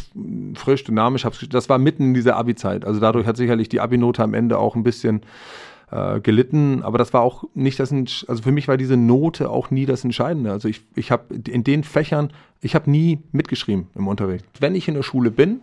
frisch, 0.56 0.84
dynamisch. 0.84 1.28
Das 1.50 1.68
war 1.68 1.78
mitten 1.78 2.04
in 2.04 2.14
dieser 2.14 2.38
Abi-Zeit. 2.38 2.86
Also 2.86 3.00
dadurch 3.00 3.26
hat 3.26 3.38
sicherlich 3.38 3.70
die 3.70 3.82
Abi-Note 3.82 4.24
am 4.24 4.34
Ende 4.34 4.58
auch 4.58 4.76
ein 4.76 4.84
bisschen 4.84 5.22
äh, 5.92 6.20
gelitten, 6.20 6.84
aber 6.84 6.98
das 6.98 7.14
war 7.14 7.22
auch 7.22 7.46
nicht 7.54 7.80
das, 7.80 7.92
also 7.92 8.44
für 8.44 8.52
mich 8.52 8.68
war 8.68 8.78
diese 8.78 8.98
Note 8.98 9.50
auch 9.50 9.72
nie 9.72 9.86
das 9.86 10.04
Entscheidende. 10.04 10.52
Also 10.52 10.68
ich, 10.68 10.82
ich 10.96 11.12
habe 11.12 11.34
in 11.34 11.64
den 11.64 11.84
Fächern, 11.84 12.32
ich 12.62 12.76
habe 12.76 12.90
nie 12.90 13.20
mitgeschrieben 13.32 13.88
im 13.96 14.08
Unterricht. 14.08 14.46
Wenn 14.60 14.76
ich 14.76 14.88
in 14.88 14.96
der 14.96 15.04
Schule 15.04 15.32
bin, 15.32 15.62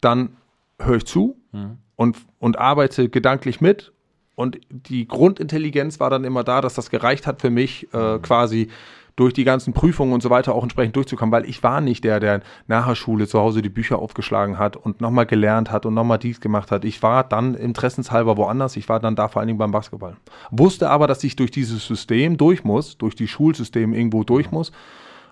dann 0.00 0.36
höre 0.78 0.96
ich 0.96 1.06
zu 1.06 1.36
mhm. 1.52 1.78
und, 1.96 2.16
und 2.38 2.58
arbeite 2.58 3.08
gedanklich 3.08 3.60
mit 3.60 3.92
und 4.34 4.60
die 4.68 5.08
Grundintelligenz 5.08 5.98
war 5.98 6.10
dann 6.10 6.24
immer 6.24 6.44
da, 6.44 6.60
dass 6.60 6.74
das 6.74 6.90
gereicht 6.90 7.26
hat 7.26 7.40
für 7.40 7.50
mich, 7.50 7.88
äh, 7.92 8.16
mhm. 8.16 8.22
quasi 8.22 8.68
durch 9.16 9.32
die 9.32 9.44
ganzen 9.44 9.72
Prüfungen 9.72 10.12
und 10.12 10.22
so 10.22 10.28
weiter 10.28 10.54
auch 10.54 10.62
entsprechend 10.62 10.94
durchzukommen, 10.94 11.32
weil 11.32 11.48
ich 11.48 11.62
war 11.62 11.80
nicht 11.80 12.04
der, 12.04 12.20
der 12.20 12.42
nach 12.66 12.86
der 12.86 12.94
Schule 12.94 13.26
zu 13.26 13.40
Hause 13.40 13.62
die 13.62 13.70
Bücher 13.70 13.98
aufgeschlagen 13.98 14.58
hat 14.58 14.76
und 14.76 15.00
nochmal 15.00 15.24
gelernt 15.24 15.72
hat 15.72 15.86
und 15.86 15.94
nochmal 15.94 16.18
dies 16.18 16.40
gemacht 16.40 16.70
hat. 16.70 16.84
Ich 16.84 17.02
war 17.02 17.24
dann 17.24 17.54
interessenshalber 17.54 18.36
woanders. 18.36 18.76
Ich 18.76 18.88
war 18.90 19.00
dann 19.00 19.16
da 19.16 19.28
vor 19.28 19.40
allen 19.40 19.48
Dingen 19.48 19.58
beim 19.58 19.72
Basketball. 19.72 20.16
Wusste 20.50 20.90
aber, 20.90 21.06
dass 21.06 21.24
ich 21.24 21.34
durch 21.34 21.50
dieses 21.50 21.86
System 21.86 22.36
durch 22.36 22.62
muss, 22.62 22.98
durch 22.98 23.16
die 23.16 23.26
Schulsystem 23.26 23.94
irgendwo 23.94 24.22
durch 24.22 24.50
muss 24.50 24.70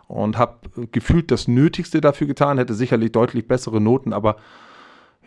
und 0.09 0.38
habe 0.38 0.55
gefühlt 0.90 1.31
das 1.31 1.47
Nötigste 1.47 2.01
dafür 2.01 2.27
getan, 2.27 2.59
hätte 2.59 2.75
sicherlich 2.75 3.12
deutlich 3.12 3.47
bessere 3.47 3.81
Noten, 3.81 4.12
aber 4.14 4.37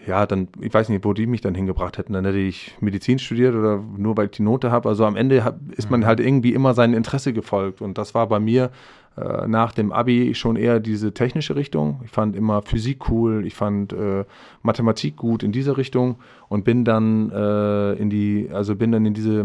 ja, 0.05 0.25
dann, 0.25 0.47
ich 0.61 0.73
weiß 0.73 0.89
nicht, 0.89 1.03
wo 1.03 1.13
die 1.13 1.27
mich 1.27 1.41
dann 1.41 1.55
hingebracht 1.55 1.97
hätten. 1.97 2.13
Dann 2.13 2.25
hätte 2.25 2.37
ich 2.37 2.75
Medizin 2.79 3.19
studiert 3.19 3.55
oder 3.55 3.83
nur 3.97 4.15
weil 4.15 4.25
ich 4.25 4.31
die 4.31 4.43
Note 4.43 4.71
habe. 4.71 4.89
Also 4.89 5.05
am 5.05 5.15
Ende 5.15 5.43
hab, 5.43 5.59
ist 5.75 5.89
man 5.89 6.01
mhm. 6.01 6.05
halt 6.05 6.19
irgendwie 6.19 6.53
immer 6.53 6.73
seinem 6.73 6.93
Interesse 6.93 7.33
gefolgt. 7.33 7.81
Und 7.81 7.97
das 7.97 8.13
war 8.15 8.27
bei 8.27 8.39
mir 8.39 8.71
äh, 9.17 9.47
nach 9.47 9.71
dem 9.71 9.91
Abi 9.91 10.35
schon 10.35 10.55
eher 10.55 10.79
diese 10.79 11.13
technische 11.13 11.55
Richtung. 11.55 12.01
Ich 12.05 12.11
fand 12.11 12.35
immer 12.35 12.61
Physik 12.61 13.09
cool, 13.09 13.45
ich 13.47 13.55
fand 13.55 13.91
äh, 13.91 14.25
Mathematik 14.61 15.17
gut 15.17 15.41
in 15.41 15.51
diese 15.51 15.75
Richtung 15.75 16.17
und 16.49 16.63
bin 16.63 16.85
dann 16.85 17.31
äh, 17.31 17.93
in 17.93 18.09
die, 18.09 18.49
also 18.53 18.75
bin 18.75 18.91
dann 18.91 19.05
in 19.05 19.15
diese, 19.15 19.43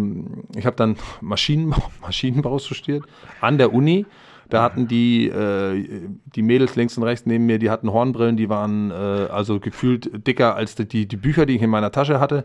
ich 0.55 0.67
habe 0.67 0.77
dann 0.77 0.97
Maschinenbau, 1.23 1.83
Maschinenbau 2.03 2.59
studiert 2.59 3.05
an 3.41 3.57
der 3.57 3.73
Uni 3.73 4.05
Da 4.53 4.63
hatten 4.63 4.87
die, 4.87 5.29
äh, 5.29 6.09
die 6.27 6.43
Mädels 6.43 6.77
links 6.77 6.99
und 6.99 7.05
rechts 7.05 7.25
neben 7.25 7.47
mir, 7.47 7.59
die 7.59 7.71
hatten 7.71 7.91
Hornbrillen, 7.91 8.37
die 8.37 8.51
waren 8.51 8.91
äh, 8.91 8.95
also 8.95 9.59
gefühlt 9.59 10.27
dicker 10.27 10.55
als 10.55 10.75
die, 10.75 11.09
die 11.09 11.17
Bücher, 11.17 11.47
die 11.47 11.57
ich 11.57 11.63
in 11.63 11.71
meiner 11.71 11.91
Tasche 11.91 12.21
hatte. 12.21 12.45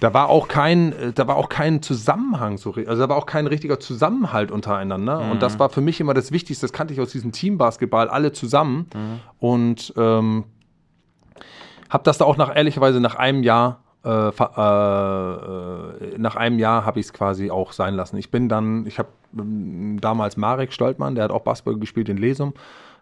Da 0.00 0.14
war 0.14 0.30
auch 0.30 0.48
kein, 0.48 0.94
äh, 0.94 1.12
da 1.12 1.28
war 1.28 1.36
auch 1.36 1.50
kein 1.50 1.82
Zusammenhang 1.82 2.56
so, 2.56 2.72
also 2.72 2.96
da 2.96 3.10
war 3.10 3.18
auch 3.18 3.26
kein 3.26 3.46
richtiger 3.46 3.78
Zusammenhalt 3.78 4.50
untereinander. 4.50 5.20
Mhm. 5.22 5.32
Und 5.32 5.42
das 5.42 5.56
mhm. 5.56 5.58
war 5.58 5.68
für 5.68 5.82
mich 5.82 6.00
immer 6.00 6.14
das 6.14 6.32
Wichtigste. 6.32 6.64
Das 6.64 6.72
kannte 6.72 6.94
ich 6.94 7.00
aus 7.02 7.12
diesem 7.12 7.30
Teambasketball 7.30 8.08
alle 8.08 8.32
zusammen. 8.32 8.86
Mhm. 8.94 9.20
Und 9.38 9.92
ähm, 9.98 10.44
habe 11.90 12.04
das 12.04 12.16
da 12.16 12.24
auch 12.24 12.38
nach 12.38 12.56
ehrlicherweise 12.56 13.00
nach 13.00 13.16
einem 13.16 13.42
Jahr 13.42 13.83
äh, 14.04 14.28
äh, 14.28 15.34
äh, 15.34 16.18
nach 16.18 16.36
einem 16.36 16.58
Jahr 16.58 16.84
habe 16.84 17.00
ich 17.00 17.06
es 17.06 17.12
quasi 17.12 17.50
auch 17.50 17.72
sein 17.72 17.94
lassen. 17.94 18.18
Ich 18.18 18.30
bin 18.30 18.48
dann, 18.48 18.86
ich 18.86 18.98
habe 18.98 19.08
ähm, 19.38 19.98
damals 20.00 20.36
Marek 20.36 20.72
Stoltmann, 20.72 21.14
der 21.14 21.24
hat 21.24 21.30
auch 21.30 21.42
Basketball 21.42 21.78
gespielt 21.78 22.08
in 22.10 22.18
Lesum. 22.18 22.52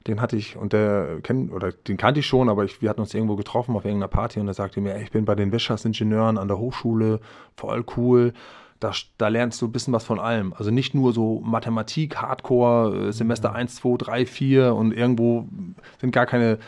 Den 0.06 0.20
hatte 0.20 0.36
ich 0.36 0.56
und 0.56 0.72
der 0.72 1.20
kennt 1.22 1.52
oder 1.52 1.72
den 1.72 1.96
kannte 1.96 2.20
ich 2.20 2.26
schon, 2.26 2.48
aber 2.48 2.64
ich, 2.64 2.82
wir 2.82 2.90
hatten 2.90 3.00
uns 3.00 3.14
irgendwo 3.14 3.36
getroffen 3.36 3.76
auf 3.76 3.84
irgendeiner 3.84 4.08
Party 4.08 4.40
und 4.40 4.48
er 4.48 4.54
sagte 4.54 4.80
mir, 4.80 4.94
ey, 4.94 5.02
ich 5.02 5.12
bin 5.12 5.24
bei 5.24 5.34
den 5.34 5.52
Wirtschaftsingenieuren 5.52 6.38
an 6.38 6.48
der 6.48 6.58
Hochschule, 6.58 7.20
voll 7.56 7.84
cool. 7.96 8.32
Da, 8.80 8.90
da, 9.16 9.28
lernst 9.28 9.62
du 9.62 9.66
ein 9.66 9.72
bisschen 9.72 9.94
was 9.94 10.02
von 10.02 10.18
allem. 10.18 10.54
Also 10.54 10.72
nicht 10.72 10.92
nur 10.92 11.12
so 11.12 11.40
Mathematik, 11.44 12.16
Hardcore, 12.16 13.08
äh, 13.08 13.12
Semester 13.12 13.54
1, 13.54 13.76
2, 13.76 13.96
3, 13.96 14.26
4 14.26 14.74
und 14.74 14.92
irgendwo 14.92 15.46
sind 16.00 16.10
gar 16.10 16.26
keine 16.26 16.58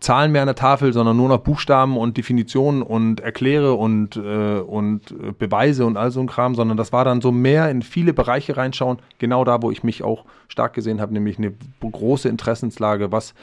Zahlen 0.00 0.30
mehr 0.32 0.42
an 0.42 0.46
der 0.46 0.54
Tafel, 0.54 0.92
sondern 0.92 1.16
nur 1.16 1.28
noch 1.28 1.38
Buchstaben 1.38 1.96
und 1.96 2.16
Definitionen 2.16 2.82
und 2.82 3.20
Erkläre 3.20 3.74
und, 3.74 4.16
äh, 4.16 4.58
und 4.58 5.38
Beweise 5.38 5.86
und 5.86 5.96
all 5.96 6.10
so 6.10 6.20
ein 6.20 6.26
Kram, 6.26 6.54
sondern 6.54 6.76
das 6.76 6.92
war 6.92 7.04
dann 7.04 7.20
so 7.20 7.32
mehr 7.32 7.70
in 7.70 7.82
viele 7.82 8.12
Bereiche 8.12 8.56
reinschauen, 8.56 8.98
genau 9.18 9.44
da, 9.44 9.62
wo 9.62 9.70
ich 9.70 9.82
mich 9.82 10.02
auch 10.02 10.24
stark 10.48 10.74
gesehen 10.74 11.00
habe, 11.00 11.14
nämlich 11.14 11.38
eine 11.38 11.54
große 11.80 12.28
Interessenslage, 12.28 13.10
was, 13.10 13.34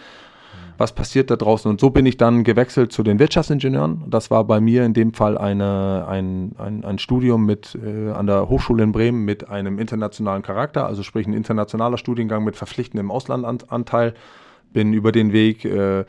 was 0.78 0.94
passiert 0.94 1.32
da 1.32 1.36
draußen. 1.36 1.70
Und 1.70 1.80
so 1.80 1.90
bin 1.90 2.06
ich 2.06 2.18
dann 2.18 2.44
gewechselt 2.44 2.92
zu 2.92 3.02
den 3.02 3.18
Wirtschaftsingenieuren. 3.18 4.04
Das 4.08 4.30
war 4.30 4.44
bei 4.44 4.60
mir 4.60 4.86
in 4.86 4.94
dem 4.94 5.14
Fall 5.14 5.38
eine, 5.38 6.06
ein, 6.08 6.54
ein, 6.58 6.86
ein 6.86 7.00
Studium 7.00 7.46
mit, 7.46 7.78
äh, 7.84 8.12
an 8.12 8.28
der 8.28 8.48
Hochschule 8.48 8.84
in 8.84 8.92
Bremen 8.92 9.26
mit 9.26 9.50
einem 9.50 9.80
internationalen 9.80 10.44
Charakter, 10.44 10.86
also 10.86 11.02
sprich 11.02 11.26
ein 11.26 11.34
internationaler 11.34 11.98
Studiengang 11.98 12.44
mit 12.44 12.56
verpflichtendem 12.56 13.10
Auslandanteil 13.10 14.14
bin 14.74 14.94
über 14.94 15.12
den 15.12 15.32
Weg 15.32 15.64
äh, 15.66 16.06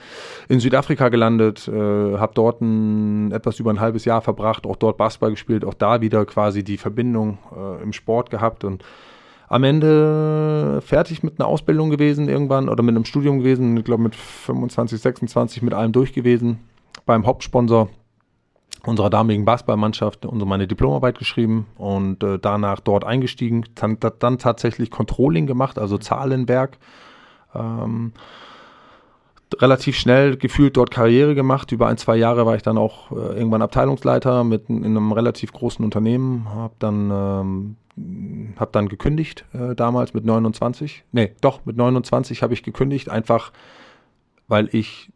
in 0.49 0.61
Südafrika 0.61 1.09
gelandet, 1.09 1.69
äh, 1.69 1.73
habe 1.73 2.33
dort 2.35 2.61
ein, 2.61 3.33
etwas 3.33 3.61
über 3.61 3.71
ein 3.71 3.81
halbes 3.81 4.05
Jahr 4.05 4.23
verbracht, 4.23 4.67
auch 4.67 4.77
dort 4.77 4.97
Basketball 4.97 5.31
gespielt, 5.31 5.65
auch 5.65 5.75
da 5.75 6.01
wieder 6.01 6.25
quasi 6.25 6.65
die 6.65 6.79
Verbindung 6.79 7.39
äh, 7.57 7.83
im 7.83 7.93
Sport 7.93 8.31
gehabt 8.31 8.65
und 8.65 8.85
am 9.49 9.63
Ende 9.63 10.81
fertig 10.85 11.23
mit 11.23 11.39
einer 11.39 11.49
Ausbildung 11.49 11.91
gewesen 11.91 12.29
irgendwann 12.29 12.69
oder 12.69 12.83
mit 12.83 12.97
einem 12.97 13.05
Studium 13.05 13.39
gewesen, 13.39 13.77
ich 13.77 13.85
glaube 13.85 14.03
mit 14.03 14.17
25, 14.17 15.01
26 15.01 15.63
mit 15.63 15.75
allem 15.75 15.93
durch 15.93 16.13
gewesen, 16.13 16.59
beim 17.07 17.27
Hauptsponsor 17.27 17.89
unserer 18.87 19.11
damaligen 19.11 19.45
Basketballmannschaft 19.45 20.27
unsere 20.27 20.49
meine 20.49 20.67
Diplomarbeit 20.67 21.19
geschrieben 21.19 21.67
und 21.77 22.23
äh, 22.23 22.39
danach 22.39 22.81
dort 22.81 23.05
eingestiegen, 23.05 23.65
dann, 23.75 23.99
dann 24.19 24.39
tatsächlich 24.39 24.91
Controlling 24.91 25.47
gemacht, 25.47 25.79
also 25.79 25.99
Zahlenwerk. 25.99 26.79
Ähm, 27.55 28.13
relativ 29.61 29.97
schnell 29.97 30.37
gefühlt 30.37 30.77
dort 30.77 30.91
Karriere 30.91 31.35
gemacht. 31.35 31.73
Über 31.73 31.89
ein, 31.89 31.97
zwei 31.97 32.17
Jahre 32.17 32.47
war 32.47 32.57
ich 32.57 32.63
dann 32.63 32.79
auch 32.79 33.11
äh, 33.11 33.37
irgendwann 33.37 33.63
Abteilungsleiter 33.63 34.45
mit 34.45 34.69
in 34.69 34.85
einem 34.85 35.13
relativ 35.13 35.53
großen 35.53 35.85
Unternehmen. 35.85 36.47
Habe 36.55 36.75
dann, 36.79 37.11
ähm, 37.11 37.77
hab 38.57 38.73
dann 38.73 38.89
gekündigt 38.89 39.45
äh, 39.53 39.75
damals 39.75 40.15
mit 40.15 40.25
29. 40.25 41.05
Nee, 41.13 41.33
doch, 41.41 41.65
mit 41.65 41.77
29 41.77 42.43
habe 42.43 42.55
ich 42.55 42.63
gekündigt, 42.63 43.09
einfach 43.09 43.53
weil 44.47 44.69
ich 44.73 45.11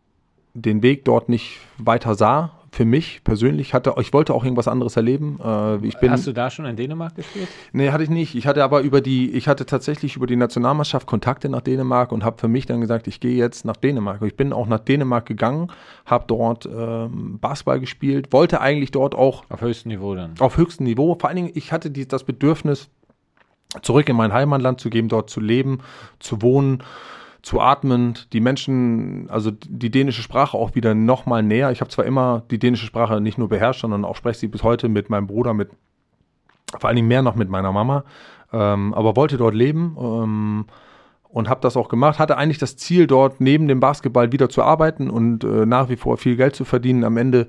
den 0.55 0.83
Weg 0.83 1.05
dort 1.05 1.29
nicht 1.29 1.61
weiter 1.79 2.15
sah 2.15 2.58
für 2.71 2.85
mich 2.85 3.23
persönlich 3.25 3.75
hatte, 3.75 3.95
ich 3.99 4.13
wollte 4.13 4.35
auch 4.35 4.45
irgendwas 4.45 4.69
anderes 4.69 4.97
erleben. 4.97 5.39
Äh, 5.43 5.87
ich 5.87 5.99
bin, 5.99 6.11
Hast 6.11 6.27
du 6.27 6.33
da 6.33 6.51
schon 6.51 6.67
in 6.67 6.77
Dänemark 6.77 7.15
gespielt? 7.15 7.49
Nee, 7.73 7.91
hatte 7.91 8.03
ich 8.03 8.11
nicht. 8.11 8.35
Ich 8.35 8.47
hatte 8.47 8.63
aber 8.63 8.81
über 8.81 9.01
die, 9.01 9.33
ich 9.33 9.49
hatte 9.49 9.67
tatsächlich 9.67 10.17
über 10.17 10.27
die 10.27 10.37
Nationalmannschaft 10.37 11.07
Kontakte 11.07 11.49
nach 11.49 11.63
Dänemark 11.63 12.13
und 12.13 12.25
habe 12.25 12.39
für 12.39 12.49
mich 12.49 12.67
dann 12.67 12.81
gesagt, 12.81 13.07
ich 13.07 13.21
gehe 13.21 13.37
jetzt 13.37 13.65
nach 13.65 13.77
Dänemark. 13.77 14.23
Ich 14.23 14.37
bin 14.37 14.53
auch 14.53 14.67
nach 14.67 14.81
Dänemark 14.81 15.27
gegangen, 15.27 15.71
habe 16.05 16.25
dort 16.27 16.67
ähm, 16.67 17.39
Basketball 17.41 17.81
gespielt, 17.81 18.33
wollte 18.33 18.61
eigentlich 18.61 18.91
dort 18.91 19.15
auch 19.15 19.45
auf 19.49 19.61
höchstem 19.61 19.91
Niveau 19.91 20.15
dann. 20.15 20.35
Auf 20.39 20.57
höchstem 20.57 20.85
Niveau. 20.85 21.17
Vor 21.19 21.29
allen 21.29 21.37
Dingen, 21.37 21.51
ich 21.55 21.73
hatte 21.73 21.91
die, 21.91 22.07
das 22.07 22.25
Bedürfnis, 22.25 22.89
zurück 23.83 24.09
in 24.09 24.17
mein 24.17 24.33
Heimatland 24.33 24.81
zu 24.81 24.91
gehen, 24.91 25.09
dort 25.09 25.31
zu 25.31 25.41
leben, 25.41 25.81
zu 26.21 26.41
wohnen 26.43 26.83
zu 27.43 27.61
atmen, 27.61 28.15
die 28.33 28.41
Menschen, 28.41 29.29
also 29.31 29.51
die 29.51 29.91
dänische 29.91 30.23
Sprache 30.23 30.57
auch 30.57 30.75
wieder 30.75 30.95
nochmal 30.95 31.43
näher. 31.43 31.71
Ich 31.71 31.81
habe 31.81 31.91
zwar 31.91 32.05
immer 32.05 32.43
die 32.51 32.59
dänische 32.59 32.87
Sprache 32.87 33.21
nicht 33.21 33.39
nur 33.39 33.49
beherrscht, 33.49 33.83
sondern 33.83 34.05
auch 34.05 34.17
spreche 34.17 34.41
sie 34.41 34.49
bis 34.49 34.63
heute 34.63 34.89
mit 34.89 35.09
meinem 35.09 35.27
Bruder, 35.27 35.55
mit 35.55 35.71
vor 36.79 36.89
allen 36.89 36.97
Dingen 36.97 37.09
mehr 37.09 37.23
noch 37.23 37.37
mit 37.37 37.49
meiner 37.49 37.73
Mama, 37.73 38.05
ähm, 38.53 38.93
aber 38.93 39.17
wollte 39.17 39.37
dort 39.37 39.55
leben 39.55 39.97
ähm, 39.99 40.65
und 41.29 41.49
habe 41.49 41.61
das 41.61 41.77
auch 41.77 41.89
gemacht. 41.89 42.19
Hatte 42.19 42.37
eigentlich 42.37 42.59
das 42.59 42.77
Ziel, 42.77 43.07
dort 43.07 43.41
neben 43.41 43.69
dem 43.69 43.81
Basketball 43.81 44.33
wieder 44.33 44.49
zu 44.49 44.63
arbeiten 44.63 45.09
und 45.09 45.45
äh, 45.45 45.65
nach 45.65 45.89
wie 45.89 45.97
vor 45.97 46.19
viel 46.19 46.37
Geld 46.37 46.57
zu 46.57 46.65
verdienen. 46.65 47.05
Am 47.05 47.17
Ende 47.17 47.49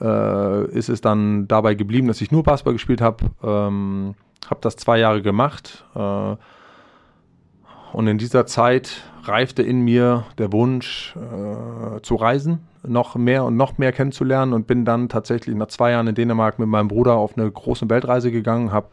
äh, 0.00 0.70
ist 0.70 0.88
es 0.88 1.00
dann 1.00 1.48
dabei 1.48 1.74
geblieben, 1.74 2.08
dass 2.08 2.20
ich 2.20 2.30
nur 2.30 2.42
Basketball 2.42 2.74
gespielt 2.74 3.00
habe. 3.00 3.24
Ähm, 3.42 4.14
habe 4.48 4.60
das 4.60 4.76
zwei 4.76 4.98
Jahre 4.98 5.22
gemacht. 5.22 5.84
Äh, 5.94 6.36
und 7.94 8.08
in 8.08 8.18
dieser 8.18 8.44
Zeit 8.46 9.02
reifte 9.22 9.62
in 9.62 9.80
mir 9.80 10.24
der 10.36 10.52
Wunsch 10.52 11.14
äh, 11.16 12.00
zu 12.02 12.16
reisen, 12.16 12.58
noch 12.86 13.14
mehr 13.14 13.44
und 13.44 13.56
noch 13.56 13.78
mehr 13.78 13.92
kennenzulernen 13.92 14.52
und 14.52 14.66
bin 14.66 14.84
dann 14.84 15.08
tatsächlich 15.08 15.56
nach 15.56 15.68
zwei 15.68 15.92
Jahren 15.92 16.08
in 16.08 16.14
Dänemark 16.14 16.58
mit 16.58 16.68
meinem 16.68 16.88
Bruder 16.88 17.14
auf 17.14 17.38
eine 17.38 17.50
große 17.50 17.88
Weltreise 17.88 18.30
gegangen, 18.30 18.72
habe 18.72 18.88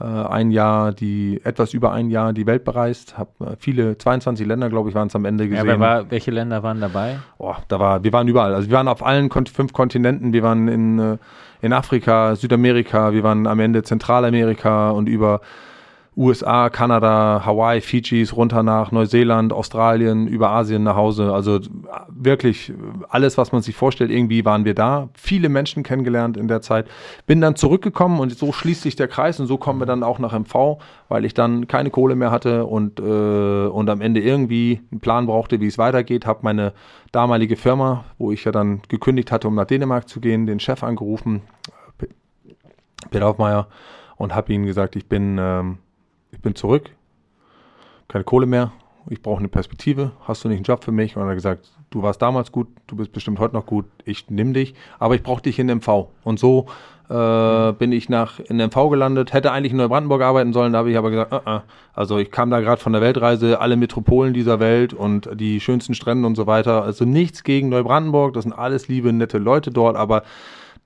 äh, 0.00 0.04
ein 0.04 0.50
Jahr, 0.50 0.92
die 0.92 1.40
etwas 1.44 1.74
über 1.74 1.92
ein 1.92 2.08
Jahr 2.08 2.32
die 2.32 2.46
Welt 2.46 2.64
bereist, 2.64 3.18
habe 3.18 3.30
äh, 3.40 3.56
viele, 3.58 3.98
22 3.98 4.46
Länder, 4.46 4.70
glaube 4.70 4.88
ich, 4.88 4.94
waren 4.94 5.08
es 5.08 5.14
am 5.14 5.26
Ende 5.26 5.46
gesehen. 5.48 5.66
Ja, 5.66 5.78
war, 5.78 6.10
welche 6.10 6.30
Länder 6.30 6.62
waren 6.62 6.80
dabei? 6.80 7.18
Oh, 7.36 7.54
da 7.68 7.78
war, 7.78 8.02
wir 8.02 8.12
waren 8.14 8.28
überall. 8.28 8.54
Also 8.54 8.70
wir 8.70 8.76
waren 8.76 8.88
auf 8.88 9.04
allen 9.04 9.30
fünf 9.30 9.72
Kontinenten. 9.74 10.32
Wir 10.32 10.42
waren 10.42 10.68
in, 10.68 10.98
äh, 10.98 11.18
in 11.60 11.72
Afrika, 11.74 12.34
Südamerika, 12.34 13.12
wir 13.12 13.22
waren 13.22 13.46
am 13.46 13.60
Ende 13.60 13.82
Zentralamerika 13.82 14.90
und 14.90 15.06
über 15.06 15.42
USA, 16.18 16.68
Kanada, 16.68 17.42
Hawaii, 17.46 17.80
Fidschis, 17.80 18.34
runter 18.34 18.64
nach 18.64 18.90
Neuseeland, 18.90 19.52
Australien, 19.52 20.26
über 20.26 20.50
Asien 20.50 20.82
nach 20.82 20.96
Hause. 20.96 21.32
Also 21.32 21.60
wirklich 22.08 22.72
alles, 23.08 23.38
was 23.38 23.52
man 23.52 23.62
sich 23.62 23.76
vorstellt, 23.76 24.10
irgendwie 24.10 24.44
waren 24.44 24.64
wir 24.64 24.74
da. 24.74 25.10
Viele 25.14 25.48
Menschen 25.48 25.84
kennengelernt 25.84 26.36
in 26.36 26.48
der 26.48 26.60
Zeit. 26.60 26.88
Bin 27.26 27.40
dann 27.40 27.54
zurückgekommen 27.54 28.18
und 28.18 28.36
so 28.36 28.52
schließt 28.52 28.82
sich 28.82 28.96
der 28.96 29.06
Kreis 29.06 29.38
und 29.38 29.46
so 29.46 29.58
kommen 29.58 29.78
wir 29.78 29.86
dann 29.86 30.02
auch 30.02 30.18
nach 30.18 30.36
MV, 30.36 30.78
weil 31.08 31.24
ich 31.24 31.34
dann 31.34 31.68
keine 31.68 31.90
Kohle 31.90 32.16
mehr 32.16 32.32
hatte 32.32 32.66
und, 32.66 32.98
äh, 32.98 33.02
und 33.02 33.88
am 33.88 34.00
Ende 34.00 34.20
irgendwie 34.20 34.80
einen 34.90 35.00
Plan 35.00 35.26
brauchte, 35.26 35.60
wie 35.60 35.68
es 35.68 35.78
weitergeht. 35.78 36.26
Habe 36.26 36.40
meine 36.42 36.72
damalige 37.12 37.54
Firma, 37.54 38.04
wo 38.18 38.32
ich 38.32 38.44
ja 38.44 38.50
dann 38.50 38.82
gekündigt 38.88 39.30
hatte, 39.30 39.46
um 39.46 39.54
nach 39.54 39.66
Dänemark 39.66 40.08
zu 40.08 40.18
gehen, 40.18 40.46
den 40.46 40.58
Chef 40.58 40.82
angerufen, 40.82 41.42
Peter 43.12 43.26
Hoffmeier, 43.26 43.68
und 44.16 44.34
habe 44.34 44.52
ihm 44.52 44.66
gesagt, 44.66 44.96
ich 44.96 45.08
bin... 45.08 45.38
Ähm, 45.38 45.78
ich 46.32 46.40
bin 46.40 46.54
zurück, 46.54 46.90
keine 48.08 48.24
Kohle 48.24 48.46
mehr, 48.46 48.72
ich 49.10 49.22
brauche 49.22 49.38
eine 49.38 49.48
Perspektive, 49.48 50.12
hast 50.26 50.44
du 50.44 50.48
nicht 50.48 50.58
einen 50.58 50.64
Job 50.64 50.84
für 50.84 50.92
mich? 50.92 51.16
Und 51.16 51.22
er 51.22 51.28
hat 51.28 51.34
gesagt, 51.34 51.70
du 51.90 52.02
warst 52.02 52.20
damals 52.20 52.52
gut, 52.52 52.68
du 52.86 52.96
bist 52.96 53.12
bestimmt 53.12 53.38
heute 53.38 53.54
noch 53.54 53.66
gut, 53.66 53.86
ich 54.04 54.28
nehme 54.30 54.52
dich, 54.52 54.74
aber 54.98 55.14
ich 55.14 55.22
brauche 55.22 55.42
dich 55.42 55.58
in 55.58 55.66
MV. 55.68 56.08
Und 56.24 56.38
so 56.38 56.66
äh, 57.08 57.72
bin 57.72 57.92
ich 57.92 58.08
nach 58.08 58.38
in 58.38 58.58
MV 58.58 58.90
gelandet, 58.90 59.32
hätte 59.32 59.52
eigentlich 59.52 59.72
in 59.72 59.78
Neubrandenburg 59.78 60.22
arbeiten 60.22 60.52
sollen, 60.52 60.74
da 60.74 60.80
habe 60.80 60.90
ich 60.90 60.98
aber 60.98 61.10
gesagt, 61.10 61.32
uh 61.32 61.36
-uh. 61.36 61.62
also 61.94 62.18
ich 62.18 62.30
kam 62.30 62.50
da 62.50 62.60
gerade 62.60 62.80
von 62.80 62.92
der 62.92 63.00
Weltreise, 63.00 63.60
alle 63.60 63.76
Metropolen 63.76 64.34
dieser 64.34 64.60
Welt 64.60 64.92
und 64.92 65.28
die 65.34 65.60
schönsten 65.60 65.94
Strände 65.94 66.26
und 66.26 66.34
so 66.34 66.46
weiter. 66.46 66.82
Also 66.82 67.04
nichts 67.04 67.44
gegen 67.44 67.70
Neubrandenburg, 67.70 68.34
das 68.34 68.44
sind 68.44 68.52
alles 68.52 68.88
liebe, 68.88 69.12
nette 69.12 69.38
Leute 69.38 69.70
dort, 69.70 69.96
aber 69.96 70.22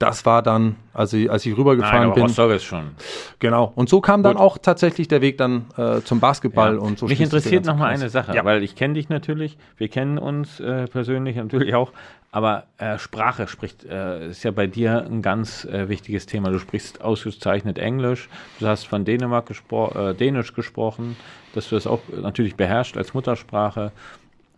das 0.02 0.26
war 0.26 0.42
dann, 0.42 0.74
als 0.92 1.12
ich, 1.12 1.30
als 1.30 1.46
ich 1.46 1.56
rübergefahren 1.56 2.08
Nein, 2.08 2.14
bin. 2.14 2.22
Rostock 2.24 2.50
ist 2.50 2.64
schon. 2.64 2.90
Genau. 3.38 3.72
Und 3.76 3.88
so 3.88 4.00
kam 4.00 4.24
dann 4.24 4.36
auch 4.36 4.58
tatsächlich 4.58 5.06
der 5.06 5.20
Weg 5.20 5.38
dann 5.38 5.66
äh, 5.76 6.00
zum 6.00 6.18
Basketball 6.18 6.74
ja. 6.74 6.80
und 6.80 6.98
so. 6.98 7.06
Mich 7.06 7.20
interessiert 7.20 7.64
noch 7.66 7.76
mal 7.76 7.86
eine 7.86 8.08
Sache, 8.08 8.34
ja. 8.34 8.44
weil 8.44 8.64
ich 8.64 8.74
kenne 8.74 8.94
dich 8.94 9.08
natürlich, 9.08 9.56
wir 9.76 9.86
kennen 9.86 10.18
uns 10.18 10.58
äh, 10.58 10.86
persönlich 10.88 11.36
natürlich 11.36 11.76
auch, 11.76 11.92
aber 12.32 12.64
äh, 12.78 12.98
Sprache 12.98 13.46
spricht 13.46 13.84
äh, 13.84 14.30
ist 14.30 14.42
ja 14.42 14.50
bei 14.50 14.66
dir 14.66 15.06
ein 15.06 15.22
ganz 15.22 15.64
äh, 15.66 15.88
wichtiges 15.88 16.26
Thema. 16.26 16.50
Du 16.50 16.58
sprichst 16.58 17.00
ausgezeichnet 17.00 17.78
Englisch, 17.78 18.28
du 18.58 18.66
hast 18.66 18.84
von 18.88 19.04
Dänemark 19.04 19.46
gespro 19.46 19.92
äh, 19.94 20.14
Dänisch 20.14 20.52
gesprochen, 20.52 21.16
dass 21.54 21.68
du 21.68 21.76
es 21.76 21.86
auch 21.86 22.00
natürlich 22.20 22.56
beherrscht 22.56 22.96
als 22.96 23.14
Muttersprache. 23.14 23.92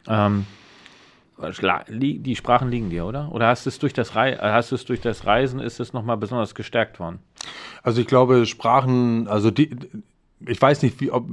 Ähm, 0.08 0.46
die 1.88 2.36
Sprachen 2.36 2.70
liegen 2.70 2.90
dir, 2.90 3.06
oder? 3.06 3.32
Oder 3.32 3.48
hast 3.48 3.66
es 3.66 3.78
durch 3.78 3.92
das, 3.92 4.14
Re 4.14 4.38
hast 4.40 4.72
es 4.72 4.84
durch 4.84 5.00
das 5.00 5.26
Reisen, 5.26 5.60
ist 5.60 5.80
es 5.80 5.92
nochmal 5.92 6.16
besonders 6.16 6.54
gestärkt 6.54 7.00
worden? 7.00 7.18
Also 7.82 8.00
ich 8.00 8.06
glaube, 8.06 8.46
Sprachen, 8.46 9.28
also 9.28 9.50
die, 9.50 9.76
ich 10.46 10.60
weiß 10.60 10.82
nicht, 10.82 11.00
wie, 11.00 11.10
ob, 11.10 11.26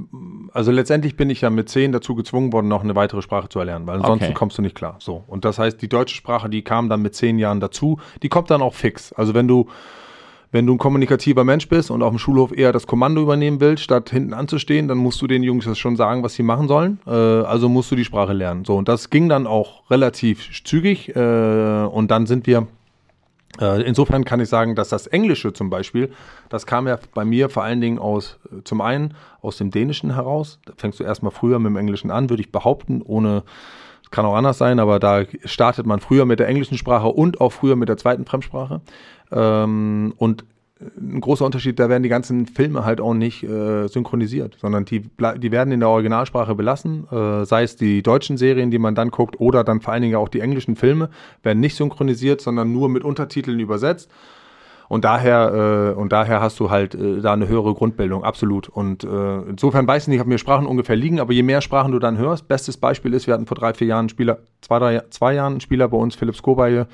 also 0.52 0.70
letztendlich 0.70 1.16
bin 1.16 1.30
ich 1.30 1.40
ja 1.40 1.50
mit 1.50 1.68
zehn 1.68 1.92
dazu 1.92 2.14
gezwungen 2.14 2.52
worden, 2.52 2.68
noch 2.68 2.82
eine 2.82 2.94
weitere 2.94 3.22
Sprache 3.22 3.48
zu 3.48 3.58
erlernen, 3.58 3.86
weil 3.86 3.96
ansonsten 3.96 4.26
okay. 4.26 4.34
kommst 4.34 4.58
du 4.58 4.62
nicht 4.62 4.74
klar. 4.74 4.96
So. 4.98 5.24
Und 5.26 5.44
das 5.44 5.58
heißt, 5.58 5.80
die 5.80 5.88
deutsche 5.88 6.14
Sprache, 6.14 6.48
die 6.48 6.62
kam 6.62 6.88
dann 6.88 7.02
mit 7.02 7.14
zehn 7.14 7.38
Jahren 7.38 7.60
dazu, 7.60 8.00
die 8.22 8.28
kommt 8.28 8.50
dann 8.50 8.62
auch 8.62 8.74
fix. 8.74 9.12
Also 9.12 9.34
wenn 9.34 9.48
du, 9.48 9.68
wenn 10.52 10.66
du 10.66 10.74
ein 10.74 10.78
kommunikativer 10.78 11.44
Mensch 11.44 11.68
bist 11.68 11.90
und 11.90 12.02
auf 12.02 12.10
dem 12.10 12.18
Schulhof 12.18 12.56
eher 12.56 12.72
das 12.72 12.86
Kommando 12.86 13.22
übernehmen 13.22 13.60
willst, 13.60 13.82
statt 13.82 14.10
hinten 14.10 14.34
anzustehen, 14.34 14.86
dann 14.86 14.98
musst 14.98 15.20
du 15.22 15.26
den 15.26 15.42
Jungs 15.42 15.64
das 15.64 15.78
schon 15.78 15.96
sagen, 15.96 16.22
was 16.22 16.34
sie 16.34 16.42
machen 16.42 16.68
sollen. 16.68 17.00
Äh, 17.06 17.10
also 17.10 17.70
musst 17.70 17.90
du 17.90 17.96
die 17.96 18.04
Sprache 18.04 18.34
lernen. 18.34 18.64
So, 18.64 18.76
und 18.76 18.86
das 18.86 19.10
ging 19.10 19.30
dann 19.30 19.46
auch 19.46 19.90
relativ 19.90 20.62
zügig. 20.62 21.16
Äh, 21.16 21.84
und 21.90 22.10
dann 22.10 22.26
sind 22.26 22.46
wir 22.46 22.68
äh, 23.60 23.82
Insofern 23.82 24.24
kann 24.24 24.40
ich 24.40 24.48
sagen, 24.48 24.74
dass 24.74 24.88
das 24.88 25.06
Englische 25.06 25.52
zum 25.52 25.68
Beispiel, 25.68 26.10
das 26.48 26.66
kam 26.66 26.86
ja 26.86 26.98
bei 27.14 27.24
mir 27.24 27.50
vor 27.50 27.64
allen 27.64 27.80
Dingen 27.80 27.98
aus, 27.98 28.38
äh, 28.50 28.62
zum 28.64 28.80
einen 28.80 29.14
aus 29.40 29.56
dem 29.58 29.70
Dänischen 29.70 30.14
heraus. 30.14 30.58
Da 30.64 30.72
fängst 30.76 31.00
du 31.00 31.04
erstmal 31.04 31.32
früher 31.32 31.58
mit 31.58 31.70
dem 31.70 31.76
Englischen 31.76 32.10
an, 32.10 32.30
würde 32.30 32.42
ich 32.42 32.52
behaupten, 32.52 33.02
ohne, 33.02 33.42
kann 34.10 34.26
auch 34.26 34.34
anders 34.34 34.58
sein, 34.58 34.78
aber 34.78 35.00
da 35.00 35.24
startet 35.44 35.86
man 35.86 36.00
früher 36.00 36.24
mit 36.24 36.38
der 36.38 36.48
englischen 36.48 36.76
Sprache 36.76 37.08
und 37.08 37.40
auch 37.40 37.50
früher 37.50 37.76
mit 37.76 37.88
der 37.88 37.96
zweiten 37.96 38.26
Fremdsprache. 38.26 38.80
Ähm, 39.32 40.14
und 40.16 40.44
ein 40.96 41.20
großer 41.20 41.44
Unterschied, 41.44 41.78
da 41.78 41.88
werden 41.88 42.02
die 42.02 42.08
ganzen 42.08 42.46
Filme 42.46 42.84
halt 42.84 43.00
auch 43.00 43.14
nicht 43.14 43.42
äh, 43.44 43.86
synchronisiert, 43.88 44.56
sondern 44.60 44.84
die, 44.84 45.00
die 45.00 45.52
werden 45.52 45.72
in 45.72 45.80
der 45.80 45.88
Originalsprache 45.88 46.54
belassen, 46.54 47.06
äh, 47.10 47.44
sei 47.44 47.62
es 47.62 47.76
die 47.76 48.02
deutschen 48.02 48.36
Serien, 48.36 48.70
die 48.70 48.78
man 48.78 48.94
dann 48.94 49.10
guckt, 49.10 49.40
oder 49.40 49.64
dann 49.64 49.80
vor 49.80 49.92
allen 49.92 50.02
Dingen 50.02 50.16
auch 50.16 50.28
die 50.28 50.40
englischen 50.40 50.76
Filme, 50.76 51.10
werden 51.42 51.60
nicht 51.60 51.76
synchronisiert, 51.76 52.40
sondern 52.40 52.72
nur 52.72 52.88
mit 52.88 53.04
Untertiteln 53.04 53.60
übersetzt. 53.60 54.10
Und 54.92 55.06
daher, 55.06 55.94
äh, 55.96 55.98
und 55.98 56.12
daher 56.12 56.42
hast 56.42 56.60
du 56.60 56.68
halt 56.68 56.94
äh, 56.94 57.22
da 57.22 57.32
eine 57.32 57.48
höhere 57.48 57.72
Grundbildung, 57.72 58.24
absolut. 58.24 58.68
Und 58.68 59.04
äh, 59.04 59.40
insofern 59.48 59.86
weiß 59.86 60.02
ich 60.02 60.08
nicht, 60.08 60.20
ob 60.20 60.26
mir 60.26 60.36
Sprachen 60.36 60.66
ungefähr 60.66 60.96
liegen, 60.96 61.18
aber 61.18 61.32
je 61.32 61.42
mehr 61.42 61.62
Sprachen 61.62 61.92
du 61.92 61.98
dann 61.98 62.18
hörst, 62.18 62.46
bestes 62.46 62.76
Beispiel 62.76 63.14
ist, 63.14 63.26
wir 63.26 63.32
hatten 63.32 63.46
vor 63.46 63.56
drei, 63.56 63.72
vier 63.72 63.86
Jahren 63.86 64.00
einen 64.00 64.08
Spieler, 64.10 64.40
zwei, 64.60 64.78
drei, 64.78 65.00
zwei 65.08 65.32
Jahren 65.32 65.54
einen 65.54 65.60
Spieler 65.62 65.88
bei 65.88 65.96
uns, 65.96 66.14
Philipp 66.14 66.36
Skobaye, 66.36 66.84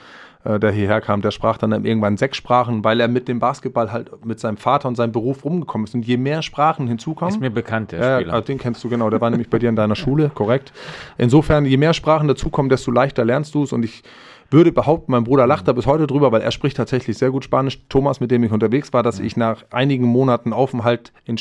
äh, 0.44 0.60
der 0.60 0.70
hierher 0.70 1.00
kam, 1.00 1.22
der 1.22 1.32
sprach 1.32 1.58
dann 1.58 1.72
irgendwann 1.84 2.16
sechs 2.16 2.36
Sprachen, 2.36 2.84
weil 2.84 3.00
er 3.00 3.08
mit 3.08 3.26
dem 3.26 3.40
Basketball 3.40 3.90
halt 3.90 4.24
mit 4.24 4.38
seinem 4.38 4.58
Vater 4.58 4.86
und 4.86 4.94
seinem 4.94 5.10
Beruf 5.10 5.44
rumgekommen 5.44 5.84
ist. 5.88 5.94
Und 5.96 6.06
je 6.06 6.18
mehr 6.18 6.42
Sprachen 6.42 6.86
hinzukommen. 6.86 7.34
Ist 7.34 7.40
mir 7.40 7.50
bekannt, 7.50 7.90
der 7.90 8.20
Spieler. 8.20 8.38
Äh, 8.38 8.42
den 8.42 8.58
kennst 8.58 8.84
du 8.84 8.88
genau, 8.88 9.10
der 9.10 9.20
war 9.20 9.30
nämlich 9.30 9.50
bei 9.50 9.58
dir 9.58 9.70
in 9.70 9.76
deiner 9.76 9.96
Schule, 9.96 10.30
korrekt. 10.32 10.72
Insofern, 11.16 11.64
je 11.64 11.76
mehr 11.76 11.94
Sprachen 11.94 12.28
dazukommen, 12.28 12.68
desto 12.68 12.92
leichter 12.92 13.24
lernst 13.24 13.56
du 13.56 13.64
es. 13.64 13.72
Und 13.72 13.84
ich 13.84 14.04
würde 14.50 14.72
behaupten, 14.72 15.12
mein 15.12 15.24
Bruder 15.24 15.46
lacht 15.46 15.68
da 15.68 15.72
bis 15.72 15.86
heute 15.86 16.06
drüber, 16.06 16.32
weil 16.32 16.42
er 16.42 16.52
spricht 16.52 16.76
tatsächlich 16.76 17.18
sehr 17.18 17.30
gut 17.30 17.44
Spanisch. 17.44 17.80
Thomas, 17.88 18.20
mit 18.20 18.30
dem 18.30 18.42
ich 18.44 18.52
unterwegs 18.52 18.92
war, 18.92 19.02
dass 19.02 19.18
ich 19.18 19.36
nach 19.36 19.64
einigen 19.70 20.04
Monaten 20.04 20.52
Aufenthalt 20.52 21.12
in 21.24 21.38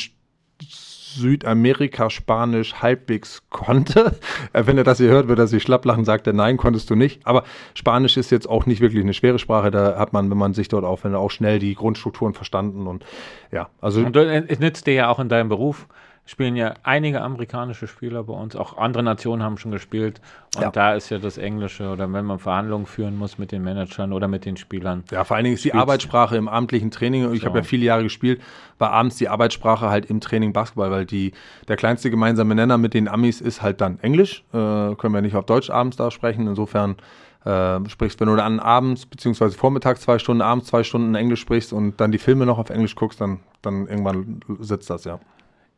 Südamerika 1.17 2.10
Spanisch 2.10 2.76
halbwegs 2.76 3.43
konnte. 3.50 4.17
Wenn 4.54 4.78
er 4.78 4.84
das 4.84 4.98
hier 4.98 5.10
hört, 5.10 5.28
wird 5.28 5.39
er 5.39 5.48
sich 5.48 5.63
schlapp 5.63 5.86
lachen, 5.86 6.06
sagt 6.06 6.28
er, 6.28 6.34
nein, 6.34 6.58
konntest 6.58 6.89
du 6.89 6.96
nicht. 6.96 7.26
Aber 7.26 7.43
Spanisch 7.74 8.17
ist 8.17 8.30
jetzt 8.30 8.48
auch 8.48 8.65
nicht 8.65 8.82
wirklich 8.82 9.04
eine 9.04 9.13
schwere 9.13 9.39
Sprache. 9.39 9.72
Da 9.72 9.98
hat 9.98 10.13
man, 10.13 10.30
wenn 10.30 10.38
man 10.38 10.54
sich 10.54 10.67
dort 10.67 10.86
aufwendet, 10.86 11.20
auch 11.20 11.32
schnell 11.32 11.60
die 11.60 11.76
Grundstrukturen 11.76 12.34
verstanden. 12.34 12.88
Und 12.88 13.06
ja, 13.52 13.70
also. 13.82 14.02
Und 14.02 14.15
es 14.15 14.60
nützt 14.60 14.86
dir 14.86 14.93
ja 14.93 15.10
auch 15.10 15.20
in 15.20 15.30
deinem 15.30 15.50
Beruf 15.50 15.88
spielen 16.28 16.58
ja 16.58 16.76
einige 16.84 17.22
amerikanische 17.22 17.88
Spieler 17.88 18.24
bei 18.24 18.34
uns, 18.34 18.56
auch 18.56 18.78
andere 18.78 19.02
Nationen 19.02 19.42
haben 19.42 19.58
schon 19.58 19.72
gespielt. 19.72 20.22
Und 20.56 20.62
ja. 20.62 20.72
da 20.72 20.94
ist 20.94 21.10
ja 21.10 21.20
das 21.20 21.38
Englische 21.38 21.90
oder 21.90 22.12
wenn 22.12 22.26
man 22.26 22.38
Verhandlungen 22.38 22.86
führen 22.86 23.18
muss 23.18 23.38
mit 23.38 23.54
den 23.54 23.63
Managern 23.63 24.12
oder 24.12 24.28
mit 24.28 24.46
den 24.46 24.58
Spielern. 24.58 25.04
Ja, 25.10 25.24
vor 25.24 25.38
allen 25.38 25.46
Dingen 25.46 25.56
ist 25.56 25.63
die 25.63 25.74
Arbeitssprache 25.74 26.36
im 26.36 26.50
amtlichen 26.50 26.92
Training. 26.92 27.34
Ich 27.34 27.42
so. 27.42 27.48
habe 27.48 27.60
ja 27.60 27.63
viele 27.63 27.86
Jahre 27.86 28.04
gespielt, 28.04 28.42
war 28.78 28.92
abends 28.92 29.16
die 29.16 29.30
Arbeitssprache 29.30 29.90
halt 29.90 30.08
im 30.08 30.20
Training 30.20 30.52
Basketball, 30.52 30.92
weil 30.92 31.06
die, 31.06 31.32
der 31.70 31.78
kleinste 31.78 32.12
gemeinsame 32.12 32.56
Nenner 32.56 32.78
mit 32.78 32.94
den 32.94 33.08
Amis 33.08 33.40
ist 33.40 33.62
halt 33.62 33.80
dann 33.80 34.00
Englisch. 34.02 34.44
Äh, 34.52 34.96
können 34.96 35.13
wir 35.13 35.22
nicht 35.22 35.36
auf 35.36 35.46
Deutsch 35.46 35.70
abends 35.70 35.96
da 35.96 36.12
sprechen. 36.12 36.46
Insofern 36.46 36.98
äh, 37.46 37.80
sprichst, 37.88 38.20
wenn 38.20 38.28
du 38.28 38.36
dann 38.36 38.60
abends 38.60 39.06
beziehungsweise 39.06 39.58
vormittags 39.58 40.02
zwei 40.02 40.20
Stunden, 40.20 40.42
abends 40.42 40.68
zwei 40.68 40.84
Stunden 40.84 41.16
Englisch 41.16 41.40
sprichst 41.40 41.72
und 41.72 42.02
dann 42.02 42.12
die 42.12 42.18
Filme 42.18 42.46
noch 42.46 42.58
auf 42.58 42.70
Englisch 42.70 42.96
guckst, 42.96 43.22
dann, 43.22 43.40
dann 43.62 43.88
irgendwann 43.88 44.42
sitzt 44.60 44.90
das, 44.90 45.06
ja. 45.06 45.20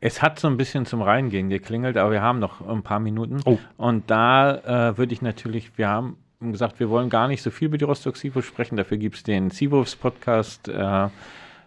Es 0.02 0.22
hat 0.22 0.40
so 0.40 0.48
ein 0.48 0.56
bisschen 0.56 0.86
zum 0.86 1.02
Reingehen 1.02 1.50
geklingelt, 1.50 1.98
aber 1.98 2.12
wir 2.12 2.22
haben 2.22 2.40
noch 2.40 2.66
ein 2.68 2.84
paar 2.84 3.00
Minuten. 3.00 3.42
Oh. 3.46 3.58
Und 3.78 4.10
da 4.10 4.92
äh, 4.92 4.98
würde 4.98 5.14
ich 5.14 5.22
natürlich, 5.22 5.78
wir 5.78 5.90
haben 5.90 6.18
gesagt, 6.40 6.80
wir 6.80 6.90
wollen 6.90 7.10
gar 7.10 7.28
nicht 7.28 7.42
so 7.42 7.52
viel 7.52 7.68
über 7.68 7.78
die 7.78 7.84
Rostock 7.84 8.16
Seawolves 8.16 8.46
sprechen. 8.48 8.78
Dafür 8.78 8.98
gibt 8.98 9.18
es 9.18 9.24
den 9.24 9.50
Seawolves 9.50 9.98
Podcast 9.98 10.70
äh, 10.70 11.08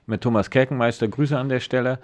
mit 0.07 0.23
Thomas 0.23 0.49
Kerkenmeister. 0.49 1.09
Grüße 1.09 1.37
an 1.37 1.51
der 1.51 1.61
Stelle. 1.61 1.99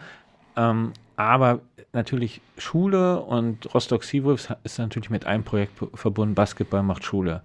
Ähm, 0.54 0.92
aber 1.16 1.60
natürlich 1.92 2.42
Schule 2.58 3.20
und 3.20 3.72
Rostock 3.74 4.04
Seawolves 4.04 4.48
ist 4.64 4.78
natürlich 4.78 5.10
mit 5.10 5.26
einem 5.26 5.44
Projekt 5.44 5.72
verbunden. 5.94 6.34
Basketball 6.34 6.82
macht 6.82 7.04
Schule. 7.04 7.42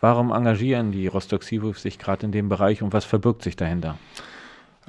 Warum 0.00 0.30
engagieren 0.30 0.92
die 0.92 1.08
Rostock 1.08 1.42
Seawolves 1.42 1.82
sich 1.82 1.98
gerade 1.98 2.24
in 2.26 2.32
dem 2.32 2.48
Bereich 2.48 2.80
und 2.82 2.92
was 2.92 3.04
verbirgt 3.04 3.42
sich 3.42 3.56
dahinter? 3.56 3.98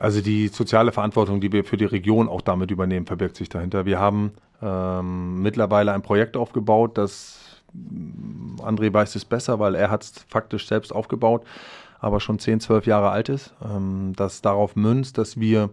Also 0.02 0.20
die 0.20 0.48
soziale 0.48 0.92
Verantwortung, 0.92 1.42
die 1.42 1.52
wir 1.52 1.64
für 1.64 1.78
die 1.78 1.86
Region 1.86 2.28
auch 2.28 2.42
damit 2.42 2.72
übernehmen, 2.72 3.06
verbirgt 3.06 3.36
sich 3.36 3.50
dahinter. 3.50 3.86
Wir 3.86 4.00
haben 4.00 4.32
ähm, 4.60 5.44
mittlerweile 5.44 5.94
ein 5.94 6.02
Projekt 6.02 6.36
aufgebaut, 6.36 6.98
das 6.98 7.40
mm, 7.74 8.62
André 8.62 8.92
weiß 8.92 9.14
es 9.14 9.26
besser, 9.26 9.60
weil 9.60 9.76
er 9.76 9.92
hat 9.92 10.02
es 10.02 10.26
faktisch 10.28 10.68
selbst 10.68 10.92
aufgebaut, 10.92 11.44
aber 12.00 12.20
schon 12.20 12.40
10, 12.40 12.62
12 12.62 12.88
Jahre 12.88 13.12
alt 13.12 13.30
ist, 13.30 13.54
ähm, 13.64 14.14
das 14.16 14.42
darauf 14.42 14.76
münzt, 14.76 15.20
dass 15.20 15.40
wir 15.40 15.70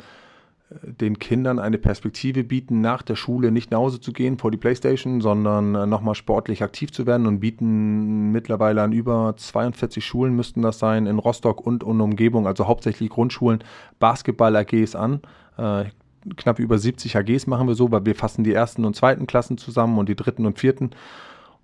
den 0.70 1.18
Kindern 1.18 1.58
eine 1.58 1.78
Perspektive 1.78 2.44
bieten, 2.44 2.80
nach 2.82 3.00
der 3.02 3.16
Schule 3.16 3.50
nicht 3.50 3.70
nach 3.70 3.78
Hause 3.78 4.00
zu 4.00 4.12
gehen 4.12 4.36
vor 4.36 4.50
die 4.50 4.58
Playstation, 4.58 5.22
sondern 5.22 5.74
äh, 5.74 5.86
nochmal 5.86 6.14
sportlich 6.14 6.62
aktiv 6.62 6.92
zu 6.92 7.06
werden 7.06 7.26
und 7.26 7.40
bieten 7.40 8.32
mittlerweile 8.32 8.82
an 8.82 8.92
über 8.92 9.34
42 9.36 10.04
Schulen 10.04 10.36
müssten 10.36 10.60
das 10.60 10.78
sein, 10.78 11.06
in 11.06 11.18
Rostock 11.18 11.66
und 11.66 11.82
in 11.82 12.00
Umgebung, 12.00 12.46
also 12.46 12.66
hauptsächlich 12.66 13.08
Grundschulen, 13.08 13.64
Basketball-AGs 13.98 14.94
an. 14.94 15.22
Äh, 15.56 15.86
knapp 16.36 16.58
über 16.58 16.78
70 16.78 17.16
AGs 17.16 17.46
machen 17.46 17.68
wir 17.68 17.74
so, 17.74 17.90
weil 17.90 18.04
wir 18.04 18.14
fassen 18.14 18.44
die 18.44 18.52
ersten 18.52 18.84
und 18.84 18.94
zweiten 18.94 19.26
Klassen 19.26 19.56
zusammen 19.56 19.98
und 19.98 20.08
die 20.08 20.16
dritten 20.16 20.44
und 20.44 20.58
vierten. 20.58 20.90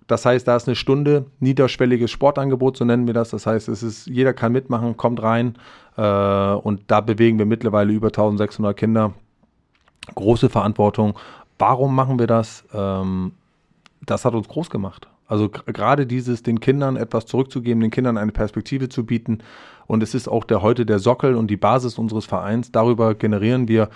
Das 0.07 0.25
heißt, 0.25 0.47
da 0.47 0.55
ist 0.55 0.67
eine 0.67 0.75
Stunde 0.75 1.25
niederschwelliges 1.39 2.11
Sportangebot, 2.11 2.77
so 2.77 2.85
nennen 2.85 3.07
wir 3.07 3.13
das. 3.13 3.31
Das 3.31 3.47
heißt, 3.47 3.69
es 3.69 3.81
ist, 3.81 4.05
jeder 4.07 4.33
kann 4.33 4.51
mitmachen, 4.51 4.97
kommt 4.97 5.21
rein, 5.21 5.55
äh, 5.97 6.53
und 6.53 6.83
da 6.87 7.01
bewegen 7.01 7.39
wir 7.39 7.45
mittlerweile 7.45 7.93
über 7.93 8.07
1600 8.07 8.75
Kinder. 8.75 9.13
Große 10.13 10.49
Verantwortung. 10.49 11.17
Warum 11.57 11.95
machen 11.95 12.19
wir 12.19 12.27
das? 12.27 12.63
Ähm, 12.73 13.31
das 14.05 14.25
hat 14.25 14.35
uns 14.35 14.47
groß 14.47 14.69
gemacht. 14.69 15.07
Also 15.27 15.49
gerade 15.49 16.05
dieses, 16.05 16.43
den 16.43 16.59
Kindern 16.59 16.97
etwas 16.97 17.25
zurückzugeben, 17.25 17.81
den 17.81 17.89
Kindern 17.89 18.17
eine 18.17 18.31
Perspektive 18.31 18.89
zu 18.89 19.05
bieten. 19.05 19.39
Und 19.87 20.03
es 20.03 20.13
ist 20.13 20.27
auch 20.27 20.43
der 20.43 20.61
heute 20.61 20.85
der 20.85 20.99
Sockel 20.99 21.35
und 21.35 21.47
die 21.47 21.57
Basis 21.57 21.97
unseres 21.97 22.25
Vereins. 22.25 22.71
Darüber 22.71 23.15
generieren 23.15 23.67
wir 23.67 23.89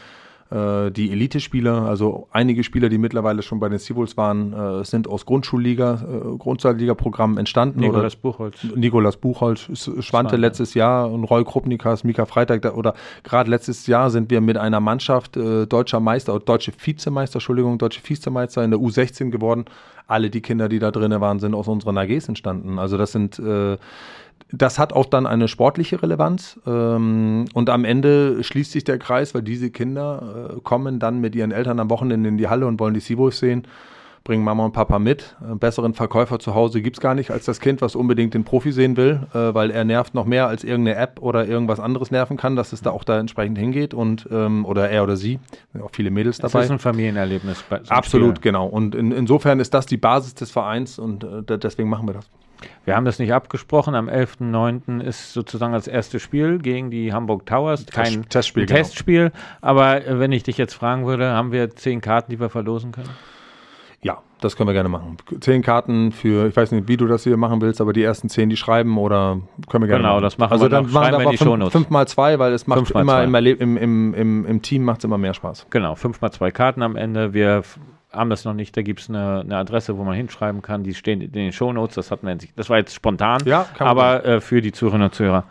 äh, 0.51 0.91
die 0.91 1.11
Elite-Spieler, 1.11 1.83
also 1.83 2.27
einige 2.31 2.63
Spieler, 2.63 2.89
die 2.89 2.97
mittlerweile 2.97 3.41
schon 3.43 3.59
bei 3.59 3.69
den 3.69 3.77
Seawolves 3.77 4.17
waren, 4.17 4.53
äh, 4.53 4.83
sind 4.83 5.07
aus 5.07 5.25
Grundschulliga, 5.25 6.01
äh, 6.01 6.37
Grundschulliga-Programmen 6.37 7.37
entstanden. 7.37 7.79
Nikolas 7.79 8.15
Buchholz. 8.15 8.63
Nikolas 8.75 9.17
Buchholz, 9.17 9.61
Schwante, 9.61 10.01
Schwante 10.01 10.35
letztes 10.37 10.73
Jahr 10.73 11.11
und 11.11 11.23
Roy 11.25 11.43
Krupnikas, 11.43 12.03
Mika 12.03 12.25
Freitag 12.25 12.63
da, 12.63 12.73
oder 12.73 12.95
gerade 13.23 13.49
letztes 13.49 13.85
Jahr 13.87 14.09
sind 14.09 14.31
wir 14.31 14.41
mit 14.41 14.57
einer 14.57 14.79
Mannschaft 14.79 15.37
äh, 15.37 15.67
deutscher 15.67 15.99
Meister, 15.99 16.39
deutsche 16.39 16.71
Vizemeister, 16.77 17.35
Entschuldigung, 17.35 17.77
deutsche 17.77 18.01
Vizemeister 18.03 18.63
in 18.63 18.71
der 18.71 18.79
U16 18.79 19.29
geworden. 19.29 19.65
Alle 20.09 20.29
die 20.29 20.41
Kinder, 20.41 20.67
die 20.67 20.79
da 20.79 20.91
drin 20.91 21.19
waren, 21.21 21.39
sind 21.39 21.53
aus 21.53 21.67
unseren 21.67 21.97
AGs 21.97 22.27
entstanden. 22.27 22.79
Also 22.79 22.97
das 22.97 23.11
sind 23.11 23.39
äh, 23.39 23.77
das 24.51 24.79
hat 24.79 24.93
auch 24.93 25.05
dann 25.05 25.27
eine 25.27 25.47
sportliche 25.47 26.01
Relevanz. 26.01 26.59
Ähm, 26.65 27.45
und 27.53 27.69
am 27.69 27.85
Ende 27.85 28.43
schließt 28.43 28.71
sich 28.71 28.83
der 28.83 28.97
Kreis, 28.97 29.35
weil 29.35 29.43
diese 29.43 29.69
Kinder 29.69 30.55
äh, 30.57 30.59
kommen 30.61 30.99
dann 30.99 31.21
mit 31.21 31.35
ihren 31.35 31.51
Eltern 31.51 31.79
am 31.79 31.89
Wochenende 31.89 32.29
in 32.29 32.37
die 32.37 32.47
Halle 32.47 32.65
und 32.65 32.79
wollen 32.79 32.93
die 32.93 32.99
Seawolves 32.99 33.39
sehen, 33.39 33.63
bringen 34.23 34.43
Mama 34.43 34.65
und 34.65 34.71
Papa 34.71 34.99
mit. 34.99 35.35
Einen 35.41 35.59
besseren 35.59 35.93
Verkäufer 35.93 36.39
zu 36.39 36.55
Hause 36.55 36.81
gibt 36.81 36.97
es 36.97 37.01
gar 37.01 37.15
nicht 37.15 37.31
als 37.31 37.45
das 37.45 37.59
Kind, 37.59 37.81
was 37.81 37.95
unbedingt 37.95 38.33
den 38.33 38.43
Profi 38.43 38.71
sehen 38.71 38.97
will, 38.97 39.21
äh, 39.33 39.53
weil 39.53 39.71
er 39.71 39.83
nervt 39.85 40.13
noch 40.13 40.25
mehr 40.25 40.47
als 40.47 40.63
irgendeine 40.63 40.97
App 40.97 41.19
oder 41.21 41.45
irgendwas 41.47 41.79
anderes 41.79 42.11
nerven 42.11 42.37
kann, 42.37 42.55
dass 42.55 42.73
es 42.73 42.81
da 42.81 42.91
auch 42.91 43.03
da 43.03 43.19
entsprechend 43.19 43.57
hingeht 43.57 43.93
und 43.93 44.27
ähm, 44.31 44.65
oder 44.65 44.89
er 44.89 45.03
oder 45.03 45.17
sie, 45.17 45.39
auch 45.81 45.91
viele 45.91 46.11
Mädels 46.11 46.37
dabei. 46.37 46.59
Das 46.59 46.65
ist 46.65 46.71
ein 46.71 46.79
Familienerlebnis. 46.79 47.63
Absolut, 47.89 48.37
Spiel. 48.37 48.51
genau. 48.51 48.67
Und 48.67 48.95
in, 48.95 49.11
insofern 49.11 49.59
ist 49.59 49.73
das 49.73 49.85
die 49.85 49.97
Basis 49.97 50.35
des 50.35 50.51
Vereins 50.51 50.99
und 50.99 51.23
äh, 51.23 51.57
deswegen 51.57 51.89
machen 51.89 52.07
wir 52.07 52.13
das. 52.13 52.29
Wir 52.85 52.95
haben 52.95 53.05
das 53.05 53.19
nicht 53.19 53.33
abgesprochen. 53.33 53.95
Am 53.95 54.09
11.09. 54.09 55.01
ist 55.01 55.33
sozusagen 55.33 55.73
das 55.73 55.87
erste 55.87 56.19
Spiel 56.19 56.59
gegen 56.59 56.91
die 56.91 57.13
Hamburg 57.13 57.45
Towers. 57.45 57.85
Kein 57.85 58.27
Testspiel. 58.27 58.65
Genau. 58.65 58.79
Testspiel. 58.79 59.31
Aber 59.61 60.05
äh, 60.05 60.19
wenn 60.19 60.31
ich 60.31 60.43
dich 60.43 60.57
jetzt 60.57 60.73
fragen 60.73 61.05
würde, 61.05 61.31
haben 61.31 61.51
wir 61.51 61.75
zehn 61.75 62.01
Karten, 62.01 62.31
die 62.31 62.39
wir 62.39 62.49
verlosen 62.49 62.91
können? 62.91 63.09
Das 64.41 64.55
können 64.55 64.67
wir 64.69 64.73
gerne 64.73 64.87
machen. 64.89 65.17
Zehn 65.41 65.61
Karten 65.61 66.11
für, 66.13 66.47
ich 66.47 66.55
weiß 66.55 66.71
nicht, 66.71 66.87
wie 66.87 66.95
du 66.95 67.07
das 67.07 67.23
hier 67.23 67.35
machen 67.35 67.59
willst, 67.61 67.81
aber 67.81 67.91
die 67.91 68.03
ersten 68.03 68.29
zehn, 68.29 68.49
die 68.49 68.55
schreiben 68.55 68.97
oder 68.97 69.39
können 69.69 69.83
wir 69.83 69.87
gerne 69.87 70.03
genau, 70.03 70.13
machen. 70.13 70.23
das 70.23 70.37
machen 70.37 70.51
also 70.53 70.65
wir 70.65 70.69
dann 70.69 70.85
noch. 70.85 70.91
machen 70.93 71.11
wir 71.11 71.19
wir 71.19 71.29
die 71.31 71.37
fünf, 71.37 71.49
Shownotes. 71.49 71.71
fünf 71.73 71.89
mal 71.89 72.07
zwei, 72.07 72.39
weil 72.39 72.53
es 72.53 72.65
macht 72.65 72.77
Fünf 72.79 72.91
immer 72.91 73.21
im, 73.23 73.35
im, 73.35 73.77
im, 73.77 74.13
im, 74.13 74.45
im 74.45 74.61
Team 74.61 74.83
macht 74.83 74.99
es 74.99 75.03
immer 75.03 75.17
mehr 75.17 75.33
Spaß. 75.33 75.67
Genau, 75.69 75.95
fünf 75.95 76.21
mal 76.21 76.31
zwei 76.31 76.51
Karten 76.51 76.81
am 76.83 76.95
Ende. 76.95 77.33
Wir 77.33 77.63
haben 78.13 78.29
das 78.29 78.45
noch 78.45 78.53
nicht, 78.53 78.75
da 78.77 78.81
gibt 78.81 79.01
es 79.01 79.09
eine, 79.09 79.41
eine 79.41 79.57
Adresse, 79.57 79.97
wo 79.97 80.03
man 80.05 80.15
hinschreiben 80.15 80.61
kann. 80.61 80.83
Die 80.83 80.93
stehen 80.93 81.19
in 81.21 81.31
den 81.33 81.51
Shownotes, 81.51 81.95
das 81.95 82.09
hat 82.09 82.23
man 82.23 82.39
jetzt- 82.39 82.53
das 82.55 82.69
war 82.69 82.77
jetzt 82.77 82.93
spontan, 82.95 83.41
Ja, 83.45 83.65
aber 83.77 84.25
äh, 84.25 84.41
für 84.41 84.61
die 84.61 84.71
Zuhörerinnen 84.71 85.09
und 85.09 85.15
Zuhörer. 85.15 85.43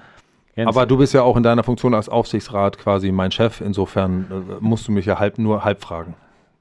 Jens, 0.57 0.75
Aber 0.75 0.87
du 0.87 0.97
bist 0.97 1.15
ja 1.15 1.23
auch 1.23 1.37
in 1.37 1.45
deiner 1.45 1.63
Funktion 1.63 1.95
als 1.95 2.09
Aufsichtsrat 2.09 2.79
quasi 2.79 3.13
mein 3.13 3.31
Chef, 3.31 3.61
insofern 3.61 4.27
äh, 4.31 4.55
musst 4.61 4.89
du 4.89 4.93
mich 4.93 5.07
ja 5.07 5.19
halb 5.21 5.39
nur 5.39 5.63
halb 5.63 5.81
fragen. 5.83 6.15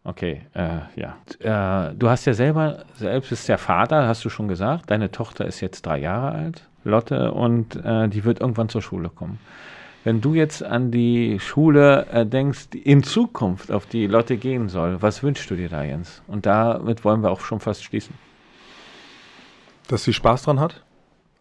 Okay, 0.07 0.43
äh, 0.53 0.79
ja. 0.95 1.89
Äh, 1.89 1.93
du 1.93 2.09
hast 2.09 2.23
ja 2.23 2.33
selber, 2.33 2.85
selbst 2.95 3.29
bist 3.29 3.49
ja 3.49 3.57
Vater, 3.57 4.07
hast 4.07 4.23
du 4.23 4.29
schon 4.29 4.47
gesagt. 4.47 4.89
Deine 4.89 5.11
Tochter 5.11 5.45
ist 5.45 5.59
jetzt 5.59 5.85
drei 5.85 5.97
Jahre 5.97 6.31
alt, 6.31 6.65
Lotte, 6.85 7.33
und 7.33 7.75
äh, 7.83 8.07
die 8.07 8.23
wird 8.23 8.39
irgendwann 8.39 8.69
zur 8.69 8.81
Schule 8.81 9.09
kommen. 9.09 9.37
Wenn 10.05 10.21
du 10.21 10.33
jetzt 10.33 10.63
an 10.63 10.91
die 10.91 11.41
Schule 11.41 12.05
äh, 12.09 12.25
denkst, 12.25 12.67
in 12.81 13.03
Zukunft 13.03 13.69
auf 13.69 13.85
die 13.85 14.07
Lotte 14.07 14.37
gehen 14.37 14.69
soll, 14.69 15.01
was 15.01 15.23
wünschst 15.23 15.51
du 15.51 15.55
dir 15.57 15.67
da, 15.67 15.83
Jens? 15.83 16.21
Und 16.27 16.45
damit 16.45 17.03
wollen 17.03 17.21
wir 17.21 17.29
auch 17.29 17.41
schon 17.41 17.59
fast 17.59 17.83
schließen. 17.83 18.15
Dass 19.89 20.05
sie 20.05 20.13
Spaß 20.13 20.43
dran 20.43 20.61
hat. 20.61 20.85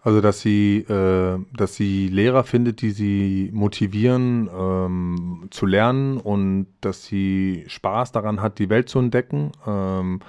Also 0.06 0.20
dass 0.20 0.40
sie, 0.40 0.84
äh, 0.88 1.36
dass 1.56 1.74
sie 1.74 2.06
Lehrer 2.06 2.44
findet, 2.44 2.80
die 2.80 2.92
sie 2.92 3.50
motivieren 3.52 4.48
ähm, 4.56 5.48
zu 5.50 5.66
lernen 5.66 6.18
und 6.18 6.68
dass 6.80 7.06
sie 7.06 7.64
Spaß 7.66 8.12
daran 8.12 8.40
hat, 8.40 8.60
die 8.60 8.70
Welt 8.70 8.88
zu 8.88 9.00
entdecken. 9.00 9.50
Ähm, 9.66 10.20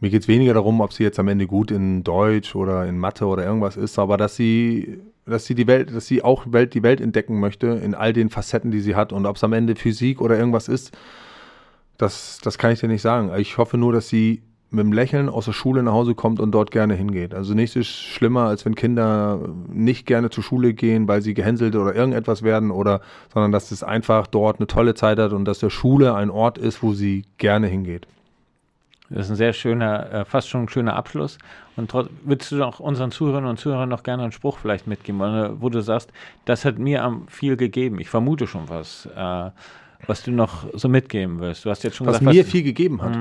mir 0.00 0.10
geht 0.10 0.20
es 0.20 0.28
weniger 0.28 0.52
darum, 0.52 0.82
ob 0.82 0.92
sie 0.92 1.02
jetzt 1.02 1.18
am 1.18 1.28
Ende 1.28 1.46
gut 1.46 1.70
in 1.70 2.04
Deutsch 2.04 2.54
oder 2.54 2.86
in 2.86 2.98
Mathe 2.98 3.24
oder 3.24 3.42
irgendwas 3.42 3.78
ist, 3.78 3.98
aber 3.98 4.18
dass 4.18 4.36
sie, 4.36 5.00
dass 5.24 5.46
sie 5.46 5.54
die 5.54 5.66
Welt, 5.66 5.96
dass 5.96 6.06
sie 6.06 6.22
auch 6.22 6.44
Welt, 6.52 6.74
die 6.74 6.82
Welt 6.82 7.00
entdecken 7.00 7.40
möchte 7.40 7.68
in 7.68 7.94
all 7.94 8.12
den 8.12 8.28
Facetten, 8.28 8.70
die 8.70 8.80
sie 8.80 8.96
hat 8.96 9.14
und 9.14 9.24
ob 9.24 9.36
es 9.36 9.44
am 9.44 9.54
Ende 9.54 9.76
Physik 9.76 10.20
oder 10.20 10.36
irgendwas 10.36 10.68
ist, 10.68 10.94
das, 11.96 12.38
das 12.44 12.58
kann 12.58 12.72
ich 12.72 12.80
dir 12.80 12.88
nicht 12.88 13.00
sagen. 13.00 13.30
Ich 13.38 13.56
hoffe 13.56 13.78
nur, 13.78 13.94
dass 13.94 14.10
sie 14.10 14.42
mit 14.72 14.84
dem 14.84 14.92
Lächeln 14.92 15.28
aus 15.28 15.44
der 15.44 15.52
Schule 15.52 15.82
nach 15.82 15.92
Hause 15.92 16.14
kommt 16.14 16.40
und 16.40 16.52
dort 16.52 16.70
gerne 16.70 16.94
hingeht. 16.94 17.34
Also 17.34 17.54
nichts 17.54 17.76
ist 17.76 17.88
schlimmer, 17.88 18.44
als 18.46 18.64
wenn 18.64 18.74
Kinder 18.74 19.38
nicht 19.68 20.06
gerne 20.06 20.30
zur 20.30 20.42
Schule 20.42 20.72
gehen, 20.74 21.08
weil 21.08 21.22
sie 21.22 21.34
gehänselt 21.34 21.76
oder 21.76 21.94
irgendetwas 21.94 22.42
werden 22.42 22.70
oder, 22.70 23.00
sondern 23.32 23.52
dass 23.52 23.70
es 23.70 23.82
einfach 23.82 24.26
dort 24.26 24.58
eine 24.58 24.66
tolle 24.66 24.94
Zeit 24.94 25.18
hat 25.18 25.32
und 25.32 25.44
dass 25.44 25.58
der 25.58 25.70
Schule 25.70 26.14
ein 26.14 26.30
Ort 26.30 26.58
ist, 26.58 26.82
wo 26.82 26.92
sie 26.92 27.24
gerne 27.38 27.66
hingeht. 27.66 28.06
Das 29.10 29.26
ist 29.26 29.30
ein 29.32 29.36
sehr 29.36 29.52
schöner, 29.52 30.10
äh, 30.10 30.24
fast 30.24 30.48
schon 30.48 30.62
ein 30.62 30.68
schöner 30.70 30.96
Abschluss. 30.96 31.36
Und 31.76 31.90
trotz, 31.90 32.08
würdest 32.24 32.50
du 32.52 32.62
auch 32.62 32.80
unseren 32.80 33.10
Zuhörerinnen 33.10 33.50
und 33.50 33.58
Zuhörern 33.58 33.90
noch 33.90 34.02
gerne 34.04 34.22
einen 34.22 34.32
Spruch 34.32 34.56
vielleicht 34.58 34.86
mitgeben, 34.86 35.20
wo- 35.20 35.60
wo 35.60 35.68
du 35.68 35.82
sagst, 35.82 36.10
das 36.46 36.64
hat 36.64 36.78
mir 36.78 37.20
viel 37.28 37.58
gegeben. 37.58 37.98
Ich 37.98 38.08
vermute 38.08 38.46
schon 38.46 38.70
was, 38.70 39.06
äh, 39.14 39.50
was 40.06 40.22
du 40.22 40.30
noch 40.32 40.64
so 40.72 40.88
mitgeben 40.88 41.40
wirst. 41.40 41.64
Du 41.66 41.70
hast 41.70 41.84
jetzt 41.84 41.96
schon 41.96 42.06
Was 42.06 42.20
gesagt, 42.20 42.34
mir 42.34 42.44
viel 42.46 42.62
gegeben 42.62 43.02
hat. 43.02 43.12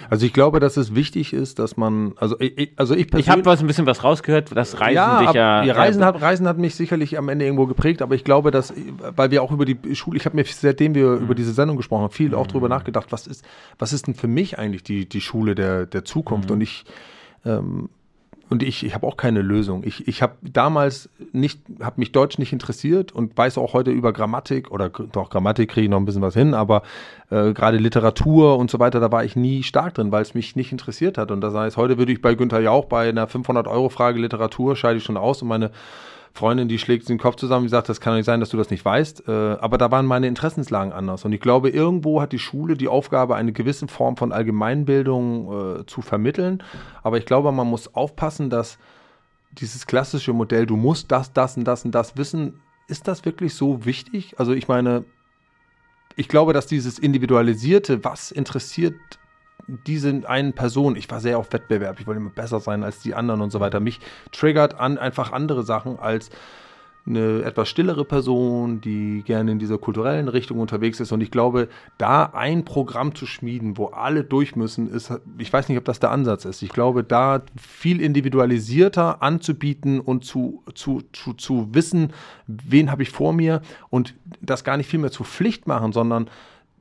Mhm. 0.00 0.06
Also 0.10 0.26
ich 0.26 0.32
glaube, 0.32 0.60
dass 0.60 0.76
es 0.76 0.94
wichtig 0.94 1.32
ist, 1.32 1.58
dass 1.58 1.76
man, 1.76 2.12
also 2.16 2.38
ich, 2.40 2.72
also 2.76 2.94
ich 2.94 3.12
Ich 3.14 3.28
habe 3.28 3.44
was 3.44 3.60
ein 3.60 3.66
bisschen 3.66 3.86
was 3.86 4.02
rausgehört, 4.02 4.50
das 4.54 4.80
Reisen 4.80 4.94
ja, 4.96 5.20
dich 5.20 5.32
ja. 5.32 5.62
ja, 5.64 5.74
Reisen, 5.74 6.04
hat, 6.04 6.20
Reisen 6.20 6.48
hat 6.48 6.58
mich 6.58 6.74
sicherlich 6.74 7.18
am 7.18 7.28
Ende 7.28 7.44
irgendwo 7.44 7.66
geprägt, 7.66 8.02
aber 8.02 8.14
ich 8.14 8.24
glaube, 8.24 8.50
dass, 8.50 8.72
weil 9.16 9.30
wir 9.30 9.42
auch 9.42 9.52
über 9.52 9.64
die 9.64 9.78
Schule, 9.94 10.16
ich 10.16 10.24
habe 10.24 10.36
mir, 10.36 10.44
seitdem 10.44 10.94
wir 10.94 11.02
Mhm. 11.02 11.22
über 11.24 11.34
diese 11.34 11.52
Sendung 11.52 11.76
gesprochen 11.76 12.02
haben, 12.02 12.12
viel 12.12 12.34
auch 12.34 12.46
drüber 12.46 12.68
nachgedacht, 12.68 13.06
was 13.10 13.26
ist, 13.26 13.44
was 13.78 13.92
ist 13.92 14.06
denn 14.06 14.14
für 14.14 14.28
mich 14.28 14.58
eigentlich 14.58 14.82
die, 14.82 15.08
die 15.08 15.20
Schule 15.20 15.54
der, 15.54 15.86
der 15.86 16.04
Zukunft? 16.04 16.48
Mhm. 16.48 16.54
Und 16.54 16.60
ich, 16.62 16.84
ähm, 17.44 17.88
und 18.52 18.62
ich, 18.62 18.84
ich 18.84 18.94
habe 18.94 19.06
auch 19.06 19.16
keine 19.16 19.40
Lösung. 19.40 19.82
Ich, 19.82 20.06
ich 20.06 20.20
habe 20.20 20.34
damals 20.42 21.08
nicht, 21.32 21.62
habe 21.80 21.98
mich 21.98 22.12
Deutsch 22.12 22.36
nicht 22.36 22.52
interessiert 22.52 23.10
und 23.10 23.36
weiß 23.36 23.56
auch 23.56 23.72
heute 23.72 23.90
über 23.90 24.12
Grammatik 24.12 24.70
oder 24.70 24.90
doch 24.90 25.30
Grammatik 25.30 25.70
kriege 25.70 25.84
ich 25.84 25.90
noch 25.90 25.96
ein 25.96 26.04
bisschen 26.04 26.20
was 26.20 26.34
hin, 26.34 26.52
aber 26.52 26.82
äh, 27.30 27.54
gerade 27.54 27.78
Literatur 27.78 28.58
und 28.58 28.70
so 28.70 28.78
weiter, 28.78 29.00
da 29.00 29.10
war 29.10 29.24
ich 29.24 29.36
nie 29.36 29.62
stark 29.62 29.94
drin, 29.94 30.12
weil 30.12 30.20
es 30.20 30.34
mich 30.34 30.54
nicht 30.54 30.70
interessiert 30.70 31.16
hat. 31.16 31.30
Und 31.30 31.40
das 31.40 31.54
heißt, 31.54 31.78
heute 31.78 31.96
würde 31.96 32.12
ich 32.12 32.20
bei 32.20 32.34
Günther 32.34 32.60
Jauch 32.60 32.84
bei 32.84 33.08
einer 33.08 33.26
500-Euro-Frage 33.26 34.20
Literatur 34.20 34.76
scheide 34.76 34.98
ich 34.98 35.04
schon 35.04 35.16
aus 35.16 35.40
und 35.40 35.48
meine 35.48 35.70
Freundin, 36.34 36.68
die 36.68 36.78
schlägt 36.78 37.08
den 37.08 37.18
Kopf 37.18 37.36
zusammen 37.36 37.64
und 37.64 37.68
sagt, 37.68 37.88
das 37.88 38.00
kann 38.00 38.12
doch 38.12 38.16
nicht 38.16 38.26
sein, 38.26 38.40
dass 38.40 38.48
du 38.48 38.56
das 38.56 38.70
nicht 38.70 38.84
weißt. 38.84 39.28
Äh, 39.28 39.32
aber 39.60 39.76
da 39.76 39.90
waren 39.90 40.06
meine 40.06 40.26
Interessenslagen 40.26 40.92
anders. 40.92 41.24
Und 41.24 41.32
ich 41.32 41.40
glaube, 41.40 41.68
irgendwo 41.68 42.22
hat 42.22 42.32
die 42.32 42.38
Schule 42.38 42.74
die 42.76 42.88
Aufgabe, 42.88 43.36
eine 43.36 43.52
gewisse 43.52 43.86
Form 43.86 44.16
von 44.16 44.32
Allgemeinbildung 44.32 45.80
äh, 45.80 45.86
zu 45.86 46.00
vermitteln. 46.00 46.62
Aber 47.02 47.18
ich 47.18 47.26
glaube, 47.26 47.52
man 47.52 47.66
muss 47.66 47.94
aufpassen, 47.94 48.48
dass 48.48 48.78
dieses 49.52 49.86
klassische 49.86 50.32
Modell, 50.32 50.64
du 50.64 50.76
musst 50.76 51.12
das, 51.12 51.32
das 51.34 51.58
und 51.58 51.64
das 51.64 51.84
und 51.84 51.94
das 51.94 52.16
wissen, 52.16 52.60
ist 52.88 53.08
das 53.08 53.24
wirklich 53.26 53.54
so 53.54 53.84
wichtig? 53.84 54.34
Also 54.38 54.52
ich 54.52 54.68
meine, 54.68 55.04
ich 56.16 56.28
glaube, 56.28 56.52
dass 56.52 56.66
dieses 56.66 56.98
individualisierte, 56.98 58.04
was 58.04 58.30
interessiert 58.30 58.94
diese 59.66 60.22
einen 60.26 60.52
Person, 60.52 60.96
ich 60.96 61.10
war 61.10 61.20
sehr 61.20 61.38
auf 61.38 61.52
Wettbewerb, 61.52 62.00
ich 62.00 62.06
wollte 62.06 62.20
immer 62.20 62.30
besser 62.30 62.60
sein 62.60 62.82
als 62.82 63.00
die 63.00 63.14
anderen 63.14 63.40
und 63.40 63.50
so 63.50 63.60
weiter, 63.60 63.80
mich 63.80 64.00
triggert 64.32 64.78
an 64.78 64.98
einfach 64.98 65.32
andere 65.32 65.62
Sachen 65.62 65.98
als 65.98 66.30
eine 67.04 67.42
etwas 67.42 67.68
stillere 67.68 68.04
Person, 68.04 68.80
die 68.80 69.22
gerne 69.26 69.50
in 69.50 69.58
dieser 69.58 69.78
kulturellen 69.78 70.28
Richtung 70.28 70.60
unterwegs 70.60 71.00
ist. 71.00 71.10
Und 71.10 71.20
ich 71.20 71.32
glaube, 71.32 71.68
da 71.98 72.26
ein 72.26 72.64
Programm 72.64 73.14
zu 73.14 73.26
schmieden, 73.26 73.76
wo 73.76 73.86
alle 73.86 74.22
durch 74.22 74.54
müssen, 74.54 74.88
ist, 74.88 75.12
ich 75.36 75.52
weiß 75.52 75.68
nicht, 75.68 75.78
ob 75.78 75.84
das 75.84 75.98
der 75.98 76.12
Ansatz 76.12 76.44
ist. 76.44 76.62
Ich 76.62 76.68
glaube, 76.70 77.02
da 77.02 77.42
viel 77.60 78.00
individualisierter 78.00 79.20
anzubieten 79.20 79.98
und 79.98 80.24
zu, 80.24 80.62
zu, 80.74 81.02
zu, 81.12 81.32
zu 81.32 81.74
wissen, 81.74 82.12
wen 82.46 82.90
habe 82.90 83.02
ich 83.02 83.10
vor 83.10 83.32
mir 83.32 83.62
und 83.90 84.14
das 84.40 84.62
gar 84.62 84.76
nicht 84.76 84.88
viel 84.88 85.00
mehr 85.00 85.10
zur 85.10 85.26
Pflicht 85.26 85.66
machen, 85.66 85.92
sondern 85.92 86.30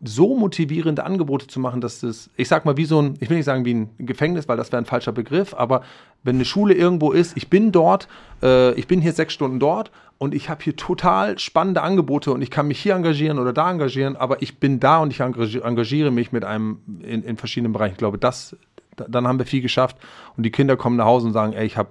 so 0.04 0.36
motivierende 0.36 1.04
Angebote 1.04 1.48
zu 1.48 1.60
machen, 1.60 1.80
dass 1.82 2.00
das, 2.00 2.30
ich 2.36 2.48
sag 2.48 2.66
mal, 2.66 2.76
wie 2.78 2.86
so 2.86 3.02
ein, 3.02 3.16
ich 3.20 3.30
will 3.30 3.38
nicht 3.38 3.46
sagen 3.46 3.66
wie 3.66 3.74
ein 3.76 3.90
Gefängnis, 4.00 4.48
weil 4.48 4.58
das 4.58 4.72
wäre 4.72 4.82
ein 4.82 4.86
falscher 4.86 5.12
Begriff, 5.12 5.54
aber 5.54 5.82
wenn 6.24 6.36
eine 6.36 6.46
Schule 6.46 6.74
irgendwo 6.74 7.12
ist, 7.12 7.38
ich 7.38 7.50
bin 7.50 7.72
dort, 7.72 8.08
äh, 8.42 8.74
ich 8.74 8.88
bin 8.88 9.02
hier 9.02 9.14
sechs 9.14 9.34
Stunden 9.34 9.60
dort 9.60 9.92
und 10.18 10.34
ich 10.34 10.50
habe 10.50 10.64
hier 10.64 10.76
total 10.76 11.38
spannende 11.40 11.82
Angebote 11.84 12.32
und 12.32 12.42
ich 12.42 12.50
kann 12.50 12.68
mich 12.68 12.80
hier 12.80 12.96
engagieren 12.96 13.38
oder 13.40 13.54
da 13.54 13.70
engagieren, 13.70 14.16
aber 14.16 14.42
ich 14.42 14.58
bin 14.60 14.80
da 14.80 15.00
und 15.00 15.12
ich 15.12 15.20
engagiere, 15.20 16.10
mich 16.12 16.32
mit 16.32 16.44
einem 16.46 16.80
in, 17.02 17.24
in 17.24 17.38
verschiedenen 17.38 17.74
Bereichen. 17.74 17.94
Ich 17.94 17.98
glaube, 18.00 18.18
das, 18.18 18.56
da- 18.96 19.06
dann 19.08 19.28
haben 19.28 19.38
wir 19.40 19.46
viel 19.46 19.62
geschafft 19.62 19.98
und 20.36 20.44
die 20.44 20.52
Kinder 20.52 20.78
kommen 20.78 20.96
nach 20.98 21.06
Hause 21.06 21.28
und 21.28 21.34
sagen, 21.34 21.54
ey, 21.54 21.66
ich 21.66 21.78
habe 21.78 21.90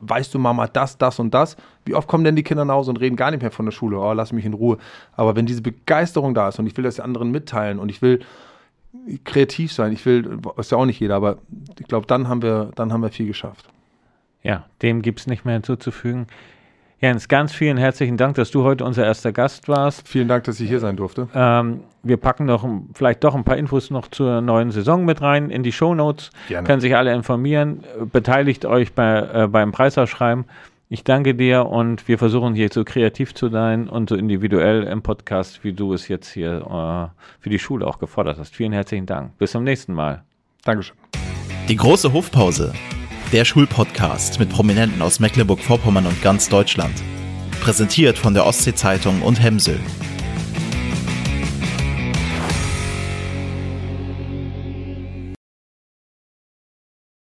weißt 0.00 0.32
du, 0.34 0.38
Mama, 0.38 0.66
das, 0.66 0.98
das 0.98 1.18
und 1.18 1.32
das. 1.32 1.56
Wie 1.84 1.94
oft 1.94 2.08
kommen 2.08 2.24
denn 2.24 2.36
die 2.36 2.42
Kinder 2.42 2.64
nach 2.64 2.74
Hause 2.74 2.90
und 2.90 3.00
reden 3.00 3.16
gar 3.16 3.30
nicht 3.30 3.42
mehr 3.42 3.50
von 3.50 3.66
der 3.66 3.72
Schule? 3.72 3.98
Oh, 3.98 4.12
lass 4.12 4.32
mich 4.32 4.44
in 4.44 4.54
Ruhe. 4.54 4.78
Aber 5.16 5.36
wenn 5.36 5.46
diese 5.46 5.62
Begeisterung 5.62 6.34
da 6.34 6.48
ist 6.48 6.58
und 6.58 6.66
ich 6.66 6.76
will 6.76 6.84
das 6.84 7.00
anderen 7.00 7.30
mitteilen 7.30 7.78
und 7.78 7.88
ich 7.88 8.02
will 8.02 8.20
kreativ 9.24 9.72
sein, 9.72 9.92
ich 9.92 10.04
will, 10.04 10.40
ist 10.56 10.70
ja 10.70 10.78
auch 10.78 10.86
nicht 10.86 11.00
jeder, 11.00 11.16
aber 11.16 11.38
ich 11.78 11.86
glaube, 11.86 12.06
dann 12.06 12.28
haben 12.28 12.42
wir, 12.42 12.70
dann 12.74 12.92
haben 12.92 13.02
wir 13.02 13.10
viel 13.10 13.26
geschafft. 13.26 13.68
Ja, 14.42 14.66
dem 14.82 15.02
gibt 15.02 15.20
es 15.20 15.26
nicht 15.26 15.44
mehr 15.44 15.54
hinzuzufügen. 15.54 16.26
Jens, 17.02 17.26
ganz 17.26 17.52
vielen 17.52 17.78
herzlichen 17.78 18.16
Dank, 18.16 18.36
dass 18.36 18.52
du 18.52 18.62
heute 18.62 18.84
unser 18.84 19.04
erster 19.04 19.32
Gast 19.32 19.66
warst. 19.66 20.06
Vielen 20.06 20.28
Dank, 20.28 20.44
dass 20.44 20.60
ich 20.60 20.68
hier 20.68 20.78
sein 20.78 20.94
durfte. 20.94 21.26
Ähm, 21.34 21.80
wir 22.04 22.16
packen 22.16 22.44
noch 22.44 22.64
vielleicht 22.94 23.24
doch 23.24 23.34
ein 23.34 23.42
paar 23.42 23.56
Infos 23.56 23.90
noch 23.90 24.06
zur 24.06 24.40
neuen 24.40 24.70
Saison 24.70 25.04
mit 25.04 25.20
rein 25.20 25.50
in 25.50 25.64
die 25.64 25.72
Shownotes. 25.72 26.30
Gerne. 26.46 26.64
Können 26.64 26.80
sich 26.80 26.94
alle 26.94 27.12
informieren. 27.12 27.82
Beteiligt 28.12 28.64
euch 28.66 28.92
bei, 28.92 29.18
äh, 29.18 29.48
beim 29.48 29.72
Preisausschreiben. 29.72 30.44
Ich 30.90 31.02
danke 31.02 31.34
dir 31.34 31.66
und 31.66 32.06
wir 32.06 32.18
versuchen 32.18 32.54
hier 32.54 32.68
so 32.70 32.84
kreativ 32.84 33.34
zu 33.34 33.48
sein 33.48 33.88
und 33.88 34.08
so 34.08 34.14
individuell 34.14 34.84
im 34.84 35.02
Podcast, 35.02 35.64
wie 35.64 35.72
du 35.72 35.94
es 35.94 36.06
jetzt 36.06 36.30
hier 36.30 36.60
äh, 36.60 37.42
für 37.42 37.50
die 37.50 37.58
Schule 37.58 37.84
auch 37.84 37.98
gefordert 37.98 38.38
hast. 38.38 38.54
Vielen 38.54 38.72
herzlichen 38.72 39.06
Dank. 39.06 39.36
Bis 39.38 39.50
zum 39.50 39.64
nächsten 39.64 39.92
Mal. 39.92 40.22
Dankeschön. 40.64 40.94
Die 41.68 41.74
große 41.74 42.12
Hofpause. 42.12 42.72
Der 43.32 43.46
Schulpodcast 43.46 44.38
mit 44.40 44.50
Prominenten 44.50 45.00
aus 45.00 45.18
Mecklenburg-Vorpommern 45.18 46.04
und 46.04 46.20
ganz 46.20 46.50
Deutschland. 46.50 46.92
Präsentiert 47.62 48.18
von 48.18 48.34
der 48.34 48.44
Ostsee-Zeitung 48.44 49.22
und 49.22 49.42
Hemsel. 49.42 49.80